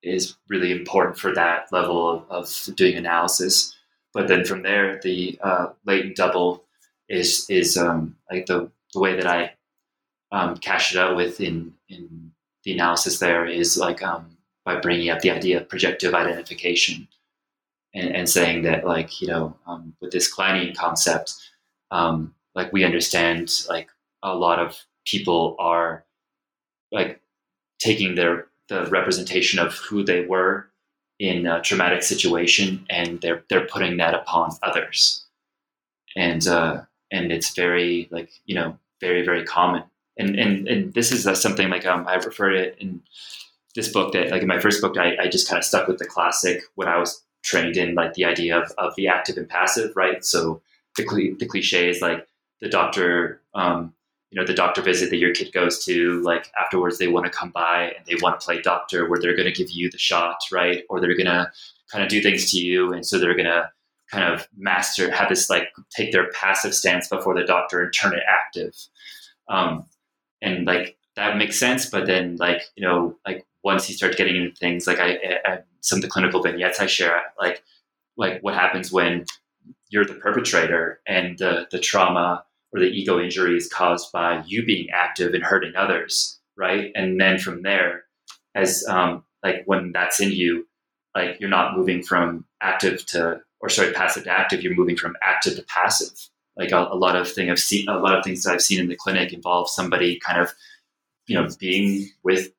is 0.04 0.36
really 0.50 0.72
important 0.72 1.18
for 1.18 1.34
that 1.34 1.72
level 1.72 2.10
of, 2.10 2.26
of 2.30 2.76
doing 2.76 2.96
analysis. 2.96 3.76
But 4.14 4.28
then 4.28 4.44
from 4.44 4.64
there, 4.64 5.00
the 5.02 5.40
uh, 5.42 5.68
latent 5.86 6.18
double 6.18 6.66
is 7.08 7.46
is 7.50 7.78
um, 7.78 8.16
like 8.30 8.46
the 8.46 8.70
the 8.94 9.00
way 9.00 9.16
that 9.16 9.28
I 9.28 9.54
um, 10.32 10.58
cashed 10.58 10.94
it 10.94 11.00
out 11.00 11.16
with 11.16 11.40
in 11.40 11.74
in 11.90 12.32
the 12.64 12.74
analysis 12.74 13.20
there 13.20 13.46
is 13.46 13.78
like 13.78 14.04
um, 14.04 14.38
by 14.66 14.80
bringing 14.80 15.10
up 15.10 15.22
the 15.22 15.32
idea 15.32 15.62
of 15.62 15.70
projective 15.70 16.14
identification 16.14 17.08
and, 17.94 18.16
and 18.16 18.30
saying 18.30 18.64
that 18.64 18.86
like 18.86 19.22
you 19.22 19.28
know 19.28 19.56
um, 19.68 19.94
with 20.02 20.12
this 20.12 20.34
Kleinian 20.34 20.76
concept, 20.76 21.34
um, 21.92 22.34
like 22.56 22.72
we 22.74 22.84
understand 22.84 23.52
like 23.70 23.90
a 24.24 24.36
lot 24.36 24.60
of 24.60 24.78
people 25.06 25.56
are 25.60 26.06
like 26.92 27.22
taking 27.80 28.16
their 28.16 28.48
the 28.70 28.86
representation 28.86 29.60
of 29.60 29.74
who 29.74 30.04
they 30.04 30.26
were 30.26 30.70
in 31.20 31.46
a 31.46 31.62
traumatic 31.62 32.04
situation 32.04 32.86
and 32.90 33.22
they're 33.22 33.44
they're 33.50 33.68
putting 33.68 33.98
that 33.98 34.14
upon 34.14 34.52
others. 34.64 35.26
And 36.16 36.46
uh, 36.48 36.82
and 37.12 37.32
it's 37.32 37.54
very 37.54 38.08
like 38.12 38.32
you 38.46 38.56
know 38.56 38.78
very 39.00 39.24
very 39.24 39.44
common. 39.44 39.84
And 40.18 40.38
and 40.38 40.68
and 40.68 40.94
this 40.94 41.12
is 41.12 41.28
uh, 41.28 41.36
something 41.36 41.70
like 41.70 41.86
um, 41.86 42.08
I 42.08 42.16
refer 42.16 42.50
to 42.52 42.58
it 42.58 42.78
in 42.80 43.02
this 43.76 43.90
book 43.90 44.14
that 44.14 44.32
like 44.32 44.42
in 44.42 44.48
my 44.48 44.60
first 44.60 44.82
book 44.82 44.98
I, 44.98 45.16
I 45.22 45.28
just 45.28 45.48
kind 45.48 45.58
of 45.58 45.64
stuck 45.64 45.88
with 45.88 46.00
the 46.00 46.06
classic 46.06 46.62
when 46.76 46.88
I 46.88 46.98
was 46.98 47.24
trained 47.44 47.78
in 47.78 47.96
like 47.96 48.14
the 48.14 48.26
idea 48.26 48.58
of, 48.58 48.72
of 48.78 48.94
the 48.96 49.08
active 49.08 49.38
and 49.38 49.50
passive 49.50 49.96
right? 49.96 50.24
So 50.24 50.62
the, 50.98 51.36
the 51.40 51.46
cliche 51.46 51.90
is 51.90 52.02
like 52.02 52.28
the 52.60 52.70
doctor 52.70 53.42
um, 53.54 53.94
you 54.30 54.40
know 54.40 54.48
the 54.48 54.54
doctor 54.54 54.82
visit 54.82 55.10
that 55.10 55.18
your 55.18 55.34
kid 55.34 55.52
goes 55.52 55.84
to 55.86 56.22
like 56.22 56.52
afterwards 56.60 56.98
they 56.98 57.08
want 57.08 57.26
to 57.26 57.32
come 57.32 57.50
by 57.52 57.94
and 57.98 58.06
they 58.06 58.16
want 58.22 58.40
to 58.40 58.46
play 58.46 58.62
doctor 58.62 59.10
where 59.10 59.20
they're 59.20 59.36
going 59.36 59.52
to 59.52 59.52
give 59.52 59.72
you 59.72 59.90
the 59.92 59.98
shot 59.98 60.38
right? 60.52 60.84
Or 60.90 61.00
they're 61.00 61.16
going 61.16 61.26
to 61.26 61.52
kind 61.92 62.04
of 62.04 62.10
do 62.10 62.22
things 62.22 62.52
to 62.52 62.58
you 62.58 62.94
and 62.94 63.06
so 63.06 63.20
they're 63.20 63.36
going 63.36 63.46
to 63.46 63.70
kind 64.10 64.34
of 64.34 64.48
master 64.58 65.10
have 65.12 65.30
this 65.30 65.50
like 65.50 65.70
take 65.90 66.12
their 66.12 66.30
passive 66.32 66.74
stance 66.74 67.08
before 67.08 67.34
the 67.34 67.46
doctor 67.46 67.82
and 67.82 67.94
turn 67.94 68.14
it 68.14 68.24
active. 68.30 68.76
Um, 69.48 69.86
and 70.42 70.66
like 70.66 70.98
that 71.16 71.38
makes 71.38 71.60
sense 71.60 71.90
but 71.90 72.08
then 72.08 72.38
like 72.38 72.64
you 72.76 72.86
know 72.86 73.18
like 73.28 73.46
once 73.64 73.90
you 73.90 73.96
start 73.96 74.18
getting 74.18 74.36
into 74.36 74.56
things 74.56 74.88
like 74.88 75.00
I, 75.00 75.40
I 75.46 75.60
some 75.82 75.98
of 75.98 76.02
the 76.04 76.10
clinical 76.10 76.42
vignettes 76.42 76.80
i 76.80 76.86
share 76.86 77.22
like 77.40 77.64
like 78.18 78.42
what 78.42 78.54
happens 78.54 78.92
when 78.92 79.26
you're 79.90 80.06
the 80.06 80.16
perpetrator 80.16 81.00
and 81.06 81.38
the 81.38 81.68
the 81.72 81.80
trauma 81.80 82.44
or 82.74 82.80
the 82.80 82.88
ego 82.88 83.20
injury 83.20 83.58
is 83.58 83.68
caused 83.68 84.12
by 84.12 84.44
you 84.46 84.66
being 84.66 84.90
active 84.92 85.34
and 85.34 85.44
hurting 85.44 85.76
others, 85.76 86.40
right? 86.58 86.92
And 86.96 87.20
then 87.20 87.38
from 87.38 87.64
there, 87.64 88.06
as 88.56 88.86
um, 88.88 89.24
like 89.44 89.64
when 89.66 89.92
that's 89.92 90.20
in 90.20 90.32
you, 90.32 90.68
like 91.16 91.40
you're 91.40 91.50
not 91.50 91.78
moving 91.78 92.02
from 92.02 92.46
active 92.62 93.06
to 93.08 93.42
or 93.60 93.70
sorry 93.70 93.92
passive 93.92 94.24
to 94.24 94.32
active, 94.32 94.64
you're 94.64 94.76
moving 94.76 94.96
from 94.96 95.16
active 95.24 95.56
to 95.56 95.64
passive. 95.64 96.18
Like 96.58 96.72
a, 96.72 96.88
a 96.92 96.96
lot 96.96 97.16
of 97.16 97.30
thing 97.30 97.50
I've 97.50 97.60
seen, 97.60 97.88
a 97.88 98.00
lot 98.00 98.18
of 98.18 98.24
things 98.24 98.44
that 98.44 98.54
I've 98.54 98.62
seen 98.62 98.80
in 98.80 98.88
the 98.88 98.96
clinic 98.96 99.34
involve 99.34 99.70
somebody 99.70 100.20
kind 100.20 100.40
of, 100.40 100.54
you 101.28 101.36
know, 101.36 101.48
being 101.60 102.10
with, 102.24 102.52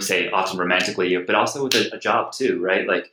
say, 0.00 0.30
often 0.30 0.58
romantically, 0.58 1.16
but 1.18 1.34
also 1.34 1.64
with 1.64 1.74
a, 1.74 1.94
a 1.94 1.98
job 1.98 2.32
too, 2.32 2.60
right? 2.60 2.86
Like 2.86 3.10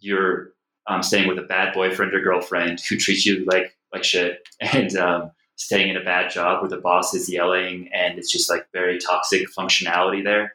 you're 0.00 0.52
um, 0.86 1.02
staying 1.02 1.28
with 1.28 1.38
a 1.38 1.42
bad 1.42 1.74
boyfriend 1.74 2.14
or 2.14 2.20
girlfriend 2.20 2.80
who 2.80 2.96
treats 2.96 3.26
you 3.26 3.44
like 3.44 3.76
like 3.92 4.04
shit, 4.04 4.48
and 4.60 4.96
um, 4.96 5.30
staying 5.56 5.88
in 5.88 5.96
a 5.96 6.04
bad 6.04 6.30
job 6.30 6.60
where 6.60 6.70
the 6.70 6.76
boss 6.76 7.14
is 7.14 7.28
yelling 7.28 7.88
and 7.92 8.18
it's 8.18 8.32
just 8.32 8.50
like 8.50 8.66
very 8.72 8.98
toxic 8.98 9.46
functionality 9.56 10.22
there. 10.22 10.54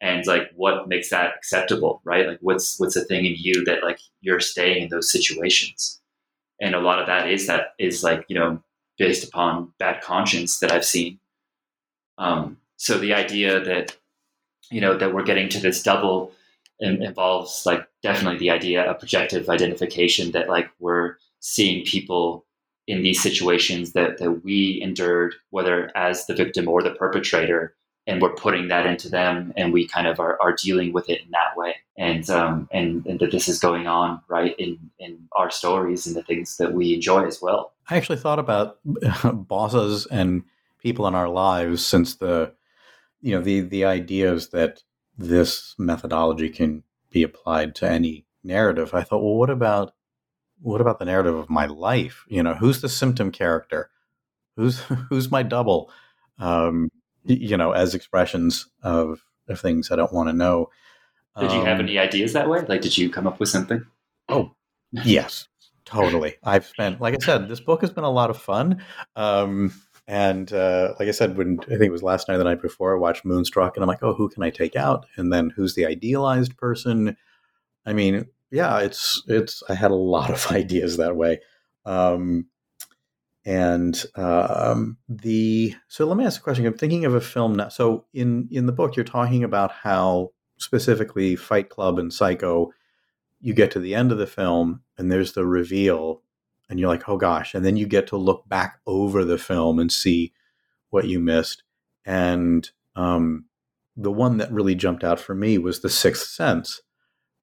And 0.00 0.26
like 0.26 0.50
what 0.54 0.88
makes 0.88 1.08
that 1.10 1.34
acceptable 1.36 2.00
right? 2.04 2.26
Like 2.26 2.38
what's 2.40 2.78
what's 2.78 2.94
the 2.94 3.04
thing 3.04 3.24
in 3.24 3.34
you 3.36 3.64
that 3.64 3.82
like 3.82 3.98
you're 4.20 4.40
staying 4.40 4.84
in 4.84 4.88
those 4.88 5.10
situations? 5.10 6.00
And 6.60 6.74
a 6.74 6.80
lot 6.80 6.98
of 6.98 7.06
that 7.06 7.30
is 7.30 7.46
that 7.46 7.74
is 7.78 8.02
like 8.02 8.24
you 8.28 8.38
know 8.38 8.62
based 8.98 9.26
upon 9.26 9.72
bad 9.78 10.02
conscience 10.02 10.58
that 10.60 10.72
i've 10.72 10.84
seen. 10.84 11.18
Um, 12.18 12.58
so 12.76 12.98
the 12.98 13.14
idea 13.14 13.60
that 13.60 13.96
you 14.70 14.80
know 14.80 14.96
that 14.96 15.14
we're 15.14 15.22
getting 15.22 15.48
to 15.50 15.60
this 15.60 15.82
double 15.82 16.32
involves 16.80 17.64
like 17.64 17.86
definitely 18.02 18.38
the 18.38 18.50
idea 18.50 18.82
of 18.82 18.98
projective 18.98 19.48
identification 19.48 20.32
that 20.32 20.48
like 20.48 20.68
we're 20.78 21.16
seeing 21.40 21.84
people 21.84 22.44
in 22.86 23.02
these 23.02 23.22
situations 23.22 23.92
that, 23.92 24.18
that 24.18 24.44
we 24.44 24.80
endured, 24.82 25.34
whether 25.50 25.90
as 25.96 26.26
the 26.26 26.34
victim 26.34 26.68
or 26.68 26.82
the 26.82 26.90
perpetrator, 26.90 27.74
and 28.06 28.22
we're 28.22 28.34
putting 28.34 28.68
that 28.68 28.86
into 28.86 29.08
them, 29.08 29.52
and 29.56 29.72
we 29.72 29.88
kind 29.88 30.06
of 30.06 30.20
are, 30.20 30.38
are 30.40 30.54
dealing 30.54 30.92
with 30.92 31.10
it 31.10 31.22
in 31.22 31.30
that 31.32 31.56
way, 31.56 31.74
and 31.98 32.30
um, 32.30 32.68
and 32.70 33.04
and 33.04 33.18
that 33.18 33.32
this 33.32 33.48
is 33.48 33.58
going 33.58 33.88
on 33.88 34.20
right 34.28 34.54
in 34.60 34.78
in 35.00 35.18
our 35.32 35.50
stories 35.50 36.06
and 36.06 36.14
the 36.14 36.22
things 36.22 36.56
that 36.58 36.72
we 36.72 36.94
enjoy 36.94 37.24
as 37.24 37.42
well. 37.42 37.72
I 37.90 37.96
actually 37.96 38.18
thought 38.18 38.38
about 38.38 38.78
bosses 39.48 40.06
and 40.06 40.44
people 40.80 41.08
in 41.08 41.16
our 41.16 41.28
lives 41.28 41.84
since 41.84 42.14
the 42.14 42.52
you 43.20 43.34
know 43.34 43.42
the 43.42 43.60
the 43.60 43.84
ideas 43.84 44.48
that 44.50 44.82
this 45.18 45.74
methodology 45.78 46.48
can 46.48 46.82
be 47.10 47.22
applied 47.22 47.74
to 47.76 47.88
any 47.88 48.26
narrative. 48.44 48.94
I 48.94 49.02
thought, 49.02 49.22
well, 49.22 49.36
what 49.36 49.50
about 49.50 49.94
what 50.60 50.80
about 50.80 50.98
the 50.98 51.04
narrative 51.04 51.34
of 51.34 51.50
my 51.50 51.66
life? 51.66 52.24
You 52.28 52.42
know, 52.42 52.54
who's 52.54 52.80
the 52.80 52.88
symptom 52.88 53.30
character? 53.30 53.90
Who's 54.56 54.80
who's 55.10 55.30
my 55.30 55.42
double? 55.42 55.90
Um, 56.38 56.90
you 57.24 57.56
know, 57.56 57.72
as 57.72 57.94
expressions 57.94 58.68
of 58.82 59.24
of 59.48 59.60
things 59.60 59.90
I 59.90 59.96
don't 59.96 60.12
want 60.12 60.28
to 60.28 60.32
know. 60.32 60.70
Did 61.38 61.52
you 61.52 61.64
have 61.64 61.80
um, 61.80 61.84
any 61.84 61.98
ideas 61.98 62.32
that 62.32 62.48
way? 62.48 62.64
Like, 62.66 62.80
did 62.80 62.96
you 62.96 63.10
come 63.10 63.26
up 63.26 63.38
with 63.38 63.50
something? 63.50 63.84
Oh, 64.26 64.54
yes, 64.90 65.48
totally. 65.84 66.36
I've 66.42 66.64
spent, 66.64 66.98
like 66.98 67.12
I 67.12 67.22
said, 67.22 67.48
this 67.48 67.60
book 67.60 67.82
has 67.82 67.90
been 67.90 68.04
a 68.04 68.10
lot 68.10 68.30
of 68.30 68.38
fun. 68.38 68.82
Um, 69.16 69.74
and 70.08 70.52
uh, 70.52 70.94
like 70.98 71.08
I 71.08 71.12
said, 71.12 71.36
when 71.36 71.58
I 71.62 71.70
think 71.70 71.82
it 71.82 71.92
was 71.92 72.02
last 72.02 72.28
night, 72.28 72.34
or 72.34 72.38
the 72.38 72.44
night 72.44 72.62
before, 72.62 72.94
I 72.94 72.98
watched 72.98 73.24
Moonstruck, 73.24 73.76
and 73.76 73.82
I'm 73.82 73.88
like, 73.88 74.02
oh, 74.02 74.14
who 74.14 74.28
can 74.28 74.42
I 74.42 74.50
take 74.50 74.76
out? 74.76 75.06
And 75.16 75.32
then 75.32 75.50
who's 75.50 75.74
the 75.74 75.86
idealized 75.86 76.56
person? 76.56 77.16
I 77.84 77.92
mean, 77.92 78.26
yeah, 78.50 78.80
it's 78.80 79.22
it's. 79.26 79.62
I 79.68 79.74
had 79.74 79.90
a 79.90 79.96
lot 79.96 80.30
of 80.30 80.46
ideas 80.52 80.96
that 80.98 81.16
way, 81.16 81.40
um, 81.84 82.46
and 83.44 84.00
um, 84.14 84.98
the. 85.08 85.74
So 85.88 86.06
let 86.06 86.16
me 86.16 86.24
ask 86.24 86.40
a 86.40 86.44
question. 86.44 86.66
I'm 86.66 86.74
thinking 86.74 87.04
of 87.04 87.14
a 87.14 87.20
film 87.20 87.56
now. 87.56 87.68
So 87.68 88.04
in 88.14 88.48
in 88.52 88.66
the 88.66 88.72
book, 88.72 88.94
you're 88.94 89.04
talking 89.04 89.42
about 89.42 89.72
how 89.72 90.30
specifically 90.58 91.36
Fight 91.36 91.68
Club 91.68 91.98
and 91.98 92.12
Psycho. 92.12 92.72
You 93.40 93.54
get 93.54 93.70
to 93.72 93.80
the 93.80 93.94
end 93.94 94.12
of 94.12 94.18
the 94.18 94.26
film, 94.26 94.82
and 94.96 95.10
there's 95.10 95.32
the 95.32 95.44
reveal, 95.44 96.22
and 96.68 96.78
you're 96.78 96.88
like, 96.88 97.08
oh 97.08 97.16
gosh, 97.16 97.54
and 97.54 97.64
then 97.64 97.76
you 97.76 97.86
get 97.86 98.06
to 98.08 98.16
look 98.16 98.48
back 98.48 98.80
over 98.86 99.24
the 99.24 99.38
film 99.38 99.78
and 99.78 99.90
see 99.90 100.32
what 100.90 101.06
you 101.06 101.18
missed, 101.20 101.62
and 102.04 102.70
um, 102.94 103.46
the 103.96 104.12
one 104.12 104.36
that 104.38 104.52
really 104.52 104.74
jumped 104.74 105.04
out 105.04 105.18
for 105.18 105.34
me 105.34 105.58
was 105.58 105.80
The 105.80 105.88
Sixth 105.88 106.28
Sense. 106.28 106.82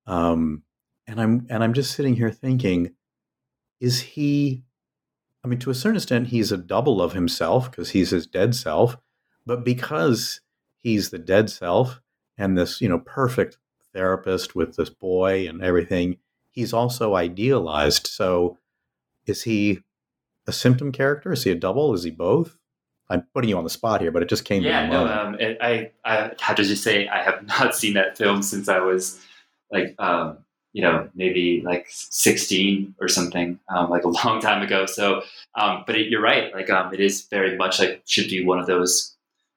Um, 0.06 0.64
and 1.08 1.20
I'm 1.20 1.48
and 1.50 1.64
I'm 1.64 1.74
just 1.74 1.92
sitting 1.92 2.16
here 2.16 2.32
thinking, 2.32 2.94
is 3.80 4.02
he? 4.02 4.64
I 5.44 5.48
mean, 5.48 5.60
to 5.60 5.70
a 5.70 5.76
certain 5.76 5.98
extent, 5.98 6.28
he's 6.28 6.52
a 6.52 6.58
double 6.58 7.02
of 7.02 7.14
himself 7.14 7.70
because 7.70 7.90
he's 7.90 8.12
his 8.12 8.26
dead 8.26 8.56
self, 8.56 8.96
but 9.46 9.66
because 9.66 10.40
he's 10.78 11.10
the 11.10 11.20
dead 11.20 11.50
self 11.50 12.00
and 12.38 12.58
this 12.58 12.80
you 12.80 12.88
know 12.88 13.00
perfect 13.00 13.58
therapist 13.94 14.56
with 14.56 14.76
this 14.76 14.90
boy 14.90 15.48
and 15.48 15.62
everything, 15.62 16.18
he's 16.52 16.74
also 16.74 17.16
idealized. 17.16 18.08
So, 18.08 18.58
is 19.26 19.44
he 19.44 19.80
a 20.48 20.52
symptom 20.52 20.92
character? 20.92 21.32
Is 21.32 21.44
he 21.44 21.52
a 21.52 21.56
double? 21.56 21.94
Is 21.94 22.04
he 22.04 22.12
both? 22.12 22.58
I'm 23.10 23.28
putting 23.34 23.50
you 23.50 23.58
on 23.58 23.64
the 23.64 23.70
spot 23.70 24.02
here, 24.02 24.12
but 24.12 24.24
it 24.24 24.30
just 24.30 24.46
came. 24.46 24.64
Yeah, 24.64 24.88
no. 24.88 25.08
Um, 25.08 25.38
I 25.40 25.92
I 26.04 26.32
have 26.40 26.56
to 26.56 26.64
just 26.64 26.84
say 26.84 27.08
I 27.08 27.22
have 27.22 27.46
not 27.60 27.76
seen 27.76 27.94
that 27.94 28.18
film 28.18 28.42
since 28.42 28.68
I 28.68 28.80
was 28.80 29.20
like 29.72 29.96
um, 30.00 30.40
you 30.74 30.82
know, 30.82 31.08
maybe 31.14 31.62
like 31.64 31.86
16 31.90 32.96
or 33.00 33.08
something, 33.08 33.60
um, 33.70 33.90
like 33.90 34.04
a 34.04 34.10
long 34.26 34.42
time 34.42 34.62
ago. 34.62 34.86
So, 34.86 35.22
um, 35.56 35.84
but 35.86 35.96
it, 35.96 36.10
you're 36.10 36.22
right. 36.22 36.54
Like, 36.54 36.70
um, 36.70 36.94
it 36.94 37.00
is 37.00 37.28
very 37.30 37.56
much 37.56 37.80
like 37.80 38.02
should 38.06 38.28
be 38.28 38.44
one 38.44 38.60
of 38.60 38.66
those 38.66 39.16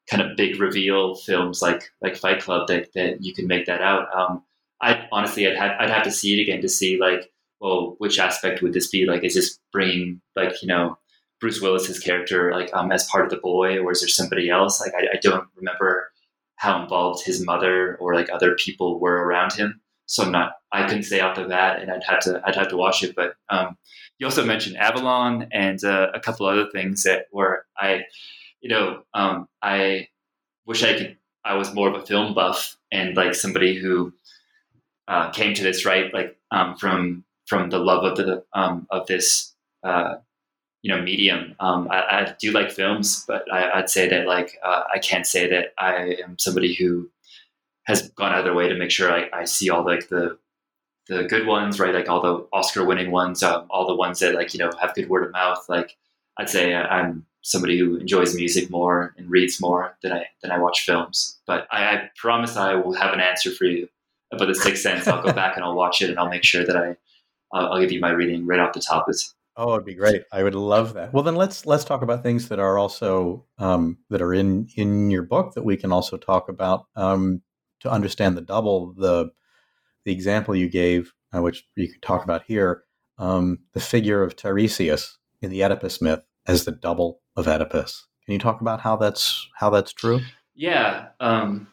kind 0.08 0.22
of 0.22 0.36
big 0.36 0.60
reveal 0.60 1.16
films, 1.16 1.62
like 1.62 1.90
like 2.00 2.16
Fight 2.16 2.40
Club, 2.40 2.68
that 2.68 2.92
that 2.94 3.24
you 3.24 3.34
can 3.34 3.46
make 3.46 3.66
that 3.66 3.80
out. 3.80 4.14
Um, 4.14 4.44
I 4.80 5.08
honestly, 5.10 5.48
I'd 5.48 5.56
have 5.56 5.72
I'd 5.80 5.90
have 5.90 6.04
to 6.04 6.10
see 6.10 6.38
it 6.38 6.42
again 6.42 6.60
to 6.60 6.68
see 6.68 6.98
like, 7.00 7.32
well, 7.60 7.96
which 7.98 8.18
aspect 8.18 8.62
would 8.62 8.72
this 8.72 8.88
be? 8.88 9.06
Like, 9.06 9.24
is 9.24 9.34
this 9.34 9.58
bringing 9.72 10.20
like 10.34 10.62
you 10.62 10.68
know 10.68 10.98
Bruce 11.40 11.60
Willis's 11.60 11.98
character 11.98 12.52
like 12.52 12.74
um, 12.74 12.92
as 12.92 13.08
part 13.08 13.24
of 13.24 13.30
the 13.30 13.38
boy, 13.38 13.78
or 13.78 13.92
is 13.92 14.00
there 14.00 14.08
somebody 14.08 14.50
else? 14.50 14.80
Like, 14.80 14.92
I, 14.94 15.16
I 15.16 15.20
don't 15.20 15.46
remember 15.56 16.10
how 16.56 16.82
involved 16.82 17.24
his 17.24 17.44
mother 17.44 17.96
or 17.96 18.14
like 18.14 18.30
other 18.30 18.54
people 18.54 18.98
were 18.98 19.22
around 19.24 19.52
him 19.52 19.80
so 20.06 20.24
I'm 20.24 20.32
not 20.32 20.52
I 20.72 20.86
couldn't 20.86 21.04
say 21.04 21.20
off 21.20 21.36
the 21.36 21.44
bat, 21.44 21.80
and 21.80 21.90
I'd 21.90 22.04
have 22.04 22.20
to 22.20 22.40
I'd 22.44 22.56
have 22.56 22.68
to 22.68 22.76
watch 22.76 23.02
it. 23.02 23.14
But 23.14 23.34
um, 23.50 23.76
you 24.18 24.26
also 24.26 24.44
mentioned 24.44 24.76
Avalon 24.76 25.48
and 25.52 25.82
uh, 25.84 26.08
a 26.14 26.20
couple 26.20 26.46
other 26.46 26.68
things 26.70 27.02
that 27.02 27.26
were 27.32 27.66
I, 27.78 28.02
you 28.60 28.70
know, 28.70 29.02
um, 29.14 29.48
I 29.62 30.08
wish 30.64 30.82
I 30.82 30.96
could 30.96 31.18
I 31.44 31.54
was 31.54 31.74
more 31.74 31.88
of 31.88 31.94
a 31.94 32.06
film 32.06 32.34
buff 32.34 32.76
and 32.90 33.16
like 33.16 33.34
somebody 33.34 33.74
who 33.76 34.12
uh, 35.08 35.30
came 35.30 35.54
to 35.54 35.62
this 35.62 35.84
right 35.84 36.12
like 36.14 36.36
um, 36.50 36.76
from 36.76 37.24
from 37.46 37.70
the 37.70 37.78
love 37.78 38.04
of 38.04 38.16
the 38.16 38.44
um, 38.52 38.86
of 38.90 39.06
this 39.06 39.54
uh, 39.82 40.16
you 40.82 40.94
know 40.94 41.00
medium. 41.02 41.54
Um, 41.60 41.88
I, 41.90 41.96
I, 41.96 42.34
do 42.38 42.52
like 42.52 42.70
films, 42.70 43.24
but 43.26 43.50
I, 43.52 43.80
would 43.80 43.90
say 43.90 44.08
that 44.08 44.26
like 44.26 44.58
uh, 44.64 44.82
I 44.92 44.98
can't 44.98 45.26
say 45.26 45.48
that 45.50 45.72
I 45.78 46.16
am 46.22 46.38
somebody 46.38 46.74
who 46.74 47.10
has 47.84 48.08
gone 48.10 48.32
out 48.32 48.40
of 48.40 48.44
their 48.44 48.54
way 48.54 48.68
to 48.68 48.76
make 48.76 48.90
sure 48.90 49.12
I, 49.12 49.28
I 49.32 49.44
see 49.44 49.70
all 49.70 49.84
like 49.84 50.08
the 50.08 50.38
the 51.08 51.24
good 51.24 51.46
ones, 51.46 51.78
right? 51.78 51.94
Like 51.94 52.08
all 52.08 52.20
the 52.20 52.46
Oscar 52.52 52.84
winning 52.84 53.12
ones, 53.12 53.42
um, 53.42 53.66
all 53.70 53.86
the 53.86 53.94
ones 53.94 54.18
that 54.20 54.34
like 54.34 54.52
you 54.54 54.58
know 54.58 54.70
have 54.80 54.94
good 54.94 55.08
word 55.08 55.26
of 55.26 55.32
mouth. 55.32 55.64
Like 55.68 55.96
I'd 56.38 56.50
say 56.50 56.74
I'm 56.74 57.26
somebody 57.42 57.78
who 57.78 57.96
enjoys 57.96 58.34
music 58.34 58.70
more 58.70 59.14
and 59.16 59.30
reads 59.30 59.60
more 59.60 59.96
than 60.02 60.12
I 60.12 60.26
than 60.42 60.50
I 60.50 60.58
watch 60.58 60.84
films. 60.84 61.38
But 61.46 61.68
I, 61.70 61.84
I 61.84 62.10
promise 62.16 62.56
I 62.56 62.74
will 62.74 62.94
have 62.94 63.12
an 63.12 63.20
answer 63.20 63.52
for 63.52 63.64
you 63.64 63.88
about 64.32 64.46
the 64.46 64.54
Sixth 64.54 64.82
Sense. 64.82 65.06
I'll 65.06 65.22
go 65.22 65.32
back 65.32 65.56
and 65.56 65.64
I'll 65.64 65.76
watch 65.76 66.02
it 66.02 66.10
and 66.10 66.18
I'll 66.18 66.28
make 66.28 66.44
sure 66.44 66.64
that 66.64 66.76
I 66.76 66.96
I'll, 67.52 67.72
I'll 67.72 67.80
give 67.80 67.92
you 67.92 68.00
my 68.00 68.10
reading 68.10 68.46
right 68.46 68.60
off 68.60 68.72
the 68.72 68.80
top. 68.80 69.06
It's, 69.08 69.34
oh, 69.56 69.74
it'd 69.74 69.86
be 69.86 69.94
great. 69.94 70.22
I 70.32 70.42
would 70.42 70.54
love 70.54 70.94
that. 70.94 71.12
Well, 71.12 71.22
then 71.22 71.36
let's 71.36 71.66
let's 71.66 71.84
talk 71.84 72.02
about 72.02 72.22
things 72.22 72.48
that 72.48 72.58
are 72.58 72.78
also 72.78 73.44
um, 73.58 73.98
that 74.10 74.22
are 74.22 74.34
in 74.34 74.68
in 74.76 75.10
your 75.10 75.22
book 75.22 75.54
that 75.54 75.64
we 75.64 75.76
can 75.76 75.92
also 75.92 76.16
talk 76.16 76.48
about 76.48 76.86
um, 76.96 77.42
to 77.80 77.90
understand 77.90 78.36
the 78.36 78.42
double 78.42 78.92
the 78.94 79.30
the 80.04 80.12
example 80.12 80.54
you 80.54 80.68
gave, 80.68 81.12
uh, 81.34 81.42
which 81.42 81.66
you 81.74 81.88
could 81.88 82.02
talk 82.02 82.22
about 82.24 82.44
here, 82.46 82.84
um, 83.18 83.58
the 83.72 83.80
figure 83.80 84.22
of 84.22 84.36
Tiresias 84.36 85.16
in 85.42 85.50
the 85.50 85.62
Oedipus 85.64 86.00
myth 86.00 86.20
as 86.46 86.64
the 86.64 86.72
double 86.72 87.20
of 87.34 87.48
Oedipus. 87.48 88.06
Can 88.24 88.32
you 88.32 88.38
talk 88.38 88.60
about 88.60 88.80
how 88.80 88.96
that's 88.96 89.48
how 89.54 89.70
that's 89.70 89.92
true? 89.92 90.20
Yeah. 90.54 91.08
Um, 91.20 91.68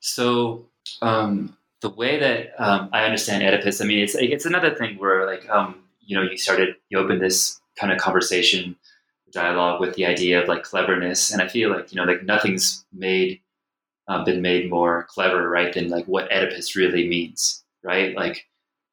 so 0.00 0.68
um, 1.02 1.56
the 1.84 1.90
way 1.90 2.18
that 2.18 2.54
um, 2.58 2.88
I 2.94 3.04
understand 3.04 3.42
Oedipus, 3.42 3.82
I 3.82 3.84
mean, 3.84 3.98
it's 3.98 4.14
it's 4.14 4.46
another 4.46 4.74
thing 4.74 4.96
where 4.96 5.26
like 5.26 5.48
um, 5.50 5.76
you 6.00 6.16
know 6.16 6.22
you 6.22 6.38
started 6.38 6.76
you 6.88 6.98
opened 6.98 7.20
this 7.20 7.60
kind 7.76 7.92
of 7.92 7.98
conversation 7.98 8.74
dialogue 9.32 9.80
with 9.80 9.94
the 9.94 10.06
idea 10.06 10.42
of 10.42 10.48
like 10.48 10.62
cleverness, 10.62 11.30
and 11.30 11.42
I 11.42 11.48
feel 11.48 11.70
like 11.70 11.92
you 11.92 11.96
know 11.96 12.10
like 12.10 12.22
nothing's 12.22 12.86
made 12.90 13.40
uh, 14.08 14.24
been 14.24 14.40
made 14.40 14.70
more 14.70 15.06
clever, 15.10 15.46
right, 15.48 15.74
than 15.74 15.90
like 15.90 16.06
what 16.06 16.32
Oedipus 16.32 16.74
really 16.74 17.06
means, 17.06 17.62
right? 17.82 18.16
Like 18.16 18.46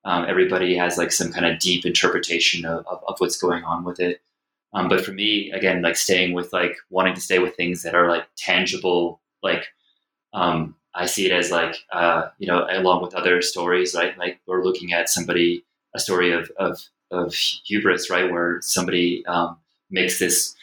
um, 0.03 0.25
everybody 0.27 0.75
has 0.75 0.97
like 0.97 1.13
some 1.13 1.31
kind 1.31 1.45
of 1.45 1.59
deep 1.59 1.85
interpretation 1.85 2.65
of, 2.65 2.85
of, 2.87 3.01
of 3.07 3.15
what's 3.19 3.37
going 3.37 3.63
on 3.63 3.85
with 3.85 4.01
it. 4.01 4.21
Um, 4.73 4.89
but 4.89 5.05
for 5.05 5.13
me, 5.13 5.49
again, 5.51 5.81
like 5.81 5.95
staying 5.95 6.33
with 6.33 6.51
like 6.51 6.75
wanting 6.89 7.13
to 7.13 7.21
stay 7.21 7.39
with 7.39 7.55
things 7.55 7.83
that 7.83 7.95
are 7.95 8.09
like 8.09 8.25
tangible, 8.35 9.21
like 9.41 9.67
um, 10.33 10.75
I 10.93 11.05
see 11.05 11.25
it 11.25 11.31
as 11.31 11.51
like, 11.51 11.75
uh, 11.91 12.29
you 12.37 12.47
know, 12.47 12.67
along 12.69 13.01
with 13.01 13.15
other 13.15 13.41
stories, 13.41 13.95
right? 13.95 14.17
Like 14.17 14.39
we're 14.45 14.63
looking 14.63 14.93
at 14.93 15.09
somebody, 15.09 15.63
a 15.95 15.99
story 15.99 16.31
of, 16.31 16.51
of, 16.57 16.81
of 17.11 17.33
hubris, 17.33 18.09
right? 18.09 18.29
Where 18.31 18.59
somebody 18.61 19.25
um, 19.25 19.57
makes 19.89 20.19
this 20.19 20.53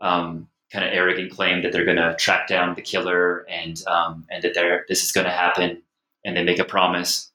um, 0.00 0.48
kind 0.72 0.84
of 0.84 0.92
arrogant 0.92 1.32
claim 1.32 1.62
that 1.62 1.72
they're 1.72 1.84
going 1.84 1.96
to 1.96 2.16
track 2.16 2.46
down 2.46 2.74
the 2.74 2.82
killer 2.82 3.46
and, 3.48 3.82
um, 3.86 4.26
and 4.30 4.42
that 4.42 4.54
they're, 4.54 4.84
this 4.88 5.02
is 5.02 5.12
going 5.12 5.26
to 5.26 5.32
happen. 5.32 5.82
And 6.24 6.36
they 6.36 6.44
make 6.44 6.58
a 6.58 6.64
promise. 6.64 7.30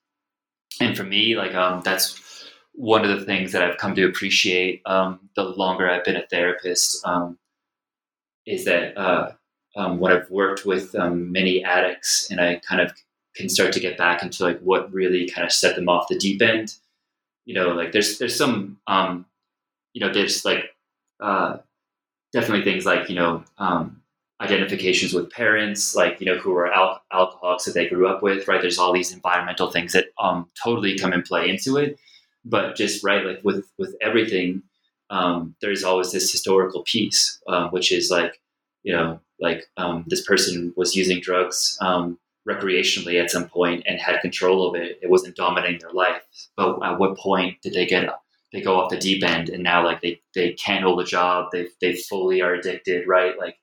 And 0.81 0.95
for 0.95 1.03
me, 1.03 1.35
like, 1.35 1.53
um, 1.53 1.81
that's 1.83 2.47
one 2.73 3.03
of 3.03 3.19
the 3.19 3.25
things 3.25 3.51
that 3.51 3.63
I've 3.63 3.77
come 3.77 3.93
to 3.95 4.07
appreciate 4.07 4.81
um, 4.85 5.29
the 5.35 5.43
longer 5.43 5.89
I've 5.89 6.05
been 6.05 6.15
a 6.15 6.25
therapist 6.25 7.05
is 8.45 8.65
that, 8.65 8.97
uh, 8.97 9.33
um, 9.79 9.97
when 9.97 10.11
I've 10.11 10.29
worked 10.29 10.65
with 10.65 10.93
um, 10.95 11.31
many 11.31 11.63
addicts 11.63 12.29
and 12.29 12.41
I 12.41 12.61
kind 12.67 12.81
of 12.81 12.91
can 13.35 13.47
start 13.47 13.71
to 13.73 13.79
get 13.79 13.97
back 13.97 14.21
into 14.21 14.43
like 14.43 14.59
what 14.59 14.91
really 14.91 15.29
kind 15.29 15.45
of 15.45 15.53
set 15.53 15.75
them 15.75 15.87
off 15.87 16.09
the 16.09 16.17
deep 16.17 16.41
end. 16.41 16.75
You 17.45 17.55
know, 17.55 17.69
like 17.69 17.93
there's 17.93 18.19
there's 18.19 18.35
some 18.35 18.77
um, 18.87 19.25
you 19.93 20.05
know 20.05 20.13
there's 20.13 20.43
like 20.43 20.75
uh, 21.21 21.57
definitely 22.33 22.65
things 22.65 22.85
like 22.85 23.09
you 23.09 23.15
know 23.15 23.45
um, 23.57 24.01
identifications 24.41 25.13
with 25.13 25.31
parents, 25.31 25.95
like 25.95 26.19
you 26.19 26.25
know 26.25 26.37
who 26.37 26.53
are 26.57 26.71
al- 26.71 27.01
alcoholics 27.13 27.63
that 27.63 27.73
they 27.73 27.87
grew 27.87 28.05
up 28.05 28.21
with, 28.21 28.49
right? 28.49 28.61
There's 28.61 28.77
all 28.77 28.91
these 28.91 29.13
environmental 29.13 29.71
things 29.71 29.93
that 29.93 30.07
um, 30.19 30.49
totally 30.61 30.97
come 30.97 31.13
and 31.13 31.23
play 31.23 31.49
into 31.49 31.77
it. 31.77 31.97
But 32.43 32.75
just 32.75 33.01
right, 33.01 33.25
like 33.25 33.39
with 33.45 33.65
with 33.77 33.95
everything, 34.01 34.63
um, 35.09 35.55
there's 35.61 35.85
always 35.85 36.11
this 36.11 36.29
historical 36.29 36.83
piece, 36.83 37.39
uh, 37.47 37.69
which 37.69 37.93
is 37.93 38.11
like 38.11 38.41
you 38.83 38.93
know 38.93 39.21
like 39.39 39.65
um, 39.77 40.05
this 40.07 40.25
person 40.25 40.73
was 40.75 40.95
using 40.95 41.21
drugs 41.21 41.77
um, 41.81 42.19
recreationally 42.47 43.21
at 43.21 43.31
some 43.31 43.47
point 43.47 43.83
and 43.85 43.99
had 43.99 44.21
control 44.21 44.67
of 44.67 44.75
it. 44.81 44.99
It 45.01 45.09
wasn't 45.09 45.35
dominating 45.35 45.79
their 45.79 45.91
life. 45.91 46.21
But 46.55 46.79
at 46.83 46.99
what 46.99 47.17
point 47.17 47.61
did 47.61 47.73
they 47.73 47.85
get 47.85 48.09
they 48.51 48.61
go 48.61 48.79
off 48.79 48.89
the 48.89 48.97
deep 48.97 49.23
end 49.23 49.49
and 49.49 49.63
now 49.63 49.83
like 49.83 50.01
they 50.01 50.21
they 50.33 50.53
can't 50.53 50.83
hold 50.83 50.99
a 50.99 51.05
job. 51.05 51.49
They 51.51 51.67
they 51.81 51.95
fully 51.95 52.41
are 52.41 52.53
addicted, 52.53 53.07
right? 53.07 53.37
Like 53.37 53.57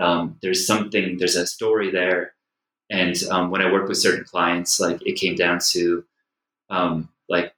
um, 0.00 0.38
there's 0.42 0.66
something 0.66 1.16
there's 1.18 1.36
a 1.36 1.46
story 1.46 1.90
there. 1.90 2.34
And 2.90 3.16
um, 3.30 3.50
when 3.50 3.62
I 3.62 3.72
work 3.72 3.88
with 3.88 3.98
certain 3.98 4.24
clients, 4.24 4.78
like 4.78 5.04
it 5.06 5.14
came 5.14 5.34
down 5.34 5.58
to 5.70 6.04
um, 6.70 7.08
like 7.28 7.52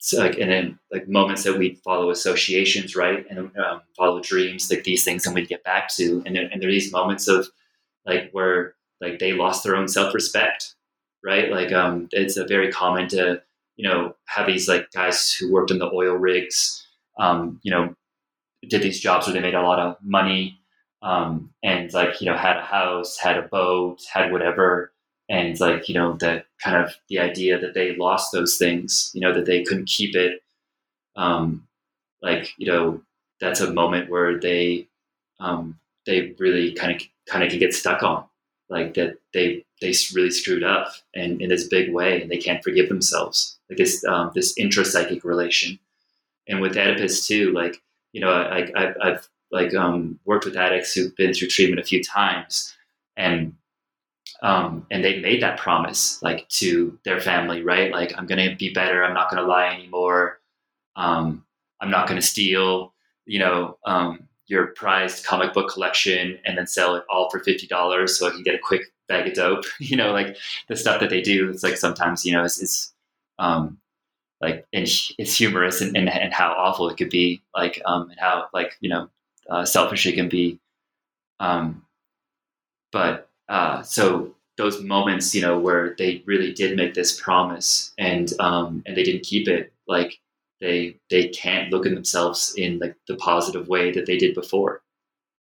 so 0.00 0.18
like 0.18 0.38
and 0.38 0.50
then 0.50 0.78
like 0.90 1.08
moments 1.08 1.44
that 1.44 1.58
we'd 1.58 1.78
follow 1.78 2.10
associations 2.10 2.96
right? 2.96 3.26
And 3.30 3.38
um, 3.58 3.82
follow 3.96 4.20
dreams 4.20 4.70
like 4.70 4.84
these 4.84 5.04
things 5.04 5.26
and 5.26 5.34
we'd 5.34 5.48
get 5.48 5.64
back 5.64 5.88
to. 5.96 6.22
And 6.26 6.34
there, 6.36 6.48
and 6.50 6.60
there 6.60 6.68
are 6.68 6.72
these 6.72 6.92
moments 6.92 7.28
of 7.28 7.48
like 8.06 8.30
where 8.32 8.74
like 9.00 9.18
they 9.18 9.32
lost 9.32 9.64
their 9.64 9.76
own 9.76 9.88
self-respect 9.88 10.74
right? 11.24 11.50
Like 11.50 11.72
um 11.72 12.08
it's 12.12 12.36
a 12.36 12.46
very 12.46 12.72
common 12.72 13.08
to 13.08 13.42
you 13.76 13.88
know 13.88 14.14
have 14.26 14.46
these 14.46 14.68
like 14.68 14.90
guys 14.92 15.32
who 15.32 15.52
worked 15.52 15.70
in 15.70 15.78
the 15.78 15.90
oil 15.92 16.14
rigs 16.14 16.86
um 17.18 17.60
you 17.62 17.70
know 17.70 17.94
did 18.68 18.82
these 18.82 19.00
jobs 19.00 19.26
where 19.26 19.34
they 19.34 19.40
made 19.40 19.54
a 19.54 19.62
lot 19.62 19.78
of 19.78 19.96
money 20.02 20.60
um 21.02 21.50
and 21.62 21.92
like 21.92 22.20
you 22.20 22.26
know 22.26 22.36
had 22.36 22.58
a 22.58 22.62
house 22.62 23.18
had 23.18 23.38
a 23.38 23.42
boat 23.42 23.98
had 24.12 24.32
whatever 24.32 24.92
and 25.30 25.58
like 25.60 25.88
you 25.88 25.94
know 25.94 26.14
the 26.14 26.44
kind 26.62 26.76
of 26.76 26.92
the 27.08 27.18
idea 27.18 27.58
that 27.58 27.72
they 27.72 27.96
lost 27.96 28.32
those 28.32 28.58
things 28.58 29.10
you 29.14 29.20
know 29.22 29.32
that 29.32 29.46
they 29.46 29.62
couldn't 29.64 29.88
keep 29.88 30.14
it 30.14 30.42
um 31.16 31.66
like 32.22 32.52
you 32.58 32.66
know 32.66 33.00
that's 33.40 33.60
a 33.60 33.72
moment 33.72 34.10
where 34.10 34.38
they 34.38 34.86
um 35.38 35.78
they 36.06 36.34
really 36.38 36.72
kind 36.72 36.94
of 36.94 37.02
kind 37.26 37.44
of 37.44 37.50
can 37.50 37.58
get 37.58 37.72
stuck 37.72 38.02
on 38.02 38.24
like 38.68 38.94
that 38.94 39.16
they 39.32 39.64
they 39.80 39.94
really 40.14 40.30
screwed 40.30 40.64
up 40.64 40.92
and 41.14 41.40
in 41.40 41.48
this 41.48 41.68
big 41.68 41.92
way 41.92 42.20
and 42.20 42.30
they 42.30 42.36
can't 42.36 42.62
forgive 42.62 42.88
themselves 42.88 43.58
like 43.68 43.78
this 43.78 44.04
um, 44.04 44.30
this 44.34 44.54
intrapsychic 44.58 45.24
relation. 45.24 45.78
And 46.48 46.60
with 46.60 46.76
oedipus 46.76 47.26
too 47.26 47.52
like 47.52 47.80
you 48.12 48.20
know 48.20 48.30
I, 48.32 48.70
I 48.74 48.94
i've 49.02 49.28
like 49.52 49.72
um 49.74 50.18
worked 50.24 50.44
with 50.44 50.56
addicts 50.56 50.92
who've 50.92 51.14
been 51.14 51.32
through 51.32 51.48
treatment 51.48 51.80
a 51.80 51.84
few 51.84 52.02
times 52.02 52.74
and 53.16 53.54
um, 54.42 54.86
and 54.90 55.04
they 55.04 55.20
made 55.20 55.42
that 55.42 55.58
promise 55.58 56.22
like 56.22 56.48
to 56.48 56.98
their 57.04 57.20
family 57.20 57.62
right? 57.62 57.92
Like 57.92 58.12
i'm 58.16 58.26
gonna 58.26 58.54
be 58.56 58.72
better. 58.72 59.04
I'm 59.04 59.14
not 59.14 59.30
gonna 59.30 59.46
lie 59.46 59.68
anymore. 59.74 60.40
Um, 60.96 61.44
i'm 61.80 61.90
not 61.90 62.08
gonna 62.08 62.22
steal 62.22 62.92
you 63.26 63.38
know 63.38 63.78
um, 63.86 64.28
your 64.46 64.68
prized 64.68 65.24
comic 65.24 65.54
book 65.54 65.70
collection 65.72 66.38
and 66.44 66.58
then 66.58 66.66
sell 66.66 66.96
it 66.96 67.04
all 67.08 67.30
for 67.30 67.40
$50 67.40 68.08
so 68.08 68.26
i 68.26 68.30
can 68.30 68.42
get 68.42 68.54
a 68.54 68.58
quick 68.58 68.82
bag 69.08 69.26
of 69.26 69.34
dope. 69.34 69.64
You 69.80 69.96
know 69.96 70.12
like 70.12 70.36
the 70.68 70.76
stuff 70.76 71.00
that 71.00 71.10
they 71.10 71.22
do 71.22 71.50
it's 71.50 71.62
like 71.62 71.76
sometimes 71.76 72.24
you 72.24 72.32
know 72.32 72.44
it's, 72.44 72.60
it's 72.60 72.92
um, 73.38 73.78
like 74.40 74.66
and 74.72 74.86
it's 75.18 75.36
humorous 75.36 75.80
and, 75.80 75.96
and, 75.96 76.08
and, 76.08 76.32
how 76.32 76.52
awful 76.52 76.88
it 76.88 76.96
could 76.96 77.10
be 77.10 77.42
like 77.54 77.80
um, 77.86 78.10
and 78.10 78.20
how 78.20 78.48
like 78.52 78.76
you 78.80 78.88
know 78.88 79.08
uh, 79.48 79.64
selfish 79.64 80.06
it 80.06 80.14
can 80.14 80.28
be. 80.28 80.60
Um, 81.40 81.84
but 82.92 83.29
uh, 83.50 83.82
so 83.82 84.34
those 84.56 84.82
moments, 84.82 85.34
you 85.34 85.42
know, 85.42 85.58
where 85.58 85.94
they 85.98 86.22
really 86.24 86.52
did 86.52 86.76
make 86.76 86.94
this 86.94 87.20
promise 87.20 87.92
and 87.98 88.32
um, 88.38 88.82
and 88.86 88.96
they 88.96 89.02
didn't 89.02 89.24
keep 89.24 89.48
it, 89.48 89.72
like 89.88 90.18
they 90.60 90.96
they 91.10 91.28
can't 91.28 91.70
look 91.70 91.84
at 91.84 91.92
themselves 91.92 92.54
in 92.56 92.78
like 92.78 92.94
the 93.08 93.16
positive 93.16 93.68
way 93.68 93.90
that 93.90 94.06
they 94.06 94.16
did 94.16 94.34
before. 94.34 94.82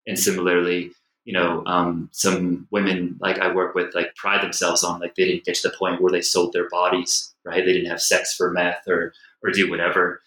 And 0.07 0.19
similarly, 0.19 0.93
you 1.27 1.35
know, 1.35 1.63
um, 1.67 2.09
some 2.13 2.67
women 2.71 3.19
like 3.21 3.39
I 3.39 3.55
work 3.55 3.75
with 3.75 3.95
like 3.95 4.15
pride 4.17 4.43
themselves 4.43 4.83
on 4.83 5.01
like 5.01 5.15
they 5.15 5.27
didn't 5.27 5.45
get 5.45 5.57
to 5.57 5.69
the 5.69 5.77
point 5.77 6.01
where 6.01 6.11
they 6.11 6.23
sold 6.23 6.55
their 6.55 6.71
bodies, 6.71 7.35
right? 7.45 7.65
They 7.65 7.75
didn't 7.75 7.91
have 7.91 8.01
sex 8.01 8.35
for 8.35 8.51
meth 8.51 8.89
or 8.89 9.13
or 9.45 9.51
do 9.51 9.69
whatever. 9.71 10.23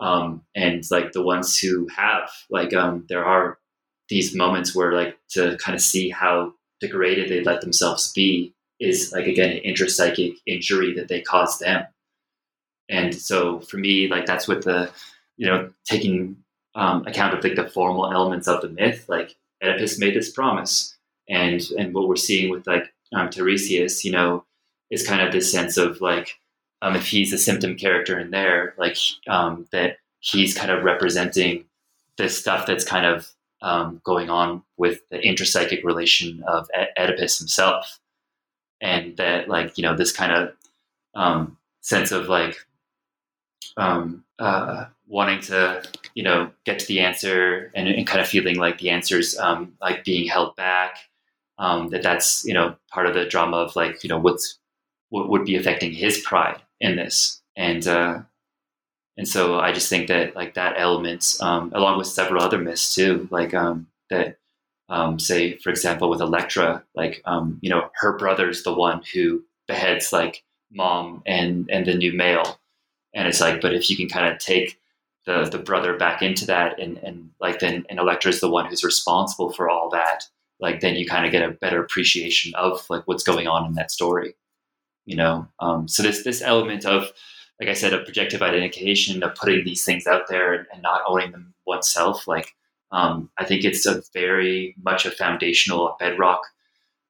Um, 0.00 0.42
and 0.54 0.84
like 0.90 1.12
the 1.12 1.22
ones 1.22 1.58
who 1.58 1.88
have, 1.88 2.30
like 2.50 2.72
um, 2.74 3.06
there 3.08 3.24
are 3.24 3.58
these 4.08 4.36
moments 4.36 4.74
where 4.74 4.92
like 4.92 5.18
to 5.30 5.56
kind 5.58 5.74
of 5.74 5.80
see 5.80 6.10
how 6.10 6.52
degraded 6.86 7.28
they 7.28 7.42
let 7.42 7.60
themselves 7.60 8.12
be 8.12 8.54
is 8.80 9.12
like 9.12 9.26
again 9.26 9.50
an 9.56 9.62
intrapsychic 9.64 10.36
injury 10.46 10.94
that 10.94 11.08
they 11.08 11.20
caused 11.20 11.60
them. 11.60 11.84
And 12.88 13.14
so 13.14 13.60
for 13.60 13.76
me 13.76 14.08
like 14.08 14.26
that's 14.26 14.48
what 14.48 14.62
the 14.62 14.90
you 15.36 15.46
know 15.46 15.70
taking 15.84 16.36
um, 16.74 17.06
account 17.06 17.34
of 17.34 17.44
like 17.44 17.54
the 17.54 17.68
formal 17.68 18.12
elements 18.12 18.48
of 18.48 18.60
the 18.60 18.68
myth 18.68 19.08
like 19.08 19.36
oedipus 19.62 19.98
made 19.98 20.14
this 20.14 20.30
promise. 20.30 20.96
And 21.28 21.62
and 21.78 21.94
what 21.94 22.08
we're 22.08 22.16
seeing 22.16 22.50
with 22.50 22.66
like 22.66 22.92
um, 23.14 23.30
tiresias 23.30 24.04
you 24.04 24.12
know 24.12 24.44
is 24.90 25.06
kind 25.06 25.22
of 25.22 25.32
this 25.32 25.50
sense 25.50 25.76
of 25.76 26.00
like 26.00 26.38
um, 26.82 26.96
if 26.96 27.06
he's 27.06 27.32
a 27.32 27.38
symptom 27.38 27.76
character 27.76 28.18
in 28.18 28.30
there 28.30 28.74
like 28.76 28.98
um, 29.26 29.66
that 29.72 29.96
he's 30.20 30.56
kind 30.56 30.70
of 30.70 30.84
representing 30.84 31.64
this 32.18 32.38
stuff 32.38 32.66
that's 32.66 32.84
kind 32.84 33.06
of 33.06 33.33
um, 33.64 34.00
going 34.04 34.28
on 34.28 34.62
with 34.76 35.00
the 35.10 35.18
intrapsychic 35.18 35.82
relation 35.82 36.44
of 36.46 36.68
Oedipus 36.98 37.38
himself, 37.38 37.98
and 38.80 39.16
that 39.16 39.48
like 39.48 39.76
you 39.78 39.82
know 39.82 39.96
this 39.96 40.12
kind 40.12 40.32
of 40.32 40.52
um, 41.14 41.56
sense 41.80 42.12
of 42.12 42.28
like 42.28 42.56
um, 43.78 44.22
uh, 44.38 44.84
wanting 45.08 45.40
to 45.40 45.82
you 46.14 46.22
know 46.22 46.50
get 46.66 46.78
to 46.78 46.86
the 46.86 47.00
answer 47.00 47.72
and, 47.74 47.88
and 47.88 48.06
kind 48.06 48.20
of 48.20 48.28
feeling 48.28 48.56
like 48.56 48.78
the 48.78 48.90
answer's 48.90 49.36
um, 49.38 49.72
like 49.80 50.04
being 50.04 50.28
held 50.28 50.54
back. 50.56 50.96
Um, 51.56 51.88
that 51.88 52.02
that's 52.02 52.44
you 52.44 52.52
know 52.52 52.76
part 52.92 53.06
of 53.06 53.14
the 53.14 53.24
drama 53.24 53.56
of 53.56 53.74
like 53.76 54.04
you 54.04 54.08
know 54.08 54.18
what's 54.18 54.58
what 55.08 55.30
would 55.30 55.44
be 55.44 55.56
affecting 55.56 55.92
his 55.92 56.18
pride 56.18 56.60
in 56.80 56.96
this 56.96 57.40
and 57.56 57.86
uh, 57.86 58.18
and 59.16 59.28
so 59.28 59.60
I 59.60 59.72
just 59.72 59.88
think 59.88 60.08
that 60.08 60.34
like 60.34 60.54
that 60.54 60.74
element, 60.76 61.36
um, 61.40 61.72
along 61.74 61.98
with 61.98 62.08
several 62.08 62.42
other 62.42 62.58
myths 62.58 62.94
too, 62.94 63.28
like 63.30 63.54
um, 63.54 63.86
that, 64.10 64.38
um, 64.88 65.18
say 65.18 65.56
for 65.58 65.70
example 65.70 66.10
with 66.10 66.20
Electra, 66.20 66.82
like 66.94 67.22
um, 67.24 67.58
you 67.62 67.70
know 67.70 67.90
her 67.94 68.16
brother's 68.18 68.62
the 68.64 68.74
one 68.74 69.02
who 69.12 69.42
beheads 69.68 70.12
like 70.12 70.42
mom 70.72 71.22
and 71.26 71.68
and 71.70 71.86
the 71.86 71.94
new 71.94 72.12
male, 72.12 72.58
and 73.14 73.28
it's 73.28 73.40
like, 73.40 73.60
but 73.60 73.74
if 73.74 73.88
you 73.88 73.96
can 73.96 74.08
kind 74.08 74.32
of 74.32 74.38
take 74.38 74.78
the 75.26 75.44
the 75.44 75.58
brother 75.58 75.96
back 75.96 76.20
into 76.20 76.46
that, 76.46 76.80
and 76.80 76.98
and 76.98 77.30
like 77.40 77.60
then 77.60 77.86
and 77.88 78.00
Electra's 78.00 78.40
the 78.40 78.50
one 78.50 78.66
who's 78.66 78.84
responsible 78.84 79.52
for 79.52 79.70
all 79.70 79.90
that, 79.90 80.24
like 80.58 80.80
then 80.80 80.96
you 80.96 81.06
kind 81.06 81.24
of 81.24 81.30
get 81.30 81.48
a 81.48 81.52
better 81.52 81.80
appreciation 81.82 82.52
of 82.56 82.84
like 82.90 83.04
what's 83.06 83.24
going 83.24 83.46
on 83.46 83.64
in 83.64 83.74
that 83.74 83.92
story, 83.92 84.34
you 85.06 85.16
know. 85.16 85.46
Um, 85.60 85.86
so 85.86 86.02
this 86.02 86.24
this 86.24 86.42
element 86.42 86.84
of 86.84 87.12
like 87.60 87.68
I 87.68 87.74
said, 87.74 87.92
of 87.92 88.04
projective 88.04 88.42
identification, 88.42 89.22
of 89.22 89.34
putting 89.34 89.64
these 89.64 89.84
things 89.84 90.06
out 90.06 90.28
there 90.28 90.52
and, 90.52 90.66
and 90.72 90.82
not 90.82 91.02
owning 91.06 91.32
them 91.32 91.54
oneself. 91.66 92.26
Like, 92.26 92.54
um, 92.90 93.30
I 93.38 93.44
think 93.44 93.64
it's 93.64 93.86
a 93.86 94.02
very 94.12 94.74
much 94.82 95.06
a 95.06 95.10
foundational, 95.10 95.96
bedrock 95.98 96.42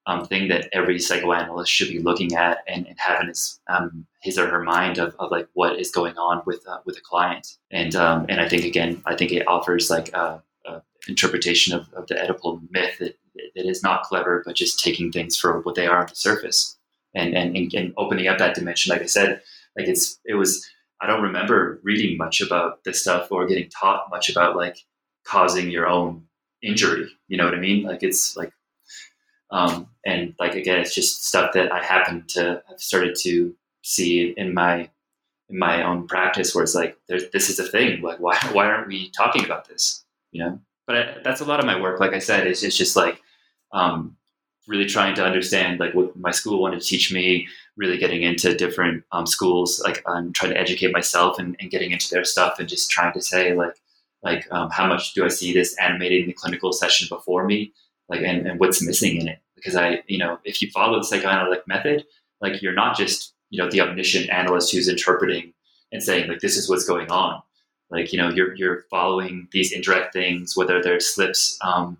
um, 0.06 0.26
thing 0.26 0.48
that 0.48 0.68
every 0.72 0.98
psychoanalyst 0.98 1.72
should 1.72 1.88
be 1.88 1.98
looking 1.98 2.34
at 2.34 2.58
and, 2.68 2.86
and 2.86 2.98
having 2.98 3.28
his 3.28 3.60
um, 3.68 4.06
his 4.20 4.38
or 4.38 4.46
her 4.48 4.62
mind 4.62 4.98
of, 4.98 5.14
of 5.18 5.30
like 5.30 5.48
what 5.54 5.78
is 5.78 5.90
going 5.90 6.16
on 6.18 6.42
with 6.46 6.66
uh, 6.68 6.78
with 6.84 6.96
a 6.98 7.00
client. 7.00 7.56
And 7.70 7.94
um, 7.96 8.26
and 8.28 8.40
I 8.40 8.48
think 8.48 8.64
again, 8.64 9.02
I 9.06 9.16
think 9.16 9.32
it 9.32 9.48
offers 9.48 9.90
like 9.90 10.12
a, 10.14 10.42
a 10.66 10.82
interpretation 11.08 11.74
of, 11.74 11.92
of 11.94 12.06
the 12.06 12.14
Oedipal 12.14 12.60
myth 12.70 12.98
that, 12.98 13.16
that 13.54 13.66
is 13.66 13.82
not 13.82 14.02
clever, 14.02 14.42
but 14.44 14.56
just 14.56 14.82
taking 14.82 15.10
things 15.10 15.36
for 15.36 15.60
what 15.60 15.74
they 15.74 15.86
are 15.86 16.00
on 16.00 16.06
the 16.06 16.16
surface 16.16 16.76
and 17.14 17.34
and, 17.34 17.56
and 17.56 17.94
opening 17.96 18.28
up 18.28 18.38
that 18.38 18.54
dimension. 18.54 18.90
Like 18.90 19.02
I 19.02 19.06
said 19.06 19.40
like 19.76 19.88
it's 19.88 20.18
it 20.24 20.34
was 20.34 20.68
I 21.00 21.06
don't 21.06 21.22
remember 21.22 21.80
reading 21.82 22.16
much 22.16 22.40
about 22.40 22.84
this 22.84 23.00
stuff 23.00 23.28
or 23.30 23.46
getting 23.46 23.68
taught 23.68 24.10
much 24.10 24.30
about 24.30 24.56
like 24.56 24.78
causing 25.24 25.70
your 25.70 25.86
own 25.86 26.24
injury. 26.62 27.08
You 27.28 27.36
know 27.36 27.44
what 27.44 27.54
I 27.54 27.60
mean? 27.60 27.84
Like 27.84 28.02
it's 28.02 28.36
like 28.36 28.52
um, 29.50 29.88
and 30.04 30.34
like 30.40 30.54
again, 30.54 30.80
it's 30.80 30.94
just 30.94 31.24
stuff 31.24 31.52
that 31.54 31.72
I 31.72 31.82
happen 31.82 32.24
to 32.28 32.62
have 32.68 32.80
started 32.80 33.16
to 33.20 33.54
see 33.82 34.34
in 34.36 34.52
my 34.52 34.90
in 35.48 35.58
my 35.58 35.84
own 35.84 36.06
practice, 36.08 36.54
where 36.54 36.64
it's 36.64 36.74
like 36.74 36.98
this 37.06 37.50
is 37.50 37.58
a 37.58 37.64
thing. 37.64 38.02
Like 38.02 38.18
why 38.18 38.36
why 38.52 38.66
aren't 38.66 38.88
we 38.88 39.10
talking 39.10 39.44
about 39.44 39.68
this? 39.68 40.04
You 40.32 40.44
know. 40.44 40.60
But 40.86 40.96
I, 40.96 41.16
that's 41.24 41.40
a 41.40 41.46
lot 41.46 41.60
of 41.60 41.66
my 41.66 41.80
work. 41.80 41.98
Like 41.98 42.12
I 42.12 42.18
said, 42.18 42.46
it's, 42.46 42.62
it's 42.62 42.76
just 42.76 42.94
like 42.94 43.22
um, 43.72 44.16
really 44.66 44.86
trying 44.86 45.14
to 45.14 45.24
understand 45.24 45.78
like 45.78 45.94
what 45.94 46.16
my 46.16 46.30
school 46.30 46.60
wanted 46.60 46.80
to 46.80 46.86
teach 46.86 47.12
me 47.12 47.46
really 47.76 47.98
getting 47.98 48.22
into 48.22 48.54
different 48.54 49.04
um, 49.12 49.26
schools 49.26 49.80
like 49.84 50.02
i'm 50.06 50.32
trying 50.32 50.52
to 50.52 50.58
educate 50.58 50.92
myself 50.92 51.38
and, 51.38 51.56
and, 51.60 51.70
getting 51.70 51.90
into 51.90 52.08
their 52.10 52.24
stuff 52.24 52.58
and 52.58 52.68
just 52.68 52.90
trying 52.90 53.12
to 53.12 53.20
say 53.20 53.52
like 53.54 53.74
like 54.24 54.46
um, 54.50 54.70
how 54.70 54.86
much 54.86 55.14
do 55.14 55.24
i 55.24 55.28
see 55.28 55.52
this 55.52 55.76
animated 55.78 56.22
in 56.22 56.26
the 56.26 56.32
clinical 56.32 56.72
session 56.72 57.06
before 57.08 57.44
me? 57.44 57.72
Like 58.08 58.22
and, 58.22 58.46
and 58.46 58.58
what's 58.58 58.84
missing 58.84 59.20
in 59.20 59.28
it? 59.28 59.38
Because 59.54 59.76
i 59.76 60.02
you 60.06 60.18
know 60.18 60.38
if 60.44 60.60
you 60.60 60.70
follow 60.70 60.98
the 60.98 61.04
psychoanalytic 61.04 61.68
method 61.68 62.04
like 62.40 62.60
you're 62.60 62.74
not 62.74 62.96
just 62.96 63.34
you 63.50 63.62
know 63.62 63.70
the 63.70 63.80
omniscient 63.80 64.30
analyst 64.30 64.72
who's 64.72 64.88
interpreting 64.88 65.52
and 65.92 66.02
saying 66.02 66.28
like 66.28 66.40
this 66.40 66.56
is 66.56 66.68
what's 66.68 66.84
going 66.84 67.10
on. 67.10 67.40
Like 67.90 68.12
you 68.12 68.18
know 68.18 68.30
you're 68.30 68.54
you're 68.54 68.84
following 68.90 69.48
these 69.52 69.72
indirect 69.72 70.12
things 70.12 70.56
whether 70.56 70.82
they're 70.82 71.00
slips 71.00 71.58
um, 71.62 71.98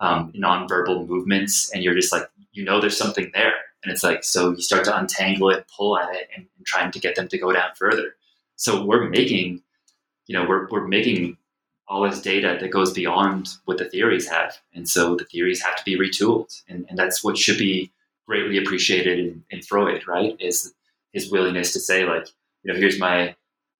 um, 0.00 0.32
nonverbal 0.32 1.06
movements, 1.06 1.70
and 1.72 1.82
you're 1.82 1.94
just 1.94 2.12
like, 2.12 2.28
you 2.52 2.64
know, 2.64 2.80
there's 2.80 2.96
something 2.96 3.30
there. 3.34 3.54
And 3.82 3.92
it's 3.92 4.02
like, 4.02 4.24
so 4.24 4.50
you 4.50 4.62
start 4.62 4.84
to 4.84 4.98
untangle 4.98 5.50
it, 5.50 5.66
pull 5.74 5.98
at 5.98 6.12
it, 6.14 6.28
and, 6.34 6.46
and 6.56 6.66
trying 6.66 6.90
to 6.90 6.98
get 6.98 7.14
them 7.14 7.28
to 7.28 7.38
go 7.38 7.52
down 7.52 7.70
further. 7.76 8.14
So 8.56 8.84
we're 8.84 9.08
making, 9.08 9.62
you 10.26 10.36
know, 10.36 10.46
we're, 10.48 10.66
we're 10.70 10.88
making 10.88 11.36
all 11.86 12.02
this 12.02 12.20
data 12.20 12.56
that 12.60 12.70
goes 12.70 12.92
beyond 12.92 13.48
what 13.64 13.78
the 13.78 13.84
theories 13.84 14.28
have. 14.28 14.56
And 14.74 14.88
so 14.88 15.14
the 15.14 15.24
theories 15.24 15.62
have 15.62 15.76
to 15.76 15.84
be 15.84 15.96
retooled. 15.96 16.62
And, 16.68 16.84
and 16.88 16.98
that's 16.98 17.22
what 17.22 17.38
should 17.38 17.58
be 17.58 17.92
greatly 18.26 18.58
appreciated 18.58 19.20
in, 19.20 19.44
in 19.50 19.62
Freud, 19.62 20.08
right? 20.08 20.36
Is 20.40 20.74
his 21.12 21.30
willingness 21.30 21.72
to 21.74 21.80
say, 21.80 22.04
like, 22.04 22.26
you 22.64 22.72
know, 22.72 22.78
here's 22.78 22.98
my 22.98 23.36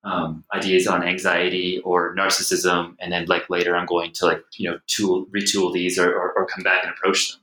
um, 0.07 0.45
ideas 0.55 0.87
on 0.87 1.03
anxiety 1.03 1.81
or 1.85 2.15
narcissism, 2.15 2.95
and 3.01 3.13
then 3.13 3.27
like 3.27 3.51
later 3.51 3.77
I'm 3.77 3.87
going 3.87 4.13
to 4.13 4.27
like 4.27 4.45
you 4.55 4.71
know 4.71 4.79
tool 4.87 5.27
retool 5.27 5.73
these 5.73 5.99
or, 5.99 6.11
or, 6.15 6.33
or 6.33 6.47
come 6.47 6.63
back 6.63 6.85
and 6.85 6.93
approach 6.93 7.33
them, 7.33 7.41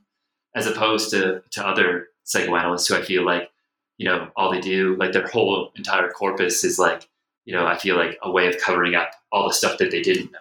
as 0.54 0.66
opposed 0.66 1.10
to 1.10 1.42
to 1.50 1.66
other 1.66 2.08
psychoanalysts 2.24 2.88
who 2.88 2.96
I 2.96 3.02
feel 3.02 3.24
like 3.24 3.50
you 3.98 4.06
know 4.08 4.28
all 4.34 4.50
they 4.50 4.62
do 4.62 4.96
like 4.96 5.12
their 5.12 5.26
whole 5.26 5.72
entire 5.76 6.08
corpus 6.08 6.64
is 6.64 6.78
like 6.78 7.06
you 7.44 7.54
know 7.54 7.66
I 7.66 7.76
feel 7.76 7.96
like 7.96 8.18
a 8.22 8.30
way 8.30 8.48
of 8.48 8.56
covering 8.58 8.94
up 8.94 9.10
all 9.30 9.46
the 9.46 9.54
stuff 9.54 9.76
that 9.76 9.90
they 9.90 10.00
didn't 10.00 10.32
know, 10.32 10.38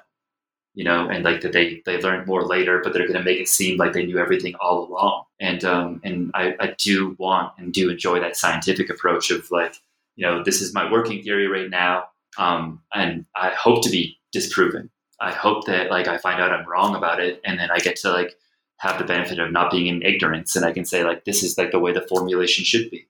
you 0.75 0.85
know, 0.85 1.09
and 1.09 1.25
like 1.25 1.41
that 1.41 1.51
they 1.51 1.81
they 1.85 1.99
learned 2.01 2.25
more 2.25 2.45
later, 2.45 2.79
but 2.81 2.93
they're 2.93 3.07
going 3.07 3.19
to 3.19 3.25
make 3.25 3.41
it 3.41 3.49
seem 3.49 3.77
like 3.77 3.91
they 3.91 4.05
knew 4.05 4.17
everything 4.17 4.55
all 4.61 4.87
along. 4.87 5.25
And 5.41 5.65
um, 5.65 5.99
and 6.05 6.31
I, 6.33 6.55
I 6.57 6.75
do 6.77 7.17
want 7.19 7.51
and 7.57 7.73
do 7.73 7.89
enjoy 7.89 8.21
that 8.21 8.37
scientific 8.37 8.89
approach 8.89 9.29
of 9.29 9.51
like 9.51 9.75
you 10.15 10.25
know 10.25 10.41
this 10.41 10.61
is 10.61 10.73
my 10.73 10.89
working 10.89 11.21
theory 11.21 11.47
right 11.47 11.69
now 11.69 12.05
um, 12.37 12.81
and 12.93 13.25
I 13.35 13.49
hope 13.49 13.83
to 13.83 13.89
be 13.89 14.17
disproven. 14.31 14.89
I 15.19 15.31
hope 15.31 15.65
that 15.65 15.89
like 15.89 16.07
I 16.07 16.17
find 16.17 16.41
out 16.41 16.51
I'm 16.51 16.67
wrong 16.67 16.95
about 16.95 17.19
it, 17.19 17.41
and 17.45 17.59
then 17.59 17.69
I 17.71 17.79
get 17.79 17.95
to 17.97 18.11
like 18.11 18.35
have 18.77 18.97
the 18.97 19.05
benefit 19.05 19.39
of 19.39 19.51
not 19.51 19.71
being 19.71 19.87
in 19.87 20.01
ignorance, 20.01 20.55
and 20.55 20.65
I 20.65 20.73
can 20.73 20.85
say 20.85 21.03
like 21.03 21.25
this 21.25 21.43
is 21.43 21.57
like 21.57 21.71
the 21.71 21.79
way 21.79 21.93
the 21.93 22.01
formulation 22.01 22.65
should 22.65 22.89
be. 22.89 23.07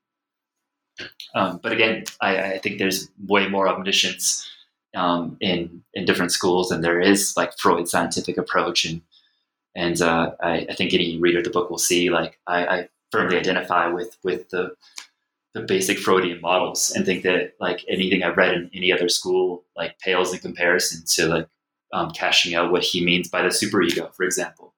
Um, 1.34 1.60
but 1.64 1.72
again, 1.72 2.04
I, 2.22 2.54
I, 2.54 2.58
think 2.60 2.78
there's 2.78 3.10
way 3.28 3.48
more 3.48 3.68
omniscience 3.68 4.48
um, 4.96 5.38
in 5.42 5.84
in 5.96 6.06
different 6.06 6.32
schools 6.32 6.70
than 6.70 6.82
there 6.82 7.02
is 7.02 7.36
like 7.36 7.58
Freud's 7.58 7.90
scientific 7.90 8.38
approach, 8.38 8.86
and 8.86 9.02
and 9.76 10.00
uh, 10.02 10.32
I, 10.42 10.68
I, 10.70 10.74
think 10.76 10.94
any 10.94 11.18
reader 11.18 11.40
of 11.40 11.46
the 11.46 11.50
book 11.50 11.72
will 11.72 11.80
see 11.80 12.12
like 12.12 12.40
I, 12.46 12.66
I 12.66 12.90
firmly 13.12 13.38
identify 13.38 13.88
with 13.88 14.18
with 14.24 14.50
the 14.50 14.76
the 15.54 15.62
basic 15.62 15.99
Freudian 15.99 16.41
models 16.41 16.91
and 16.95 17.06
think 17.06 17.24
that 17.24 17.54
like 17.60 17.86
anything 17.88 18.24
I've 18.24 18.38
read 18.38 18.56
in 18.56 18.72
any 18.74 18.91
other 18.91 19.08
school 19.08 19.64
like 19.76 19.99
pales 19.99 20.34
in 20.34 20.39
comparison 20.39 21.04
to 21.06 21.28
like 21.28 21.47
um, 21.93 22.10
cashing 22.12 22.56
out 22.56 22.72
what 22.72 22.84
he 22.84 23.06
means 23.06 23.30
by 23.30 23.43
the 23.43 23.49
superego, 23.49 24.14
for 24.14 24.24
example. 24.24 24.74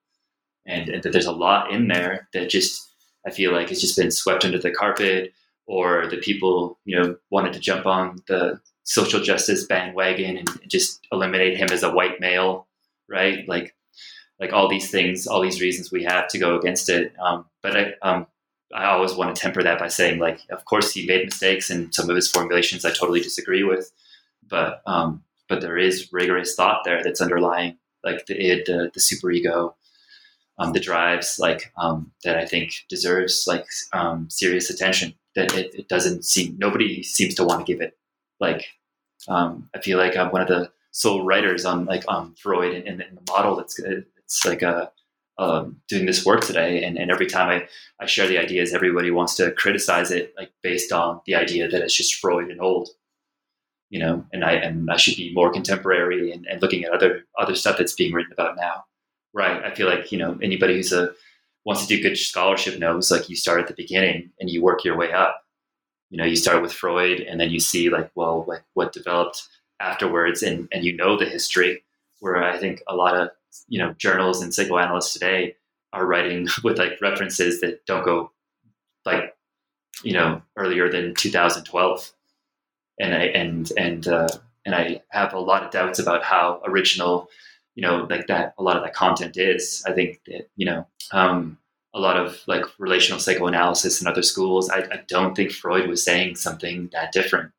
And, 0.65 0.89
and 0.89 1.03
that 1.03 1.13
there's 1.13 1.26
a 1.26 1.32
lot 1.32 1.71
in 1.71 1.88
there 1.88 2.28
that 2.34 2.49
just 2.49 2.91
I 3.26 3.32
feel 3.32 3.51
like 3.53 3.71
it's 3.71 3.82
just 3.82 3.97
been 3.97 4.11
swept 4.11 4.45
under 4.45 4.59
the 4.59 4.71
carpet, 4.71 5.34
or 5.67 6.07
the 6.07 6.17
people 6.17 6.78
you 6.86 6.99
know 6.99 7.15
wanted 7.32 7.53
to 7.53 7.59
jump 7.59 7.86
on 7.86 8.21
the 8.28 8.59
social 8.84 9.19
justice 9.19 9.65
bandwagon 9.65 10.38
and 10.38 10.47
just 10.67 11.07
eliminate 11.11 11.57
him 11.57 11.69
as 11.71 11.84
a 11.84 11.91
white 11.91 12.19
male, 12.19 12.67
right? 13.09 13.47
Like 13.47 13.76
like 14.39 14.53
all 14.53 14.67
these 14.67 14.91
things, 14.91 15.28
all 15.28 15.41
these 15.41 15.61
reasons 15.61 15.91
we 15.91 16.03
have 16.03 16.28
to 16.30 16.38
go 16.38 16.57
against 16.59 16.89
it. 16.89 17.13
Um, 17.19 17.45
but 17.63 17.78
I, 17.78 17.93
um, 18.01 18.28
I 18.74 18.86
always 18.86 19.13
want 19.13 19.36
to 19.36 19.41
temper 19.41 19.63
that 19.63 19.80
by 19.80 19.88
saying, 19.88 20.20
like, 20.20 20.41
of 20.49 20.66
course 20.66 20.91
he 20.91 21.05
made 21.05 21.26
mistakes, 21.26 21.70
and 21.70 21.93
some 21.93 22.09
of 22.09 22.16
his 22.16 22.30
formulations 22.30 22.84
I 22.86 22.91
totally 22.91 23.22
disagree 23.22 23.63
with, 23.63 23.91
but 24.47 24.82
um, 24.86 25.24
but 25.47 25.61
there 25.61 25.78
is 25.78 26.11
rigorous 26.11 26.55
thought 26.55 26.82
there 26.84 27.03
that's 27.03 27.22
underlying, 27.22 27.78
like 28.03 28.26
the 28.26 28.36
id, 28.39 28.63
the, 28.66 28.91
the 28.93 28.99
superego, 28.99 29.74
um, 30.57 30.74
the 30.74 30.80
drives, 30.80 31.38
like 31.39 31.72
um, 31.78 32.11
that 32.24 32.38
I 32.38 32.45
think 32.45 32.74
deserves 32.89 33.45
like 33.47 33.66
um, 33.93 34.30
serious 34.30 34.70
attention. 34.70 35.13
That 35.36 35.53
it, 35.53 35.76
it, 35.76 35.89
doesn't 35.89 36.24
seem 36.24 36.55
nobody 36.57 37.03
seems 37.03 37.36
to 37.36 37.43
want 37.43 37.66
to 37.66 37.72
give 37.72 37.82
it. 37.82 37.97
Like 38.39 38.66
um, 39.28 39.70
I 39.76 39.82
feel 39.82 39.97
like 39.97 40.16
I'm 40.16 40.32
one 40.32 40.41
of 40.41 40.47
the 40.47 40.72
sole 40.91 41.26
writers 41.26 41.66
on 41.66 41.86
like 41.86 42.05
on 42.07 42.36
Freud 42.36 42.74
and, 42.74 42.88
and, 42.88 43.01
and 43.01 43.18
the 43.18 43.32
model 43.32 43.57
that's 43.57 43.78
it's 43.80 44.45
like 44.45 44.61
a 44.61 44.91
um, 45.38 45.81
doing 45.88 46.05
this 46.05 46.25
work 46.25 46.41
today. 46.41 46.83
And, 46.83 46.97
and 46.97 47.11
every 47.11 47.27
time 47.27 47.49
I, 47.49 47.67
I 48.03 48.05
share 48.05 48.27
the 48.27 48.38
ideas, 48.38 48.73
everybody 48.73 49.11
wants 49.11 49.36
to 49.36 49.51
criticize 49.51 50.11
it, 50.11 50.33
like 50.38 50.51
based 50.63 50.91
on 50.91 51.21
the 51.25 51.36
idea 51.36 51.67
that 51.67 51.81
it's 51.81 51.95
just 51.95 52.15
Freud 52.15 52.49
and 52.49 52.61
old, 52.61 52.89
you 53.89 53.99
know, 53.99 54.25
and 54.31 54.43
I, 54.43 54.53
and 54.53 54.89
I 54.89 54.97
should 54.97 55.17
be 55.17 55.33
more 55.33 55.51
contemporary 55.51 56.31
and, 56.31 56.45
and 56.45 56.61
looking 56.61 56.83
at 56.83 56.91
other, 56.91 57.25
other 57.38 57.55
stuff 57.55 57.77
that's 57.77 57.93
being 57.93 58.13
written 58.13 58.33
about 58.33 58.55
now. 58.55 58.86
Right. 59.33 59.63
I 59.63 59.75
feel 59.75 59.88
like, 59.88 60.11
you 60.11 60.17
know, 60.17 60.38
anybody 60.41 60.75
who's 60.75 60.93
a, 60.93 61.11
wants 61.65 61.86
to 61.86 61.88
do 61.88 62.01
good 62.01 62.17
scholarship 62.17 62.79
knows 62.79 63.11
like 63.11 63.29
you 63.29 63.36
start 63.36 63.59
at 63.59 63.67
the 63.67 63.73
beginning 63.73 64.31
and 64.39 64.49
you 64.49 64.61
work 64.61 64.86
your 64.86 64.95
way 64.95 65.11
up. 65.11 65.41
You 66.09 66.17
know, 66.17 66.25
you 66.25 66.36
start 66.36 66.61
with 66.61 66.71
Freud 66.71 67.19
and 67.19 67.39
then 67.41 67.49
you 67.49 67.59
see 67.59 67.89
like, 67.89 68.11
well, 68.15 68.45
like 68.47 68.63
what 68.75 68.93
developed 68.93 69.43
afterwards 69.81 70.43
and, 70.43 70.69
and 70.71 70.86
you 70.86 70.95
know 70.95 71.17
the 71.17 71.25
history 71.25 71.83
where 72.19 72.41
I 72.41 72.57
think 72.57 72.81
a 72.88 72.95
lot 72.95 73.17
of 73.17 73.29
you 73.68 73.80
know 73.80 73.93
journals 73.93 74.41
and 74.41 74.53
psychoanalysts 74.53 75.14
today 75.14 75.56
are 75.93 76.06
writing 76.06 76.47
with 76.64 76.78
like 76.78 76.99
references 77.01 77.62
that 77.62 77.86
don't 77.86 78.06
go 78.06 78.32
like 79.06 79.36
you 80.03 80.14
know 80.14 80.41
earlier 80.58 80.89
than 80.89 81.14
2012 81.16 82.12
and 82.99 83.14
I 83.14 83.24
and 83.26 83.72
and 83.78 84.08
uh, 84.08 84.28
and 84.66 84.76
I 84.76 85.01
have 85.10 85.34
a 85.34 85.39
lot 85.39 85.64
of 85.64 85.72
doubts 85.72 85.99
about 85.99 86.24
how 86.24 86.62
original 86.66 87.30
you 87.76 87.82
know 87.82 88.08
like 88.10 88.28
that 88.28 88.53
a 88.58 88.64
lot 88.64 88.78
of 88.78 88.84
that 88.84 88.93
content 88.93 89.38
is. 89.38 89.84
I 89.86 89.93
think 89.93 90.22
that 90.28 90.49
you 90.56 90.66
know 90.66 90.88
um, 91.12 91.58
a 91.93 91.99
lot 91.99 92.18
of 92.18 92.41
like 92.47 92.64
relational 92.78 93.20
psychoanalysis 93.20 93.99
and 93.99 94.08
other 94.08 94.24
schools 94.24 94.70
I, 94.70 94.80
I 94.80 95.01
don't 95.08 95.36
think 95.36 95.51
Freud 95.51 95.88
was 95.88 96.03
saying 96.03 96.36
something 96.36 96.89
that 96.93 97.12
different. 97.12 97.51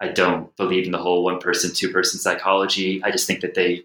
I 0.00 0.08
don't 0.08 0.54
believe 0.56 0.86
in 0.86 0.92
the 0.92 0.98
whole 0.98 1.24
one 1.24 1.40
person 1.40 1.74
two 1.74 1.90
person 1.90 2.20
psychology. 2.20 3.02
I 3.02 3.10
just 3.10 3.26
think 3.26 3.40
that 3.40 3.54
they 3.54 3.84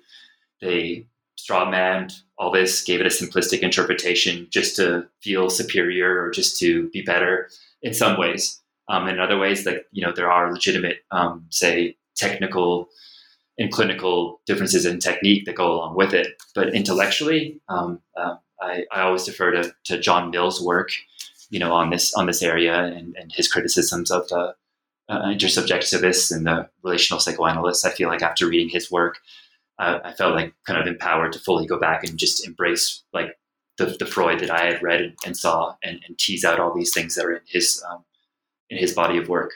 they 0.61 1.05
strawmanned 1.43 2.13
all 2.37 2.51
this, 2.51 2.83
gave 2.83 2.99
it 2.99 3.05
a 3.05 3.09
simplistic 3.09 3.59
interpretation 3.59 4.47
just 4.49 4.75
to 4.77 5.07
feel 5.21 5.49
superior 5.49 6.21
or 6.21 6.31
just 6.31 6.57
to 6.59 6.89
be 6.89 7.01
better 7.01 7.49
in 7.81 7.93
some 7.93 8.17
ways. 8.17 8.61
Um, 8.89 9.07
in 9.07 9.19
other 9.19 9.37
ways, 9.37 9.65
like 9.65 9.85
you 9.91 10.05
know, 10.05 10.11
there 10.11 10.31
are 10.31 10.51
legitimate, 10.51 10.97
um, 11.11 11.45
say, 11.49 11.95
technical 12.15 12.89
and 13.57 13.71
clinical 13.71 14.41
differences 14.45 14.85
in 14.85 14.99
technique 14.99 15.45
that 15.45 15.55
go 15.55 15.71
along 15.71 15.95
with 15.95 16.13
it. 16.13 16.41
But 16.55 16.73
intellectually, 16.73 17.61
um, 17.69 18.01
uh, 18.17 18.35
I, 18.61 18.85
I, 18.91 19.01
always 19.01 19.23
defer 19.23 19.51
to, 19.51 19.73
to 19.85 19.99
Jon 19.99 20.31
Mills' 20.31 20.61
work, 20.61 20.89
you 21.49 21.59
know, 21.59 21.71
on 21.71 21.91
this 21.91 22.13
on 22.13 22.25
this 22.25 22.41
area 22.41 22.83
and, 22.83 23.15
and 23.15 23.31
his 23.31 23.47
criticisms 23.47 24.11
of 24.11 24.27
the 24.29 24.55
uh, 25.09 25.25
intersubjectivists 25.25 26.35
and 26.35 26.47
the 26.47 26.69
relational 26.83 27.19
psychoanalysts. 27.19 27.85
I 27.85 27.91
feel 27.91 28.09
like 28.09 28.21
after 28.21 28.47
reading 28.47 28.69
his 28.69 28.91
work, 28.91 29.19
uh, 29.79 29.99
I 30.03 30.13
felt 30.13 30.35
like 30.35 30.53
kind 30.65 30.79
of 30.79 30.87
empowered 30.87 31.33
to 31.33 31.39
fully 31.39 31.65
go 31.65 31.79
back 31.79 32.03
and 32.07 32.17
just 32.17 32.45
embrace 32.45 33.03
like 33.13 33.37
the, 33.77 33.95
the 33.99 34.05
Freud 34.05 34.39
that 34.39 34.51
I 34.51 34.65
had 34.65 34.83
read 34.83 35.15
and 35.25 35.35
saw 35.35 35.75
and, 35.83 35.99
and 36.07 36.17
tease 36.17 36.45
out 36.45 36.59
all 36.59 36.73
these 36.73 36.93
things 36.93 37.15
that 37.15 37.25
are 37.25 37.33
in 37.33 37.41
his 37.45 37.83
um, 37.89 38.03
in 38.69 38.77
his 38.77 38.93
body 38.93 39.17
of 39.17 39.29
work. 39.29 39.53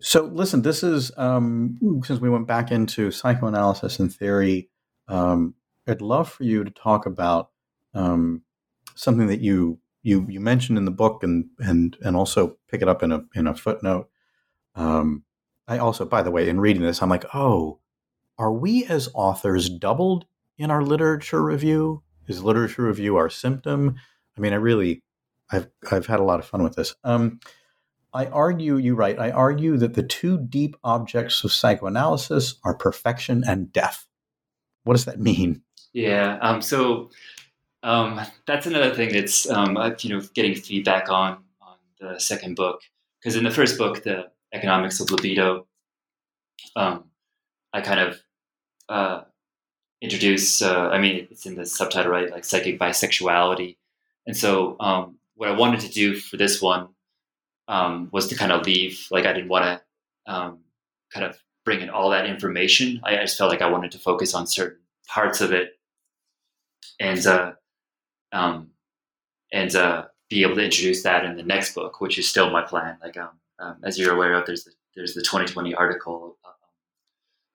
So 0.00 0.24
listen, 0.24 0.62
this 0.62 0.82
is 0.82 1.12
um, 1.16 1.78
since 2.04 2.20
we 2.20 2.30
went 2.30 2.46
back 2.46 2.70
into 2.70 3.10
psychoanalysis 3.10 3.98
and 3.98 4.12
theory. 4.12 4.68
Um, 5.08 5.54
I'd 5.86 6.00
love 6.00 6.30
for 6.30 6.44
you 6.44 6.64
to 6.64 6.70
talk 6.70 7.06
about 7.06 7.50
um, 7.94 8.42
something 8.94 9.26
that 9.26 9.40
you 9.40 9.78
you 10.02 10.26
you 10.28 10.40
mentioned 10.40 10.78
in 10.78 10.84
the 10.84 10.90
book 10.90 11.22
and 11.22 11.46
and 11.58 11.96
and 12.02 12.16
also 12.16 12.56
pick 12.68 12.82
it 12.82 12.88
up 12.88 13.02
in 13.02 13.12
a 13.12 13.24
in 13.34 13.46
a 13.46 13.54
footnote. 13.54 14.08
Um, 14.74 15.24
I 15.68 15.78
also, 15.78 16.04
by 16.04 16.22
the 16.22 16.30
way, 16.30 16.48
in 16.48 16.60
reading 16.60 16.82
this, 16.82 17.02
I'm 17.02 17.08
like, 17.08 17.26
oh, 17.34 17.78
are 18.42 18.52
we 18.52 18.84
as 18.86 19.08
authors 19.14 19.68
doubled 19.68 20.26
in 20.58 20.68
our 20.68 20.82
literature 20.82 21.40
review? 21.40 22.02
Is 22.26 22.42
literature 22.42 22.82
review 22.82 23.14
our 23.14 23.30
symptom? 23.30 23.94
I 24.36 24.40
mean, 24.40 24.52
I 24.52 24.56
really, 24.56 25.04
I've 25.52 25.68
I've 25.92 26.06
had 26.06 26.18
a 26.18 26.24
lot 26.24 26.40
of 26.40 26.46
fun 26.46 26.64
with 26.64 26.74
this. 26.74 26.92
Um, 27.04 27.38
I 28.12 28.26
argue, 28.26 28.78
you 28.78 28.96
write, 28.96 29.20
I 29.20 29.30
argue 29.30 29.76
that 29.76 29.94
the 29.94 30.02
two 30.02 30.38
deep 30.38 30.74
objects 30.82 31.44
of 31.44 31.52
psychoanalysis 31.52 32.56
are 32.64 32.74
perfection 32.74 33.44
and 33.46 33.72
death. 33.72 34.06
What 34.82 34.94
does 34.94 35.04
that 35.04 35.20
mean? 35.20 35.62
Yeah. 35.92 36.36
Um, 36.42 36.62
so 36.62 37.10
um, 37.84 38.20
that's 38.48 38.66
another 38.66 38.92
thing 38.92 39.12
that's 39.12 39.48
um, 39.48 39.78
you 40.00 40.10
know 40.10 40.20
getting 40.34 40.56
feedback 40.56 41.08
on 41.08 41.44
on 41.60 41.76
the 42.00 42.18
second 42.18 42.56
book 42.56 42.80
because 43.20 43.36
in 43.36 43.44
the 43.44 43.52
first 43.52 43.78
book, 43.78 44.02
the 44.02 44.32
economics 44.52 44.98
of 44.98 45.12
libido, 45.12 45.68
um, 46.74 47.04
I 47.72 47.82
kind 47.82 48.00
of 48.00 48.20
uh, 48.88 49.22
introduce. 50.00 50.62
Uh, 50.62 50.88
I 50.88 50.98
mean, 50.98 51.28
it's 51.30 51.46
in 51.46 51.54
the 51.54 51.64
subtitle, 51.66 52.12
right? 52.12 52.30
Like 52.30 52.44
psychic 52.44 52.78
bisexuality. 52.78 53.76
And 54.26 54.36
so, 54.36 54.76
um, 54.80 55.16
what 55.34 55.48
I 55.48 55.56
wanted 55.56 55.80
to 55.80 55.88
do 55.88 56.14
for 56.16 56.36
this 56.36 56.60
one 56.60 56.88
um, 57.68 58.08
was 58.12 58.28
to 58.28 58.36
kind 58.36 58.52
of 58.52 58.66
leave. 58.66 59.06
Like, 59.10 59.26
I 59.26 59.32
didn't 59.32 59.48
want 59.48 59.64
to 59.64 60.32
um, 60.32 60.58
kind 61.12 61.26
of 61.26 61.38
bring 61.64 61.80
in 61.80 61.90
all 61.90 62.10
that 62.10 62.26
information. 62.26 63.00
I, 63.04 63.18
I, 63.18 63.22
just 63.22 63.38
felt 63.38 63.50
like 63.50 63.62
I 63.62 63.70
wanted 63.70 63.92
to 63.92 63.98
focus 63.98 64.34
on 64.34 64.46
certain 64.46 64.80
parts 65.08 65.40
of 65.40 65.52
it, 65.52 65.72
and 67.00 67.24
uh, 67.26 67.52
um, 68.32 68.70
and 69.52 69.74
uh, 69.74 70.06
be 70.28 70.42
able 70.42 70.56
to 70.56 70.64
introduce 70.64 71.02
that 71.02 71.24
in 71.24 71.36
the 71.36 71.42
next 71.42 71.74
book, 71.74 72.00
which 72.00 72.18
is 72.18 72.28
still 72.28 72.50
my 72.50 72.62
plan. 72.62 72.96
Like, 73.02 73.16
um, 73.16 73.30
um, 73.58 73.76
as 73.84 73.98
you're 73.98 74.14
aware 74.14 74.34
of, 74.34 74.46
there's 74.46 74.64
the, 74.64 74.72
there's 74.96 75.14
the 75.14 75.22
2020 75.22 75.74
article 75.74 76.38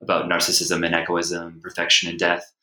about 0.01 0.29
narcissism 0.29 0.85
and 0.85 0.95
egoism, 0.95 1.59
perfection 1.61 2.09
and 2.09 2.19
death, 2.19 2.53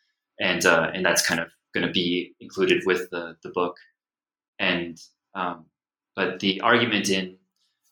and 0.41 0.65
uh, 0.65 0.91
and 0.93 1.05
that's 1.05 1.27
kind 1.27 1.41
of 1.41 1.49
going 1.75 1.87
to 1.87 1.93
be 1.93 2.35
included 2.41 2.83
with 2.87 3.11
the 3.11 3.37
the 3.43 3.51
book. 3.51 3.77
And 4.59 5.01
um, 5.35 5.67
but 6.17 6.41
the 6.41 6.61
argument 6.61 7.09
in 7.11 7.37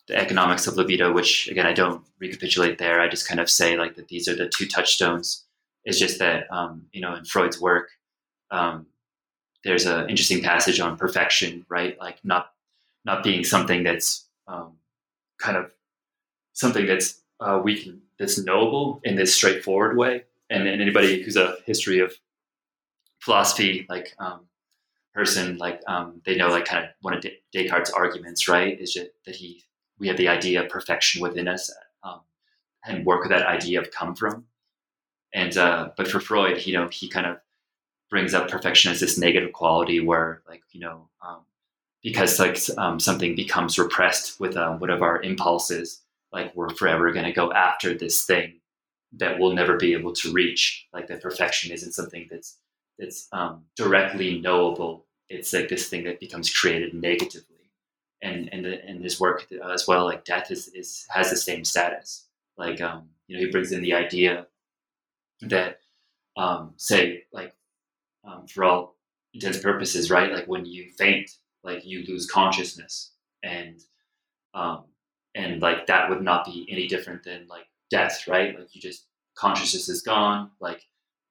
the 0.08 0.16
economics 0.16 0.66
of 0.66 0.76
libido, 0.76 1.12
which 1.12 1.48
again 1.48 1.66
I 1.66 1.72
don't 1.72 2.04
recapitulate 2.18 2.78
there, 2.78 3.00
I 3.00 3.08
just 3.08 3.28
kind 3.28 3.40
of 3.40 3.50
say 3.50 3.76
like 3.76 3.96
that 3.96 4.08
these 4.08 4.28
are 4.28 4.36
the 4.36 4.48
two 4.48 4.66
touchstones. 4.66 5.44
Is 5.84 5.98
just 5.98 6.20
that 6.20 6.44
um, 6.52 6.86
you 6.92 7.00
know 7.00 7.14
in 7.14 7.24
Freud's 7.24 7.60
work, 7.60 7.90
um, 8.52 8.86
there's 9.64 9.86
an 9.86 10.08
interesting 10.08 10.42
passage 10.42 10.78
on 10.78 10.96
perfection, 10.96 11.66
right? 11.68 11.98
Like 11.98 12.18
not 12.24 12.52
not 13.04 13.24
being 13.24 13.42
something 13.42 13.82
that's 13.82 14.26
um, 14.46 14.74
kind 15.38 15.56
of 15.56 15.72
something 16.52 16.86
that's 16.86 17.20
uh, 17.40 17.60
we 17.62 17.82
can 17.82 18.00
that's 18.22 18.38
knowable 18.38 19.00
in 19.02 19.16
this 19.16 19.34
straightforward 19.34 19.96
way. 19.96 20.22
And, 20.48 20.68
and 20.68 20.80
anybody 20.80 21.22
who's 21.22 21.36
a 21.36 21.56
history 21.66 21.98
of 21.98 22.14
philosophy, 23.18 23.84
like 23.88 24.14
um, 24.20 24.42
person, 25.12 25.58
like 25.58 25.80
um, 25.88 26.22
they 26.24 26.36
know, 26.36 26.48
like 26.48 26.64
kind 26.64 26.84
of 26.84 26.90
one 27.00 27.14
of 27.14 27.24
Descartes' 27.52 27.90
arguments, 27.90 28.46
right, 28.46 28.80
is 28.80 28.96
that 29.26 29.34
he 29.34 29.64
we 29.98 30.06
have 30.06 30.16
the 30.16 30.28
idea 30.28 30.62
of 30.62 30.68
perfection 30.68 31.20
within 31.20 31.48
us, 31.48 31.72
um, 32.04 32.20
and 32.86 33.04
work 33.04 33.22
with 33.22 33.30
that 33.30 33.46
idea 33.46 33.80
of 33.80 33.90
come 33.90 34.14
from. 34.14 34.44
And 35.34 35.56
uh, 35.56 35.90
but 35.96 36.06
for 36.06 36.20
Freud, 36.20 36.64
you 36.64 36.74
know, 36.74 36.88
he 36.88 37.08
kind 37.08 37.26
of 37.26 37.38
brings 38.08 38.34
up 38.34 38.48
perfection 38.48 38.92
as 38.92 39.00
this 39.00 39.18
negative 39.18 39.52
quality 39.52 39.98
where, 39.98 40.42
like, 40.48 40.62
you 40.70 40.80
know, 40.80 41.08
um, 41.26 41.40
because 42.02 42.38
like 42.38 42.58
um, 42.78 43.00
something 43.00 43.34
becomes 43.34 43.78
repressed 43.78 44.38
with 44.38 44.56
uh, 44.56 44.74
one 44.74 44.90
of 44.90 45.02
our 45.02 45.22
impulses, 45.22 46.02
like 46.32 46.54
we're 46.54 46.70
forever 46.70 47.12
going 47.12 47.26
to 47.26 47.32
go 47.32 47.52
after 47.52 47.94
this 47.94 48.24
thing 48.24 48.60
that 49.14 49.38
we'll 49.38 49.52
never 49.52 49.76
be 49.76 49.92
able 49.92 50.12
to 50.14 50.32
reach. 50.32 50.86
Like 50.92 51.06
that 51.08 51.22
perfection 51.22 51.72
isn't 51.72 51.92
something 51.92 52.28
that's 52.30 52.58
that's 52.98 53.28
um, 53.32 53.64
directly 53.76 54.40
knowable. 54.40 55.06
It's 55.28 55.52
like 55.52 55.68
this 55.68 55.88
thing 55.88 56.04
that 56.04 56.20
becomes 56.20 56.52
created 56.52 56.94
negatively. 56.94 57.70
And 58.22 58.48
and 58.52 58.64
in 58.66 59.02
his 59.02 59.18
work 59.18 59.46
as 59.72 59.86
well, 59.88 60.04
like 60.04 60.24
death 60.24 60.50
is, 60.50 60.68
is 60.68 61.06
has 61.10 61.30
the 61.30 61.36
same 61.36 61.64
status. 61.64 62.26
Like 62.56 62.80
um, 62.80 63.08
you 63.26 63.36
know, 63.36 63.44
he 63.44 63.50
brings 63.50 63.72
in 63.72 63.82
the 63.82 63.94
idea 63.94 64.46
that 65.42 65.80
um, 66.36 66.74
say 66.76 67.24
like 67.32 67.54
um, 68.24 68.46
for 68.46 68.64
all 68.64 68.96
intents 69.34 69.58
and 69.58 69.64
purposes, 69.64 70.10
right? 70.10 70.32
Like 70.32 70.46
when 70.46 70.64
you 70.64 70.90
faint, 70.96 71.30
like 71.64 71.84
you 71.84 72.04
lose 72.06 72.30
consciousness, 72.30 73.10
and 73.42 73.80
um, 74.54 74.84
and 75.34 75.62
like 75.62 75.86
that 75.86 76.10
would 76.10 76.22
not 76.22 76.44
be 76.44 76.66
any 76.70 76.86
different 76.86 77.24
than 77.24 77.46
like 77.48 77.64
death 77.90 78.26
right? 78.28 78.58
Like 78.58 78.74
you 78.74 78.80
just 78.80 79.06
consciousness 79.36 79.88
is 79.88 80.02
gone 80.02 80.50
like 80.60 80.82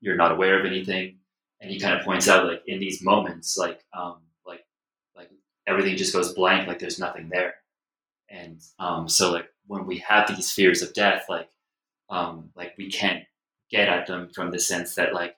you're 0.01 0.15
not 0.15 0.31
aware 0.31 0.59
of 0.59 0.65
anything. 0.65 1.17
And 1.59 1.69
he 1.69 1.79
kind 1.79 1.97
of 1.97 2.03
points 2.03 2.27
out 2.27 2.47
like 2.47 2.63
in 2.67 2.79
these 2.79 3.03
moments 3.03 3.57
like 3.57 3.83
um 3.97 4.17
like 4.45 4.65
like 5.15 5.29
everything 5.67 5.95
just 5.97 6.13
goes 6.13 6.33
blank 6.33 6.67
like 6.67 6.79
there's 6.79 6.99
nothing 6.99 7.29
there. 7.29 7.55
And 8.29 8.61
um 8.79 9.07
so 9.09 9.31
like 9.31 9.47
when 9.67 9.85
we 9.85 9.99
have 9.99 10.27
these 10.27 10.51
fears 10.51 10.81
of 10.81 10.93
death 10.93 11.25
like 11.29 11.49
um 12.09 12.49
like 12.55 12.73
we 12.77 12.89
can't 12.91 13.23
get 13.69 13.87
at 13.87 14.07
them 14.07 14.29
from 14.33 14.51
the 14.51 14.59
sense 14.59 14.95
that 14.95 15.13
like 15.13 15.35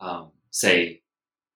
um 0.00 0.30
say 0.50 1.02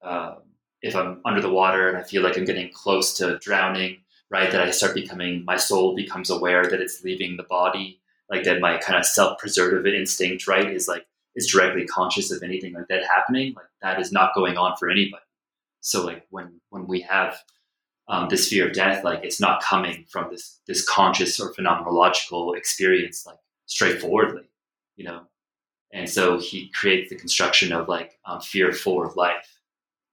uh, 0.03 0.37
if 0.83 0.95
i'm 0.95 1.21
under 1.25 1.41
the 1.41 1.51
water 1.51 1.89
and 1.89 1.99
i 1.99 2.03
feel 2.03 2.23
like 2.23 2.37
i'm 2.37 2.45
getting 2.45 2.71
close 2.73 3.15
to 3.17 3.39
drowning 3.39 3.97
right? 4.31 4.51
That 4.51 4.63
I 4.63 4.71
start 4.71 4.95
becoming, 4.95 5.45
my 5.45 5.57
soul 5.57 5.95
becomes 5.95 6.31
aware 6.31 6.65
that 6.65 6.81
it's 6.81 7.03
leaving 7.03 7.37
the 7.37 7.45
body, 7.45 8.01
like 8.31 8.45
that 8.45 8.61
my 8.61 8.79
kind 8.79 8.99
of 8.99 9.07
self 9.07 9.39
preservative 9.39 9.87
instinct, 9.95 10.47
right, 10.47 10.71
is 10.71 10.89
like, 10.89 11.07
is 11.35 11.51
directly 11.51 11.87
conscious 11.87 12.31
of 12.31 12.43
anything 12.43 12.73
like 12.73 12.89
that 12.89 13.05
happening. 13.05 13.55
Like 13.55 13.67
that 13.83 14.01
is 14.01 14.13
not 14.13 14.35
going 14.35 14.57
on 14.57 14.77
for 14.77 14.91
anybody. 14.91 15.23
So 15.81 16.05
like 16.05 16.27
when, 16.31 16.61
when 16.71 16.87
we 16.87 17.01
have 17.03 17.39
um, 18.09 18.29
this 18.29 18.49
fear 18.49 18.67
of 18.67 18.75
death, 18.75 19.05
like 19.05 19.23
it's 19.23 19.41
not 19.41 19.63
coming 19.63 20.05
from 20.09 20.31
this, 20.31 20.61
this 20.67 20.87
conscious 20.87 21.39
or 21.39 21.53
phenomenological 21.53 22.57
experience, 22.57 23.25
like 23.25 23.39
straightforwardly, 23.67 24.49
you 24.97 25.05
know? 25.05 25.23
And 25.93 26.09
so 26.09 26.39
he 26.39 26.71
creates 26.71 27.09
the 27.09 27.17
construction 27.17 27.73
of 27.73 27.89
like 27.89 28.19
um, 28.27 28.41
fear 28.41 28.73
for 28.73 29.13
life, 29.17 29.61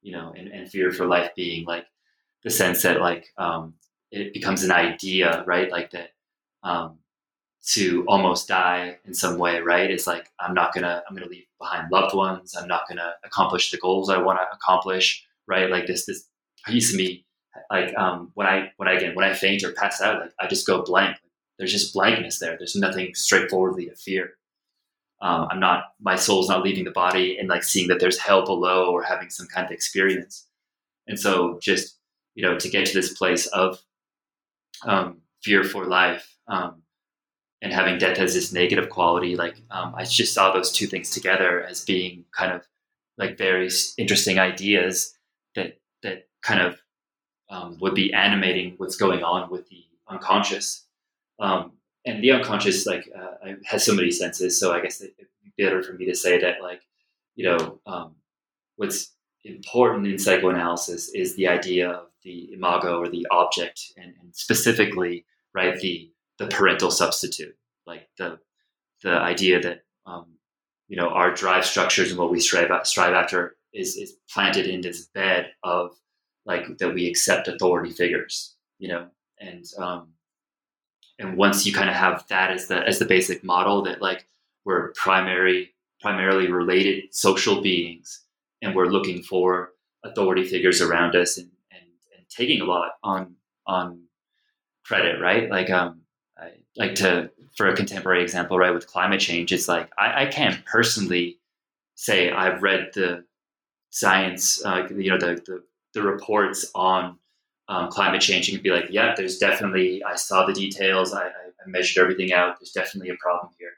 you 0.01 0.13
know, 0.13 0.33
and, 0.37 0.47
and 0.47 0.69
fear 0.69 0.91
for 0.91 1.05
life 1.05 1.31
being 1.35 1.65
like 1.65 1.85
the 2.43 2.49
sense 2.49 2.83
that 2.83 3.01
like 3.01 3.27
um, 3.37 3.73
it 4.15 4.33
becomes 4.33 4.63
an 4.63 4.71
idea, 4.71 5.43
right? 5.45 5.69
Like 5.69 5.91
that, 5.91 6.11
um, 6.63 6.99
to 7.67 8.05
almost 8.07 8.47
die 8.47 8.97
in 9.05 9.13
some 9.13 9.37
way, 9.37 9.59
right? 9.59 9.89
It's 9.89 10.07
like 10.07 10.29
I'm 10.39 10.53
not 10.53 10.73
gonna 10.73 11.03
I'm 11.07 11.15
gonna 11.15 11.29
leave 11.29 11.45
behind 11.59 11.91
loved 11.91 12.15
ones. 12.15 12.55
I'm 12.55 12.67
not 12.67 12.87
gonna 12.87 13.13
accomplish 13.23 13.71
the 13.71 13.77
goals 13.77 14.09
I 14.09 14.21
want 14.21 14.39
to 14.39 14.55
accomplish, 14.55 15.25
right? 15.47 15.69
Like 15.69 15.87
this 15.87 16.05
this 16.05 16.27
piece 16.67 16.91
of 16.91 16.97
me, 16.97 17.25
like 17.71 17.95
um, 17.97 18.31
when 18.35 18.47
I 18.47 18.71
when 18.77 18.87
I 18.87 18.93
again 18.93 19.15
when 19.15 19.25
I 19.25 19.33
faint 19.33 19.63
or 19.63 19.71
pass 19.71 20.01
out, 20.01 20.21
like 20.21 20.31
I 20.39 20.47
just 20.47 20.67
go 20.67 20.83
blank. 20.83 21.17
There's 21.57 21.71
just 21.71 21.93
blankness 21.93 22.39
there. 22.39 22.55
There's 22.57 22.75
nothing 22.75 23.15
straightforwardly 23.15 23.85
to 23.87 23.95
fear. 23.95 24.33
Um, 25.21 25.47
I'm 25.49 25.59
not 25.59 25.85
my 25.99 26.15
soul's 26.15 26.49
not 26.49 26.63
leaving 26.63 26.83
the 26.83 26.91
body 26.91 27.37
and 27.37 27.49
like 27.49 27.63
seeing 27.63 27.87
that 27.87 27.99
there's 27.99 28.19
hell 28.19 28.45
below 28.45 28.91
or 28.91 29.01
having 29.01 29.29
some 29.29 29.47
kind 29.47 29.65
of 29.65 29.71
experience. 29.71 30.47
And 31.07 31.19
so 31.19 31.57
just 31.61 31.97
you 32.35 32.43
know 32.43 32.59
to 32.59 32.69
get 32.69 32.85
to 32.87 32.93
this 32.93 33.17
place 33.17 33.47
of 33.47 33.81
um, 34.83 35.21
fear 35.43 35.63
for 35.63 35.85
life 35.85 36.37
um, 36.47 36.81
and 37.61 37.73
having 37.73 37.97
death 37.97 38.19
as 38.19 38.33
this 38.33 38.51
negative 38.53 38.89
quality 38.89 39.35
like 39.35 39.55
um, 39.71 39.93
i 39.95 40.03
just 40.03 40.33
saw 40.33 40.51
those 40.51 40.71
two 40.71 40.87
things 40.87 41.09
together 41.09 41.63
as 41.63 41.83
being 41.83 42.25
kind 42.35 42.51
of 42.51 42.61
like 43.17 43.37
very 43.37 43.69
interesting 43.97 44.39
ideas 44.39 45.15
that 45.55 45.79
that 46.03 46.27
kind 46.41 46.61
of 46.61 46.79
um, 47.49 47.77
would 47.79 47.95
be 47.95 48.11
animating 48.13 48.73
what's 48.77 48.97
going 48.97 49.23
on 49.23 49.49
with 49.49 49.69
the 49.69 49.85
unconscious. 50.07 50.85
Um, 51.39 51.73
and 52.05 52.23
the 52.23 52.31
unconscious 52.31 52.85
like 52.85 53.09
uh, 53.17 53.53
has 53.65 53.83
so 53.83 53.93
many 53.93 54.11
senses 54.11 54.59
so 54.59 54.71
i 54.71 54.79
guess 54.79 55.01
it'd 55.01 55.15
be 55.43 55.63
better 55.63 55.81
for 55.81 55.93
me 55.93 56.05
to 56.05 56.15
say 56.15 56.39
that 56.39 56.61
like 56.61 56.81
you 57.35 57.45
know 57.45 57.79
what's 58.77 59.13
important 59.43 60.07
in 60.07 60.17
psychoanalysis 60.17 61.09
is 61.09 61.35
the 61.35 61.47
idea 61.47 61.89
of 61.89 62.07
the 62.25 62.51
imago 62.53 62.99
or 62.99 63.07
the 63.07 63.25
object 63.31 63.93
and, 63.95 64.13
and 64.21 64.35
specifically 64.35 65.25
right 65.53 65.79
the 65.79 66.11
the 66.37 66.47
parental 66.47 66.91
substitute 66.91 67.55
like 67.87 68.09
the 68.17 68.37
the 69.03 69.11
idea 69.11 69.61
that 69.61 69.83
um, 70.05 70.25
you 70.89 70.97
know 70.97 71.09
our 71.09 71.33
drive 71.33 71.65
structures 71.65 72.09
and 72.11 72.19
what 72.19 72.31
we 72.31 72.39
strive 72.41 72.69
strive 72.85 73.13
after 73.13 73.55
is 73.73 73.95
is 73.95 74.17
planted 74.29 74.67
in 74.67 74.81
this 74.81 75.05
bed 75.13 75.51
of 75.63 75.95
like 76.45 76.77
that 76.79 76.93
we 76.93 77.07
accept 77.07 77.47
authority 77.47 77.91
figures 77.91 78.55
you 78.79 78.87
know? 78.87 79.07
And 79.39 79.65
um, 79.77 80.07
and 81.19 81.37
once 81.37 81.65
you 81.65 81.73
kind 81.73 81.89
of 81.89 81.95
have 81.95 82.25
that 82.29 82.51
as 82.51 82.67
the 82.67 82.77
as 82.87 82.99
the 82.99 83.05
basic 83.05 83.43
model 83.43 83.81
that 83.83 84.01
like 84.01 84.27
we're 84.63 84.91
primary 84.93 85.73
primarily 86.01 86.51
related 86.51 87.13
social 87.13 87.61
beings 87.61 88.21
and 88.61 88.75
we're 88.75 88.87
looking 88.87 89.21
for 89.21 89.71
authority 90.03 90.43
figures 90.43 90.81
around 90.81 91.15
us 91.15 91.37
and, 91.37 91.49
taking 92.29 92.61
a 92.61 92.65
lot 92.65 92.91
on 93.03 93.35
on 93.67 94.01
credit 94.85 95.19
right 95.19 95.49
like 95.49 95.69
um 95.69 96.01
I 96.37 96.51
like 96.75 96.95
to 96.95 97.31
for 97.55 97.67
a 97.67 97.75
contemporary 97.75 98.21
example, 98.21 98.57
right, 98.57 98.73
with 98.73 98.87
climate 98.87 99.21
change, 99.21 99.51
it's 99.51 99.67
like 99.67 99.89
I, 99.97 100.23
I 100.23 100.25
can't 100.27 100.63
personally 100.65 101.39
say 101.95 102.29
I've 102.29 102.61
read 102.61 102.89
the 102.93 103.23
science, 103.89 104.63
uh, 104.65 104.87
you 104.95 105.09
know, 105.09 105.17
the, 105.17 105.41
the, 105.45 105.63
the 105.93 106.01
reports 106.01 106.69
on 106.75 107.17
um, 107.69 107.89
climate 107.89 108.21
change 108.21 108.49
and 108.49 108.61
be 108.61 108.69
like, 108.69 108.87
yeah, 108.89 109.13
there's 109.15 109.37
definitely, 109.37 110.03
I 110.03 110.15
saw 110.15 110.45
the 110.45 110.53
details, 110.53 111.13
I, 111.13 111.27
I, 111.27 111.31
measured 111.67 112.03
everything 112.03 112.31
out, 112.31 112.59
there's 112.59 112.73
definitely 112.73 113.09
a 113.09 113.15
problem 113.19 113.51
here. 113.57 113.71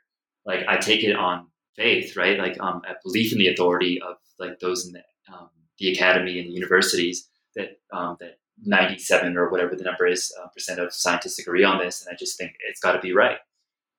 Like 0.45 0.65
I 0.67 0.75
take 0.75 1.05
it 1.05 1.15
on 1.15 1.47
faith, 1.77 2.17
right? 2.17 2.37
Like 2.37 2.59
um, 2.59 2.81
a 2.85 2.95
belief 3.01 3.31
in 3.31 3.37
the 3.37 3.47
authority 3.47 4.01
of 4.01 4.17
like 4.39 4.59
those 4.59 4.85
in 4.85 4.93
the, 4.93 5.03
um, 5.33 5.49
the 5.79 5.93
academy 5.93 6.39
and 6.39 6.49
the 6.49 6.53
universities 6.53 7.29
that 7.57 7.79
um, 7.95 8.17
that 8.19 8.39
97 8.63 9.37
or 9.37 9.49
whatever 9.49 9.75
the 9.75 9.83
number 9.83 10.07
is 10.07 10.33
uh, 10.41 10.47
percent 10.47 10.79
of 10.79 10.93
scientists 10.93 11.39
agree 11.39 11.63
on 11.63 11.79
this, 11.79 12.01
and 12.01 12.13
I 12.13 12.17
just 12.17 12.37
think 12.37 12.53
it's 12.67 12.79
got 12.79 12.93
to 12.93 12.99
be 12.99 13.13
right. 13.13 13.37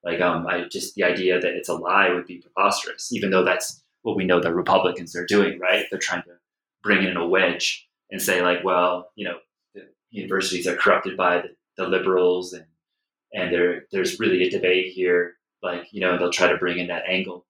Like, 0.05 0.21
um, 0.21 0.47
I 0.47 0.65
just 0.71 0.95
the 0.95 1.05
idea 1.05 1.41
that 1.41 1.55
it's 1.55 1.69
a 1.69 1.75
lie 1.75 2.11
would 2.11 2.27
be 2.27 2.39
preposterous, 2.39 3.13
even 3.13 3.31
though 3.31 3.45
that's 3.45 3.83
what 4.03 4.17
we 4.17 4.25
know 4.25 4.41
the 4.41 4.55
Republicans 4.55 5.15
are 5.17 5.27
doing, 5.27 5.59
right? 5.59 5.85
They're 5.91 5.99
trying 5.99 6.23
to 6.23 6.39
bring 6.83 7.05
in 7.05 7.17
a 7.17 7.27
wedge 7.27 7.87
and 8.11 8.23
say, 8.23 8.41
like, 8.43 8.65
well, 8.65 9.11
you 9.17 9.27
know, 9.27 9.39
the 9.75 9.83
universities 10.11 10.67
are 10.67 10.77
corrupted 10.77 11.17
by 11.17 11.43
the, 11.43 11.49
the 11.77 11.89
liberals, 11.89 12.53
and 12.53 12.67
and 13.33 13.53
there 13.53 13.87
there's 13.93 14.21
really 14.21 14.45
a 14.45 14.51
debate 14.51 14.93
here. 14.93 15.35
Like, 15.63 15.89
you 15.93 16.01
know, 16.01 16.17
they'll 16.17 16.31
try 16.31 16.49
to 16.51 16.59
bring 16.59 16.79
in 16.79 16.87
that 16.89 17.09
angle, 17.09 17.47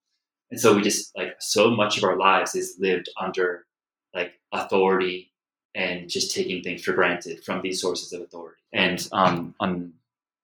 and 0.50 0.60
so 0.60 0.74
we 0.74 0.82
just 0.82 1.16
like 1.16 1.36
so 1.40 1.70
much 1.70 1.98
of 1.98 2.04
our 2.04 2.16
lives 2.16 2.54
is 2.54 2.76
lived 2.80 3.08
under 3.20 3.66
like 4.14 4.32
authority 4.52 5.32
and 5.78 6.10
just 6.10 6.34
taking 6.34 6.60
things 6.60 6.82
for 6.82 6.92
granted 6.92 7.42
from 7.44 7.62
these 7.62 7.80
sources 7.80 8.12
of 8.12 8.20
authority. 8.20 8.60
And 8.72 9.08
um, 9.12 9.54
on 9.60 9.92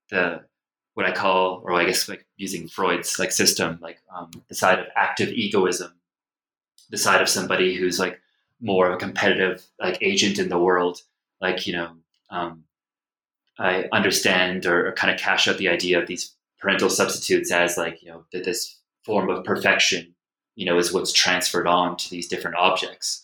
the 0.09 0.43
what 0.95 1.07
I 1.07 1.11
call, 1.11 1.61
or 1.65 1.73
I 1.73 1.85
guess 1.85 2.09
like 2.09 2.25
using 2.37 2.69
Freud's 2.69 3.19
like 3.19 3.33
system, 3.33 3.81
like 3.83 3.99
um, 4.17 4.31
the 4.49 4.55
side 4.55 4.79
of 4.79 4.87
active 4.95 5.31
egoism, 5.31 5.93
the 6.89 6.97
side 6.97 7.21
of 7.21 7.29
somebody 7.29 7.75
who's 7.75 7.99
like 7.99 8.21
more 8.61 8.87
of 8.87 8.95
a 8.95 8.97
competitive 8.97 9.65
like 9.81 9.99
agent 10.01 10.39
in 10.39 10.49
the 10.49 10.59
world. 10.59 11.03
Like 11.41 11.67
you 11.67 11.73
know, 11.73 11.91
um, 12.31 12.63
I 13.59 13.89
understand 13.91 14.67
or, 14.67 14.87
or 14.87 14.93
kind 14.93 15.13
of 15.13 15.19
cash 15.19 15.49
out 15.49 15.59
the 15.59 15.69
idea 15.69 16.01
of 16.01 16.07
these 16.07 16.33
parental 16.61 16.89
substitutes 16.89 17.51
as 17.51 17.77
like 17.77 18.01
you 18.05 18.09
know 18.09 18.25
that 18.33 18.45
this 18.45 18.79
form 19.05 19.29
of 19.31 19.45
perfection, 19.45 20.15
you 20.55 20.65
know, 20.65 20.79
is 20.79 20.93
what's 20.93 21.13
transferred 21.13 21.67
on 21.67 21.97
to 21.97 22.09
these 22.09 22.29
different 22.29 22.57
objects. 22.57 23.24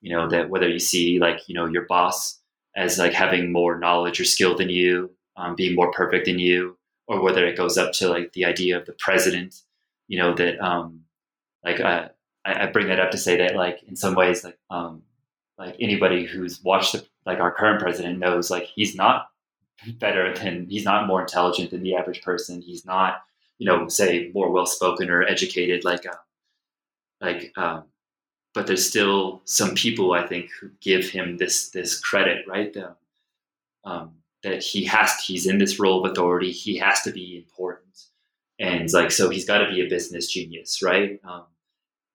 You 0.00 0.14
know 0.16 0.28
that 0.28 0.48
whether 0.50 0.68
you 0.68 0.78
see 0.78 1.18
like 1.18 1.48
you 1.48 1.54
know 1.54 1.66
your 1.66 1.86
boss 1.86 2.40
as 2.76 2.98
like 2.98 3.12
having 3.12 3.52
more 3.52 3.78
knowledge 3.78 4.20
or 4.20 4.24
skill 4.24 4.56
than 4.56 4.68
you, 4.68 5.10
um, 5.36 5.54
being 5.54 5.74
more 5.74 5.92
perfect 5.92 6.26
than 6.26 6.38
you, 6.38 6.76
or 7.06 7.20
whether 7.20 7.44
it 7.46 7.56
goes 7.56 7.76
up 7.76 7.92
to 7.92 8.08
like 8.08 8.32
the 8.32 8.44
idea 8.44 8.78
of 8.78 8.86
the 8.86 8.92
president, 8.92 9.62
you 10.08 10.18
know, 10.18 10.34
that 10.34 10.60
um, 10.60 11.00
like 11.64 11.80
I, 11.80 12.10
I 12.44 12.66
bring 12.66 12.88
that 12.88 13.00
up 13.00 13.10
to 13.10 13.18
say 13.18 13.36
that 13.38 13.56
like 13.56 13.82
in 13.86 13.96
some 13.96 14.14
ways 14.14 14.44
like 14.44 14.58
um, 14.70 15.02
like 15.58 15.76
anybody 15.80 16.24
who's 16.24 16.62
watched 16.62 16.92
the, 16.92 17.06
like 17.26 17.40
our 17.40 17.52
current 17.52 17.80
president 17.80 18.18
knows 18.18 18.50
like 18.50 18.64
he's 18.64 18.94
not 18.94 19.28
better 19.98 20.32
than 20.34 20.66
he's 20.68 20.84
not 20.84 21.06
more 21.06 21.20
intelligent 21.20 21.70
than 21.70 21.82
the 21.82 21.96
average 21.96 22.22
person. 22.22 22.62
He's 22.62 22.84
not 22.86 23.22
you 23.58 23.66
know 23.66 23.88
say 23.88 24.30
more 24.34 24.50
well 24.50 24.66
spoken 24.66 25.10
or 25.10 25.22
educated 25.22 25.84
like 25.84 26.06
uh, 26.06 26.14
like 27.20 27.52
um, 27.56 27.84
but 28.54 28.66
there's 28.66 28.86
still 28.86 29.42
some 29.44 29.74
people 29.74 30.12
I 30.12 30.26
think 30.26 30.50
who 30.60 30.70
give 30.80 31.08
him 31.08 31.36
this 31.36 31.70
this 31.70 31.98
credit 31.98 32.46
right. 32.48 32.72
The, 32.72 32.96
um, 33.84 34.12
that 34.42 34.62
he 34.62 34.84
has 34.84 35.14
he's 35.20 35.46
in 35.46 35.58
this 35.58 35.78
role 35.78 36.04
of 36.04 36.10
authority 36.10 36.50
he 36.50 36.76
has 36.78 37.02
to 37.02 37.12
be 37.12 37.36
important 37.36 38.04
and 38.58 38.90
like 38.92 39.10
so 39.10 39.28
he's 39.28 39.46
got 39.46 39.58
to 39.58 39.70
be 39.70 39.84
a 39.84 39.88
business 39.88 40.30
genius 40.30 40.82
right? 40.82 41.20
Um, 41.24 41.44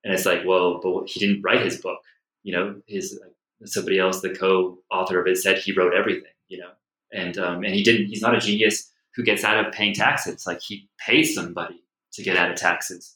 and 0.04 0.14
it's 0.14 0.26
like 0.26 0.44
well 0.46 0.80
but 0.82 1.08
he 1.08 1.20
didn't 1.20 1.42
write 1.42 1.64
his 1.64 1.82
book 1.82 2.00
you 2.44 2.52
know? 2.56 2.82
His 2.88 3.20
like, 3.22 3.34
somebody 3.68 4.00
else 4.00 4.22
the 4.22 4.36
co-author 4.36 5.20
of 5.20 5.28
it 5.28 5.38
said 5.38 5.58
he 5.58 5.72
wrote 5.72 5.94
everything 5.94 6.32
you 6.48 6.60
know? 6.60 6.72
And 7.14 7.38
um, 7.38 7.64
and 7.64 7.74
he 7.74 7.84
didn't 7.84 8.08
he's 8.08 8.22
not 8.22 8.36
a 8.36 8.40
genius 8.40 8.92
who 9.16 9.24
gets 9.24 9.44
out 9.44 9.66
of 9.66 9.74
paying 9.74 9.94
taxes 9.94 10.46
like 10.46 10.62
he 10.62 10.90
pays 11.00 11.34
somebody 11.34 11.82
to 12.14 12.24
get 12.24 12.38
out 12.38 12.52
of 12.52 12.58
taxes. 12.58 13.16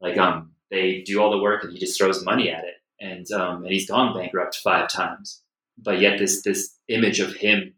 Like 0.00 0.18
um 0.18 0.52
they 0.72 1.02
do 1.02 1.22
all 1.22 1.30
the 1.30 1.38
work 1.38 1.62
and 1.62 1.72
he 1.72 1.78
just 1.78 1.96
throws 1.96 2.24
money 2.24 2.50
at 2.50 2.64
it 2.64 2.74
and 3.00 3.30
um 3.30 3.62
and 3.62 3.72
he's 3.72 3.88
gone 3.88 4.12
bankrupt 4.12 4.56
five 4.56 4.88
times 4.88 5.42
but 5.78 6.00
yet 6.00 6.18
this 6.18 6.42
this 6.42 6.76
image 6.88 7.20
of 7.20 7.34
him 7.34 7.72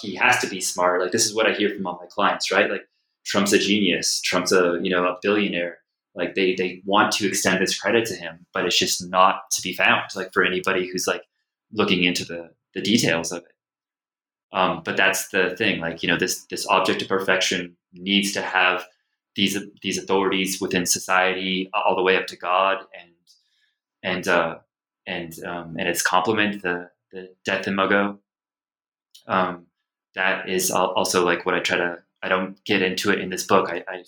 he 0.00 0.14
has 0.14 0.38
to 0.40 0.46
be 0.48 0.60
smart. 0.60 1.00
Like 1.00 1.12
this 1.12 1.26
is 1.26 1.34
what 1.34 1.46
I 1.46 1.52
hear 1.52 1.70
from 1.70 1.86
all 1.86 1.98
my 2.00 2.08
clients, 2.08 2.50
right? 2.50 2.70
Like 2.70 2.88
Trump's 3.24 3.52
a 3.52 3.58
genius. 3.58 4.20
Trump's 4.22 4.52
a 4.52 4.78
you 4.82 4.90
know 4.90 5.04
a 5.06 5.18
billionaire. 5.22 5.78
Like 6.14 6.34
they 6.34 6.54
they 6.54 6.82
want 6.84 7.12
to 7.12 7.26
extend 7.26 7.60
this 7.60 7.78
credit 7.78 8.06
to 8.06 8.14
him, 8.14 8.46
but 8.52 8.66
it's 8.66 8.78
just 8.78 9.08
not 9.08 9.50
to 9.52 9.62
be 9.62 9.72
found. 9.72 10.02
Like 10.14 10.32
for 10.32 10.44
anybody 10.44 10.88
who's 10.88 11.06
like 11.06 11.22
looking 11.72 12.04
into 12.04 12.24
the 12.24 12.50
the 12.74 12.82
details 12.82 13.32
of 13.32 13.38
it. 13.38 13.48
Um, 14.54 14.82
but 14.84 14.96
that's 14.96 15.28
the 15.28 15.54
thing. 15.56 15.80
Like 15.80 16.02
you 16.02 16.08
know 16.08 16.18
this 16.18 16.44
this 16.46 16.66
object 16.68 17.02
of 17.02 17.08
perfection 17.08 17.76
needs 17.92 18.32
to 18.32 18.42
have 18.42 18.84
these 19.34 19.58
these 19.82 19.98
authorities 19.98 20.60
within 20.60 20.86
society 20.86 21.70
all 21.72 21.96
the 21.96 22.02
way 22.02 22.16
up 22.16 22.26
to 22.28 22.36
God 22.36 22.78
and 22.98 23.10
and 24.02 24.28
uh, 24.28 24.58
and 25.06 25.32
um, 25.44 25.76
and 25.78 25.88
its 25.88 26.02
complement 26.02 26.62
the 26.62 26.90
the 27.12 27.34
death 27.44 27.66
imago 27.66 28.18
um, 29.26 29.66
that 30.14 30.48
is 30.48 30.70
also 30.70 31.24
like 31.24 31.46
what 31.46 31.54
I 31.54 31.60
try 31.60 31.78
to. 31.78 31.98
I 32.22 32.28
don't 32.28 32.62
get 32.64 32.82
into 32.82 33.10
it 33.10 33.20
in 33.20 33.30
this 33.30 33.44
book. 33.44 33.68
I, 33.70 33.84
I 33.88 34.04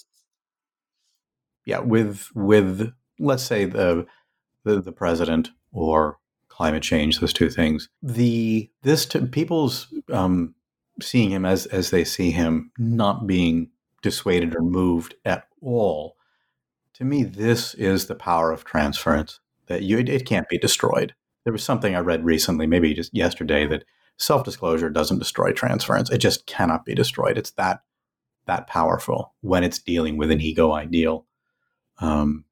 yeah, 1.65 1.81
with 1.81 2.29
with 2.35 2.93
let's 3.19 3.43
say 3.43 3.65
the, 3.65 4.07
the 4.65 4.81
the, 4.81 4.93
president 4.93 5.51
or 5.73 6.19
climate 6.49 6.83
change, 6.83 7.19
those 7.19 7.33
two 7.33 7.51
things. 7.51 7.89
The 8.03 8.71
this 8.83 9.07
to, 9.07 9.27
people's 9.27 9.93
um, 10.13 10.55
seeing 11.01 11.31
him 11.31 11.45
as 11.45 11.67
as 11.67 11.91
they 11.91 12.05
see 12.05 12.31
him, 12.31 12.71
not 12.79 13.27
being 13.27 13.71
dissuaded 14.05 14.55
or 14.55 14.61
moved 14.61 15.15
at 15.25 15.49
all. 15.63 16.17
To 16.93 17.05
me, 17.05 17.25
this 17.25 17.73
is 17.75 18.07
the 18.07 18.15
power 18.15 18.53
of 18.53 18.65
transference 18.65 19.41
that 19.67 19.83
you 19.83 19.99
it, 19.99 20.27
can't 20.27 20.49
be 20.49 20.59
destroyed. 20.59 21.15
There 21.43 21.55
was 21.55 21.65
something 21.65 21.97
I 21.97 22.01
read 22.01 22.23
recently, 22.23 22.67
maybe 22.67 22.93
just 22.93 23.15
yesterday, 23.15 23.67
that 23.67 23.85
self 24.19 24.45
disclosure 24.45 24.91
doesn't 24.91 25.19
destroy 25.19 25.53
transference. 25.53 26.11
It 26.11 26.19
just 26.19 26.47
cannot 26.47 26.85
be 26.85 26.95
destroyed. 26.95 27.39
It's 27.39 27.53
that 27.53 27.81
that 28.47 28.67
powerful 28.67 29.33
when 29.41 29.65
it's 29.65 29.79
dealing 29.79 30.19
with 30.19 30.31
an 30.31 30.41
ego 30.41 30.73
ideal. 30.73 31.25
Um, 31.99 32.45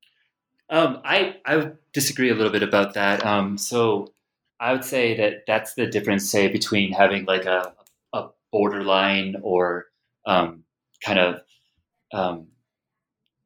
um, 0.70 1.02
I 1.04 1.36
I 1.44 1.72
disagree 1.92 2.30
a 2.30 2.34
little 2.34 2.50
bit 2.50 2.62
about 2.62 2.94
that. 2.94 3.24
Um, 3.26 3.58
so 3.58 4.14
I 4.58 4.72
would 4.72 4.84
say 4.84 5.14
that 5.18 5.44
that's 5.46 5.74
the 5.74 5.86
difference, 5.86 6.30
say, 6.30 6.48
between 6.48 6.92
having 6.92 7.26
like 7.26 7.44
a 7.44 7.74
a 8.14 8.28
borderline 8.50 9.36
or 9.42 9.86
um, 10.24 10.61
kind 11.04 11.18
of 11.18 11.40
um, 12.12 12.48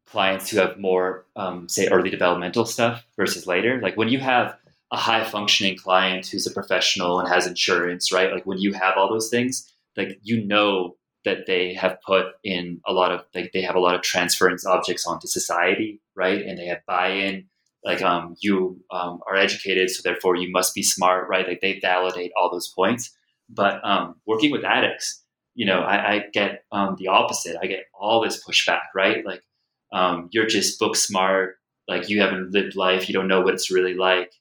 clients 0.06 0.50
who 0.50 0.58
have 0.58 0.78
more, 0.78 1.26
um, 1.36 1.68
say, 1.68 1.88
early 1.88 2.10
developmental 2.10 2.64
stuff 2.64 3.04
versus 3.16 3.46
later. 3.46 3.80
Like 3.82 3.96
when 3.96 4.08
you 4.08 4.18
have 4.20 4.56
a 4.92 4.96
high 4.96 5.24
functioning 5.24 5.76
client 5.76 6.26
who's 6.26 6.46
a 6.46 6.52
professional 6.52 7.18
and 7.18 7.28
has 7.28 7.46
insurance, 7.46 8.12
right? 8.12 8.32
Like 8.32 8.46
when 8.46 8.58
you 8.58 8.72
have 8.72 8.94
all 8.96 9.08
those 9.08 9.28
things, 9.28 9.72
like 9.96 10.18
you 10.22 10.44
know 10.44 10.96
that 11.24 11.46
they 11.46 11.74
have 11.74 11.98
put 12.06 12.26
in 12.44 12.80
a 12.86 12.92
lot 12.92 13.10
of 13.10 13.22
like 13.34 13.50
they 13.52 13.62
have 13.62 13.74
a 13.74 13.80
lot 13.80 13.96
of 13.96 14.02
transference 14.02 14.64
objects 14.64 15.06
onto 15.06 15.26
society, 15.26 16.00
right? 16.14 16.40
And 16.40 16.56
they 16.56 16.66
have 16.66 16.86
buy-in. 16.86 17.46
Like 17.84 18.02
um, 18.02 18.36
you 18.40 18.80
um, 18.90 19.20
are 19.28 19.36
educated, 19.36 19.90
so 19.90 20.02
therefore 20.02 20.36
you 20.36 20.50
must 20.50 20.74
be 20.74 20.82
smart, 20.82 21.28
right? 21.28 21.46
Like 21.46 21.60
they 21.60 21.78
validate 21.80 22.32
all 22.36 22.50
those 22.50 22.68
points. 22.68 23.16
But 23.48 23.84
um, 23.84 24.16
working 24.26 24.50
with 24.50 24.64
addicts, 24.64 25.22
you 25.56 25.64
know, 25.64 25.80
I, 25.80 26.12
I 26.12 26.24
get 26.32 26.64
um, 26.70 26.96
the 26.98 27.08
opposite. 27.08 27.56
I 27.60 27.66
get 27.66 27.86
all 27.98 28.22
this 28.22 28.44
pushback, 28.44 28.82
right? 28.94 29.24
Like 29.24 29.42
um, 29.90 30.28
you're 30.30 30.46
just 30.46 30.78
book 30.78 30.94
smart, 30.94 31.56
like 31.88 32.10
you 32.10 32.20
haven't 32.20 32.52
lived 32.52 32.76
life, 32.76 33.08
you 33.08 33.14
don't 33.14 33.26
know 33.26 33.40
what 33.40 33.54
it's 33.54 33.70
really 33.70 33.94
like, 33.94 34.32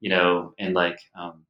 you 0.00 0.08
know, 0.08 0.54
and 0.58 0.74
like 0.74 0.98
um, 1.14 1.44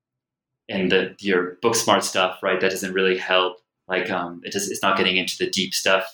and 0.68 0.90
the 0.90 1.14
your 1.20 1.56
book 1.62 1.76
smart 1.76 2.02
stuff, 2.02 2.40
right? 2.42 2.60
That 2.60 2.72
doesn't 2.72 2.92
really 2.92 3.16
help. 3.16 3.58
Like 3.86 4.10
um, 4.10 4.40
it 4.42 4.52
just 4.52 4.70
it's 4.70 4.82
not 4.82 4.98
getting 4.98 5.16
into 5.16 5.36
the 5.38 5.48
deep 5.48 5.72
stuff, 5.72 6.04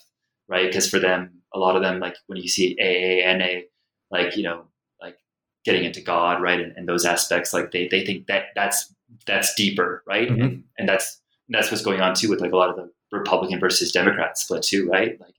right? 0.46 0.66
Because 0.66 0.88
for 0.88 0.98
them, 0.98 1.40
a 1.54 1.58
lot 1.58 1.76
of 1.76 1.82
them, 1.82 2.00
like 2.00 2.16
when 2.26 2.38
you 2.38 2.48
see 2.48 2.76
AA, 2.78 3.36
NA, 3.36 3.62
like 4.10 4.36
you 4.36 4.42
know, 4.42 4.64
like 5.00 5.16
getting 5.64 5.84
into 5.84 6.02
God, 6.02 6.42
right, 6.42 6.60
and, 6.60 6.76
and 6.76 6.86
those 6.86 7.06
aspects, 7.06 7.54
like 7.54 7.70
they 7.70 7.88
they 7.88 8.04
think 8.04 8.26
that 8.26 8.48
that's 8.54 8.94
that's 9.26 9.54
deeper, 9.54 10.02
right, 10.06 10.28
mm-hmm. 10.28 10.42
and 10.42 10.64
and 10.76 10.86
that's 10.86 11.22
that's 11.48 11.70
what's 11.70 11.82
going 11.82 12.02
on 12.02 12.14
too 12.14 12.28
with 12.28 12.42
like 12.42 12.52
a 12.52 12.56
lot 12.56 12.68
of 12.68 12.76
the 12.76 12.90
Republican 13.12 13.60
versus 13.60 13.92
Democrat 13.92 14.38
split 14.38 14.62
too, 14.62 14.88
right? 14.88 15.20
Like 15.20 15.34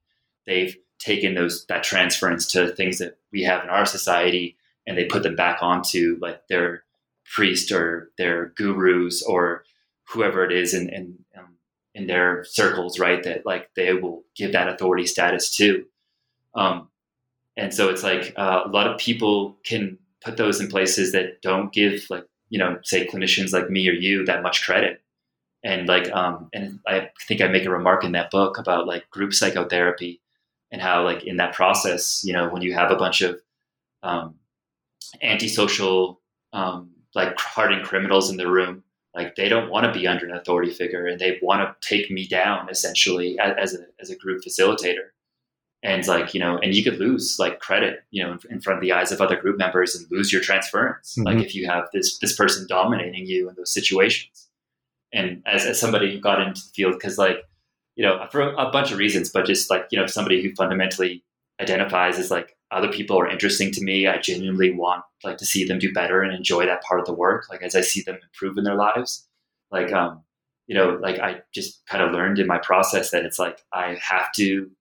they've 0.46 0.76
taken 1.00 1.34
those 1.34 1.66
that 1.68 1.84
transference 1.84 2.46
to 2.48 2.70
things 2.70 2.98
that 3.00 3.18
we 3.32 3.44
have 3.44 3.64
in 3.64 3.70
our 3.70 3.86
society 3.86 4.58
and 4.86 4.98
they 4.98 5.06
put 5.06 5.24
them 5.24 5.36
back 5.36 5.62
onto 5.62 6.18
like 6.22 6.48
their 6.48 6.84
priest 7.26 7.72
or 7.72 8.12
their 8.18 8.48
gurus 8.56 9.22
or 9.24 9.64
whoever 10.10 10.44
it 10.44 10.52
is 10.52 10.74
in 10.74 10.90
in, 10.90 11.18
um, 11.38 11.56
in 11.94 12.08
their 12.08 12.44
circles, 12.44 13.00
right? 13.00 13.24
That 13.24 13.46
like 13.46 13.70
they 13.76 13.94
will 13.94 14.24
give 14.36 14.52
that 14.54 14.68
authority 14.68 15.06
status 15.06 15.56
to. 15.58 15.86
Um, 16.56 16.90
and 17.56 17.74
so 17.74 17.90
it's 17.90 18.04
like 18.04 18.34
uh, 18.38 18.62
a 18.66 18.70
lot 18.70 18.88
of 18.88 18.98
people 18.98 19.58
can 19.64 19.98
put 20.22 20.38
those 20.38 20.60
in 20.60 20.68
places 20.68 21.12
that 21.12 21.42
don't 21.42 21.72
give 21.72 22.06
like 22.10 22.26
you 22.50 22.60
know 22.60 22.80
say 22.84 23.08
clinicians 23.08 23.54
like 23.54 23.70
me 23.70 23.88
or 23.88 23.94
you 23.94 24.26
that 24.26 24.44
much 24.44 24.66
credit 24.66 25.02
and 25.64 25.88
like 25.88 26.12
um 26.12 26.49
and 26.53 26.80
i 26.88 27.10
think 27.28 27.41
i 27.41 27.47
make 27.47 27.66
a 27.66 27.70
remark 27.70 28.03
in 28.03 28.14
that 28.14 28.32
book 28.32 28.57
about 28.57 28.88
like 28.88 29.10
group 29.10 29.34
psychotherapy 29.34 30.22
and 30.72 30.82
how 30.82 31.03
like 31.03 31.24
in 31.24 31.38
that 31.38 31.53
process 31.53 32.24
you 32.24 32.34
know 32.34 32.49
when 32.49 32.62
you 32.62 32.74
have 32.74 32.91
a 32.91 32.95
bunch 32.95 33.22
of 33.22 33.39
um, 34.01 34.36
antisocial 35.22 36.22
um, 36.53 36.91
like 37.16 37.38
hardened 37.38 37.84
criminals 37.84 38.30
in 38.30 38.38
the 38.38 38.49
room 38.49 38.84
like 39.16 39.36
they 39.36 39.49
don't 39.49 39.70
want 39.70 39.86
to 39.86 39.99
be 39.99 40.07
under 40.07 40.26
an 40.26 40.36
authority 40.36 40.72
figure 40.72 41.05
and 41.05 41.20
they 41.20 41.39
want 41.41 41.62
to 41.62 41.88
take 41.88 42.12
me 42.12 42.28
down 42.28 42.70
essentially 42.70 43.38
as, 43.39 43.74
a, 43.74 43.80
as 43.99 44.10
a 44.10 44.16
group 44.16 44.43
facilitator. 44.43 45.10
And 45.82 46.05
like 46.07 46.34
you 46.34 46.41
know 46.41 46.57
and 46.57 46.76
you 46.76 46.84
could 46.84 46.99
lose 46.99 47.39
like 47.39 47.60
credit 47.60 48.03
you 48.12 48.22
know 48.22 48.38
in, 48.49 48.60
front 48.60 48.78
of 48.78 48.82
the 48.82 48.91
eyes 48.91 49.14
of 49.14 49.22
other 49.22 49.38
group 49.38 49.57
members 49.57 49.95
and 49.95 50.05
lose 50.12 50.32
your 50.32 50.41
transference. 50.41 51.14
Mm-hmm. 51.14 51.24
like 51.24 51.38
if 51.38 51.55
you 51.55 51.68
have 51.68 51.86
this 51.93 52.20
this 52.20 52.36
person 52.36 52.68
dominating 52.68 53.26
you 53.26 53.47
in 53.47 53.55
those 53.55 53.74
situations 53.74 54.49
and 55.14 55.41
as, 55.45 55.66
as 55.66 55.80
somebody 55.80 56.14
who 56.14 56.20
got 56.20 56.41
into 56.41 56.62
the 56.62 56.72
field 56.74 56.93
because 56.93 57.18
like 57.18 57.43
you 57.99 58.05
know, 58.05 58.26
for 58.32 58.53
a 58.53 58.72
bunch 58.72 58.93
of 58.93 58.97
reasons, 58.97 59.30
but 59.30 59.45
just 59.45 59.70
like, 59.70 59.86
you 59.91 59.99
know, 59.99 60.05
somebody 60.05 60.41
who 60.41 60.55
fundamentally 60.55 61.22
identifies 61.60 62.18
as 62.18 62.32
like 62.32 62.55
other 62.72 62.88
people 62.88 63.20
are 63.20 63.28
interesting 63.28 63.72
to 63.72 63.84
me. 63.84 64.07
I 64.07 64.20
genuinely 64.20 64.72
want 64.72 65.03
like 65.22 65.36
to 65.39 65.45
see 65.45 65.66
them 65.66 65.80
do 65.80 65.91
better 65.91 66.22
and 66.22 66.34
enjoy 66.34 66.66
that 66.66 66.82
part 66.82 67.01
of 67.01 67.05
the 67.05 67.14
work. 67.14 67.49
Like 67.49 67.62
as 67.62 67.76
I 67.76 67.82
see 67.82 68.01
them 68.01 68.18
improve 68.24 68.57
in 68.57 68.64
their 68.64 68.78
lives, 68.78 69.28
like, 69.70 69.91
um, 69.91 70.24
you 70.66 70.76
know, 70.76 70.97
like 71.01 71.20
I 71.20 71.41
just 71.53 71.86
kind 71.88 72.01
of 72.01 72.14
learned 72.14 72.39
in 72.39 72.47
my 72.47 72.57
process 72.60 73.12
that 73.12 73.26
it's 73.26 73.38
like, 73.38 73.66
I 73.74 73.97
have 74.01 74.32
to 74.38 74.72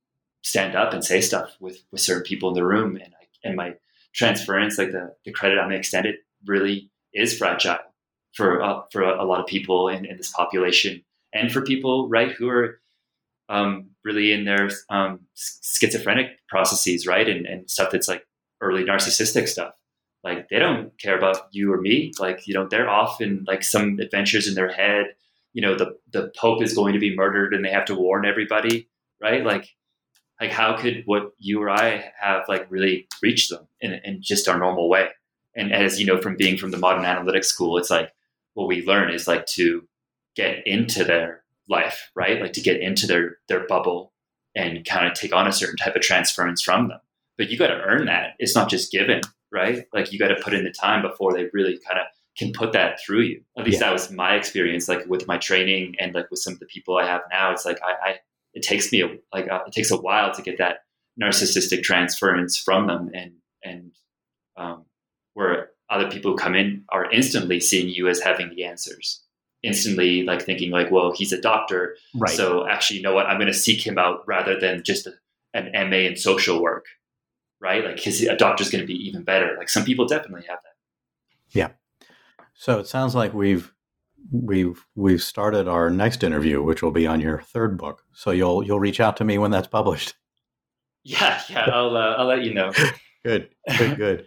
stand 0.45 0.77
up 0.77 0.93
and 0.93 1.03
say 1.05 1.21
stuff 1.21 1.57
with, 1.59 1.83
with 1.91 2.01
certain 2.01 2.23
people 2.23 2.51
in 2.51 2.55
the 2.55 2.65
room 2.65 2.95
and 2.95 3.13
I, 3.21 3.27
and 3.43 3.57
my 3.57 3.75
transference, 4.15 4.79
like 4.79 4.93
the, 4.93 5.13
the 5.25 5.33
credit 5.33 5.59
I'm 5.59 5.73
extended 5.73 6.19
really 6.47 6.93
is 7.13 7.37
fragile 7.37 7.79
for, 8.35 8.63
uh, 8.63 8.83
for 8.93 9.03
a, 9.03 9.25
lot 9.25 9.41
of 9.41 9.47
people 9.47 9.89
in, 9.89 10.05
in 10.05 10.17
this 10.17 10.31
population 10.31 11.03
and 11.33 11.53
for 11.53 11.63
people, 11.63 12.09
right. 12.09 12.33
Who 12.33 12.49
are, 12.49 12.81
um, 13.49 13.91
really 14.05 14.33
in 14.33 14.45
their 14.45 14.71
um, 14.91 15.21
schizophrenic 15.35 16.39
processes, 16.49 17.07
right? 17.07 17.29
And, 17.29 17.47
and 17.47 17.71
stuff 17.71 17.91
that's 17.91 18.09
like 18.09 18.27
early 18.61 18.85
narcissistic 18.85 19.49
stuff. 19.49 19.75
Like 20.25 20.49
they 20.49 20.59
don't 20.59 20.97
care 20.99 21.17
about 21.17 21.49
you 21.53 21.73
or 21.73 21.81
me. 21.81 22.13
Like, 22.19 22.47
you 22.47 22.55
know, 22.55 22.67
they're 22.67 22.89
off 22.89 23.21
in 23.21 23.45
like 23.47 23.63
some 23.63 23.99
adventures 24.01 24.49
in 24.49 24.55
their 24.55 24.71
head. 24.71 25.07
You 25.53 25.63
know, 25.63 25.77
the, 25.77 25.97
the 26.13 26.33
Pope 26.37 26.63
is 26.63 26.75
going 26.75 26.93
to 26.93 26.99
be 26.99 27.17
murdered 27.17 27.55
and 27.55 27.65
they 27.65 27.71
have 27.71 27.87
to 27.87 27.95
warn 27.95 28.27
everybody, 28.27 28.89
right? 29.23 29.45
Like, 29.45 29.69
like 30.41 30.51
how 30.51 30.77
could 30.77 31.03
what 31.07 31.33
you 31.39 31.63
or 31.63 31.71
I 31.71 32.13
have 32.21 32.45
like 32.49 32.67
really 32.71 33.09
reached 33.23 33.51
them 33.51 33.67
in, 33.81 34.01
in 34.05 34.23
just 34.23 34.49
our 34.49 34.59
normal 34.59 34.89
way? 34.89 35.09
And 35.57 35.73
as 35.73 35.99
you 35.99 36.07
know, 36.07 36.21
from 36.21 36.37
being 36.37 36.57
from 36.57 36.71
the 36.71 36.79
modern 36.79 37.05
analytics 37.05 37.47
school, 37.47 37.79
it's 37.79 37.91
like 37.91 38.13
what 38.59 38.67
we 38.67 38.85
learn 38.85 39.09
is 39.09 39.29
like 39.29 39.47
to 39.47 39.87
get 40.35 40.67
into 40.67 41.05
their 41.05 41.45
life, 41.69 42.11
right? 42.17 42.43
Like 42.43 42.55
to 42.55 42.61
get 42.61 42.81
into 42.81 43.07
their 43.07 43.37
their 43.47 43.65
bubble 43.69 44.13
and 44.57 44.85
kind 44.85 45.07
of 45.07 45.15
take 45.15 45.33
on 45.33 45.47
a 45.47 45.53
certain 45.53 45.77
type 45.77 45.95
of 45.95 46.03
transference 46.03 46.61
from 46.61 46.89
them. 46.89 46.99
But 47.37 47.51
you 47.51 47.57
got 47.57 47.69
to 47.69 47.81
earn 47.81 48.07
that. 48.07 48.31
It's 48.41 48.57
not 48.57 48.69
just 48.69 48.91
given, 48.91 49.21
right? 49.53 49.85
Like 49.93 50.13
you 50.13 50.19
got 50.19 50.29
to 50.29 50.43
put 50.43 50.55
in 50.55 50.65
the 50.65 50.73
time 50.73 51.03
before 51.03 51.33
they 51.33 51.45
really 51.53 51.79
kind 51.87 52.01
of 52.01 52.07
can 52.37 52.53
put 52.53 52.73
that 52.73 52.99
through 53.01 53.21
you. 53.21 53.43
At 53.57 53.65
least 53.65 53.81
yeah. 53.81 53.87
that 53.87 53.93
was 53.93 54.11
my 54.11 54.35
experience, 54.35 54.89
like 54.89 55.07
with 55.07 55.29
my 55.29 55.39
training 55.39 55.95
and 56.01 56.13
like 56.13 56.29
with 56.29 56.41
some 56.41 56.55
of 56.55 56.59
the 56.59 56.67
people 56.67 56.97
I 56.97 57.07
have 57.07 57.23
now. 57.31 57.53
It's 57.53 57.65
like 57.65 57.79
I, 57.81 58.11
I 58.11 58.15
it 58.55 58.65
takes 58.65 58.91
me 58.91 59.03
a, 59.03 59.17
like 59.33 59.49
uh, 59.49 59.61
it 59.69 59.73
takes 59.73 59.93
a 59.93 59.97
while 59.97 60.35
to 60.35 60.43
get 60.43 60.59
that 60.59 60.79
narcissistic 61.23 61.85
transference 61.85 62.59
from 62.59 62.89
them, 62.89 63.13
and 63.15 63.35
and 63.63 63.93
um, 64.57 64.87
where 65.35 65.71
other 65.91 66.11
people 66.11 66.33
who 66.33 66.37
come 66.37 66.55
in 66.55 66.85
are 66.91 67.11
instantly 67.11 67.61
seeing 67.61 67.89
you 67.89 68.09
as 68.09 68.21
having 68.21 68.51
the 68.51 68.65
answers 68.65 69.23
instantly 69.63 70.23
like 70.23 70.43
thinking 70.43 70.71
like, 70.71 70.91
well, 70.91 71.13
he's 71.13 71.33
a 71.33 71.41
doctor, 71.41 71.97
right. 72.15 72.31
so 72.31 72.67
actually, 72.69 72.99
you 72.99 73.03
know 73.03 73.15
what? 73.15 73.27
I'm 73.27 73.39
going 73.39 73.53
to 73.53 73.59
seek 73.59 73.85
him 73.85 73.99
out 73.99 74.23
rather 74.27 74.59
than 74.59 74.83
just 74.85 75.07
a, 75.07 75.15
an 75.55 75.91
MA 75.91 75.99
in 75.99 76.17
social 76.17 76.63
work, 76.63 76.87
right? 77.61 77.85
Like 77.85 77.99
his 77.99 78.23
a 78.23 78.37
doctor's 78.37 78.71
going 78.71 78.83
to 78.83 78.87
be 78.87 78.95
even 79.09 79.25
better. 79.25 79.57
Like 79.59 79.69
some 79.69 79.85
people 79.85 80.07
definitely 80.07 80.47
have 80.49 80.59
that. 80.63 80.75
Yeah. 81.51 81.69
So 82.55 82.79
it 82.79 82.87
sounds 82.87 83.15
like 83.15 83.35
we've 83.35 83.73
we've 84.31 84.85
we've 84.95 85.23
started 85.23 85.69
our 85.69 85.91
next 85.91 86.23
interview, 86.23 86.63
which 86.63 86.83
will 86.83 86.91
be 86.91 87.07
on 87.07 87.21
your 87.21 87.41
third 87.41 87.79
book. 87.79 88.05
So 88.13 88.31
you'll 88.31 88.63
you'll 88.65 88.81
reach 88.81 89.01
out 89.01 89.17
to 89.19 89.25
me 89.25 89.39
when 89.39 89.51
that's 89.51 89.69
published. 89.69 90.15
Yeah, 91.05 91.41
yeah, 91.49 91.71
I'll 91.73 91.97
uh, 91.97 92.15
I'll 92.17 92.27
let 92.27 92.43
you 92.43 92.53
know. 92.53 92.73
good, 93.29 93.49
good, 93.79 93.97
good. 93.97 94.27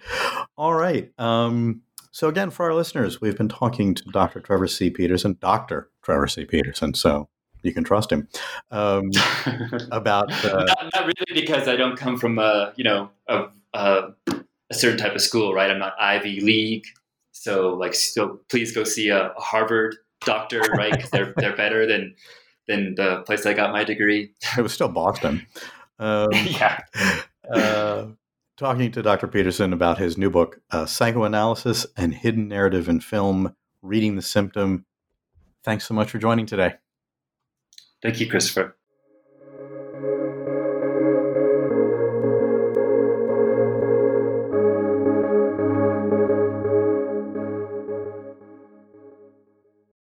All 0.58 0.74
right. 0.74 1.12
Um, 1.18 1.82
so, 2.12 2.28
again, 2.28 2.50
for 2.50 2.66
our 2.66 2.76
listeners, 2.76 3.22
we've 3.22 3.38
been 3.38 3.50
talking 3.50 3.96
to 3.96 4.04
Dr. 4.12 4.42
Trevor 4.42 4.68
C. 4.68 4.92
Pederson, 4.92 5.40
Dr. 5.40 5.90
Trevor 6.04 6.28
C. 6.28 6.46
Pederson. 6.46 6.96
So 6.96 7.30
you 7.64 7.74
can 7.74 7.84
trust 7.84 8.12
him 8.12 8.28
um, 8.70 9.12
about. 9.92 10.32
Uh, 10.46 10.66
not, 10.66 10.90
not, 10.94 11.06
really, 11.06 11.42
because 11.42 11.68
I 11.68 11.76
don't 11.76 11.96
come 11.96 12.18
from 12.18 12.38
a 12.38 12.74
you 12.76 12.84
know 12.84 13.10
a, 13.28 13.46
a, 13.74 14.10
a, 14.28 14.74
certain 14.74 14.98
type 14.98 15.16
of 15.16 15.22
school, 15.22 15.54
right? 15.54 15.70
I'm 15.70 15.80
not 15.80 15.94
Ivy 16.00 16.42
League, 16.42 16.86
so 17.32 17.70
like, 17.70 17.96
so 17.96 18.42
please 18.50 18.74
go 18.74 18.84
see 18.84 19.10
a, 19.10 19.30
a 19.30 19.42
Harvard 19.42 19.96
doctor, 20.26 20.60
right? 20.76 20.92
Because 20.92 21.12
they're 21.12 21.34
they're 21.38 21.56
better 21.56 21.86
than 21.86 22.16
than 22.68 22.96
the 22.96 23.22
place 23.26 23.46
I 23.46 23.54
got 23.54 23.72
my 23.72 23.84
degree. 23.84 24.32
It 24.58 24.62
was 24.62 24.74
still 24.74 24.90
Boston. 24.90 25.46
Um, 26.00 26.30
yeah. 26.32 26.80
Uh, 27.48 28.08
talking 28.62 28.92
to 28.92 29.02
Dr. 29.02 29.28
Pederson 29.28 29.74
about 29.74 29.98
his 29.98 30.20
new 30.20 30.30
book, 30.30 30.62
uh, 30.70 30.86
Psychoanalysis 30.86 31.88
and 31.98 32.14
Hidden 32.14 32.48
Narrative 32.48 32.88
in 32.88 33.00
Film 33.00 33.56
Reading 33.82 34.16
the 34.16 34.22
Symptom. 34.22 34.86
Thanks 35.64 35.88
so 35.88 35.96
much 35.96 36.12
for 36.12 36.20
joining 36.20 36.46
today. 36.46 36.76
Thank 38.04 38.20
you, 38.20 38.30
Christopher. 38.30 38.78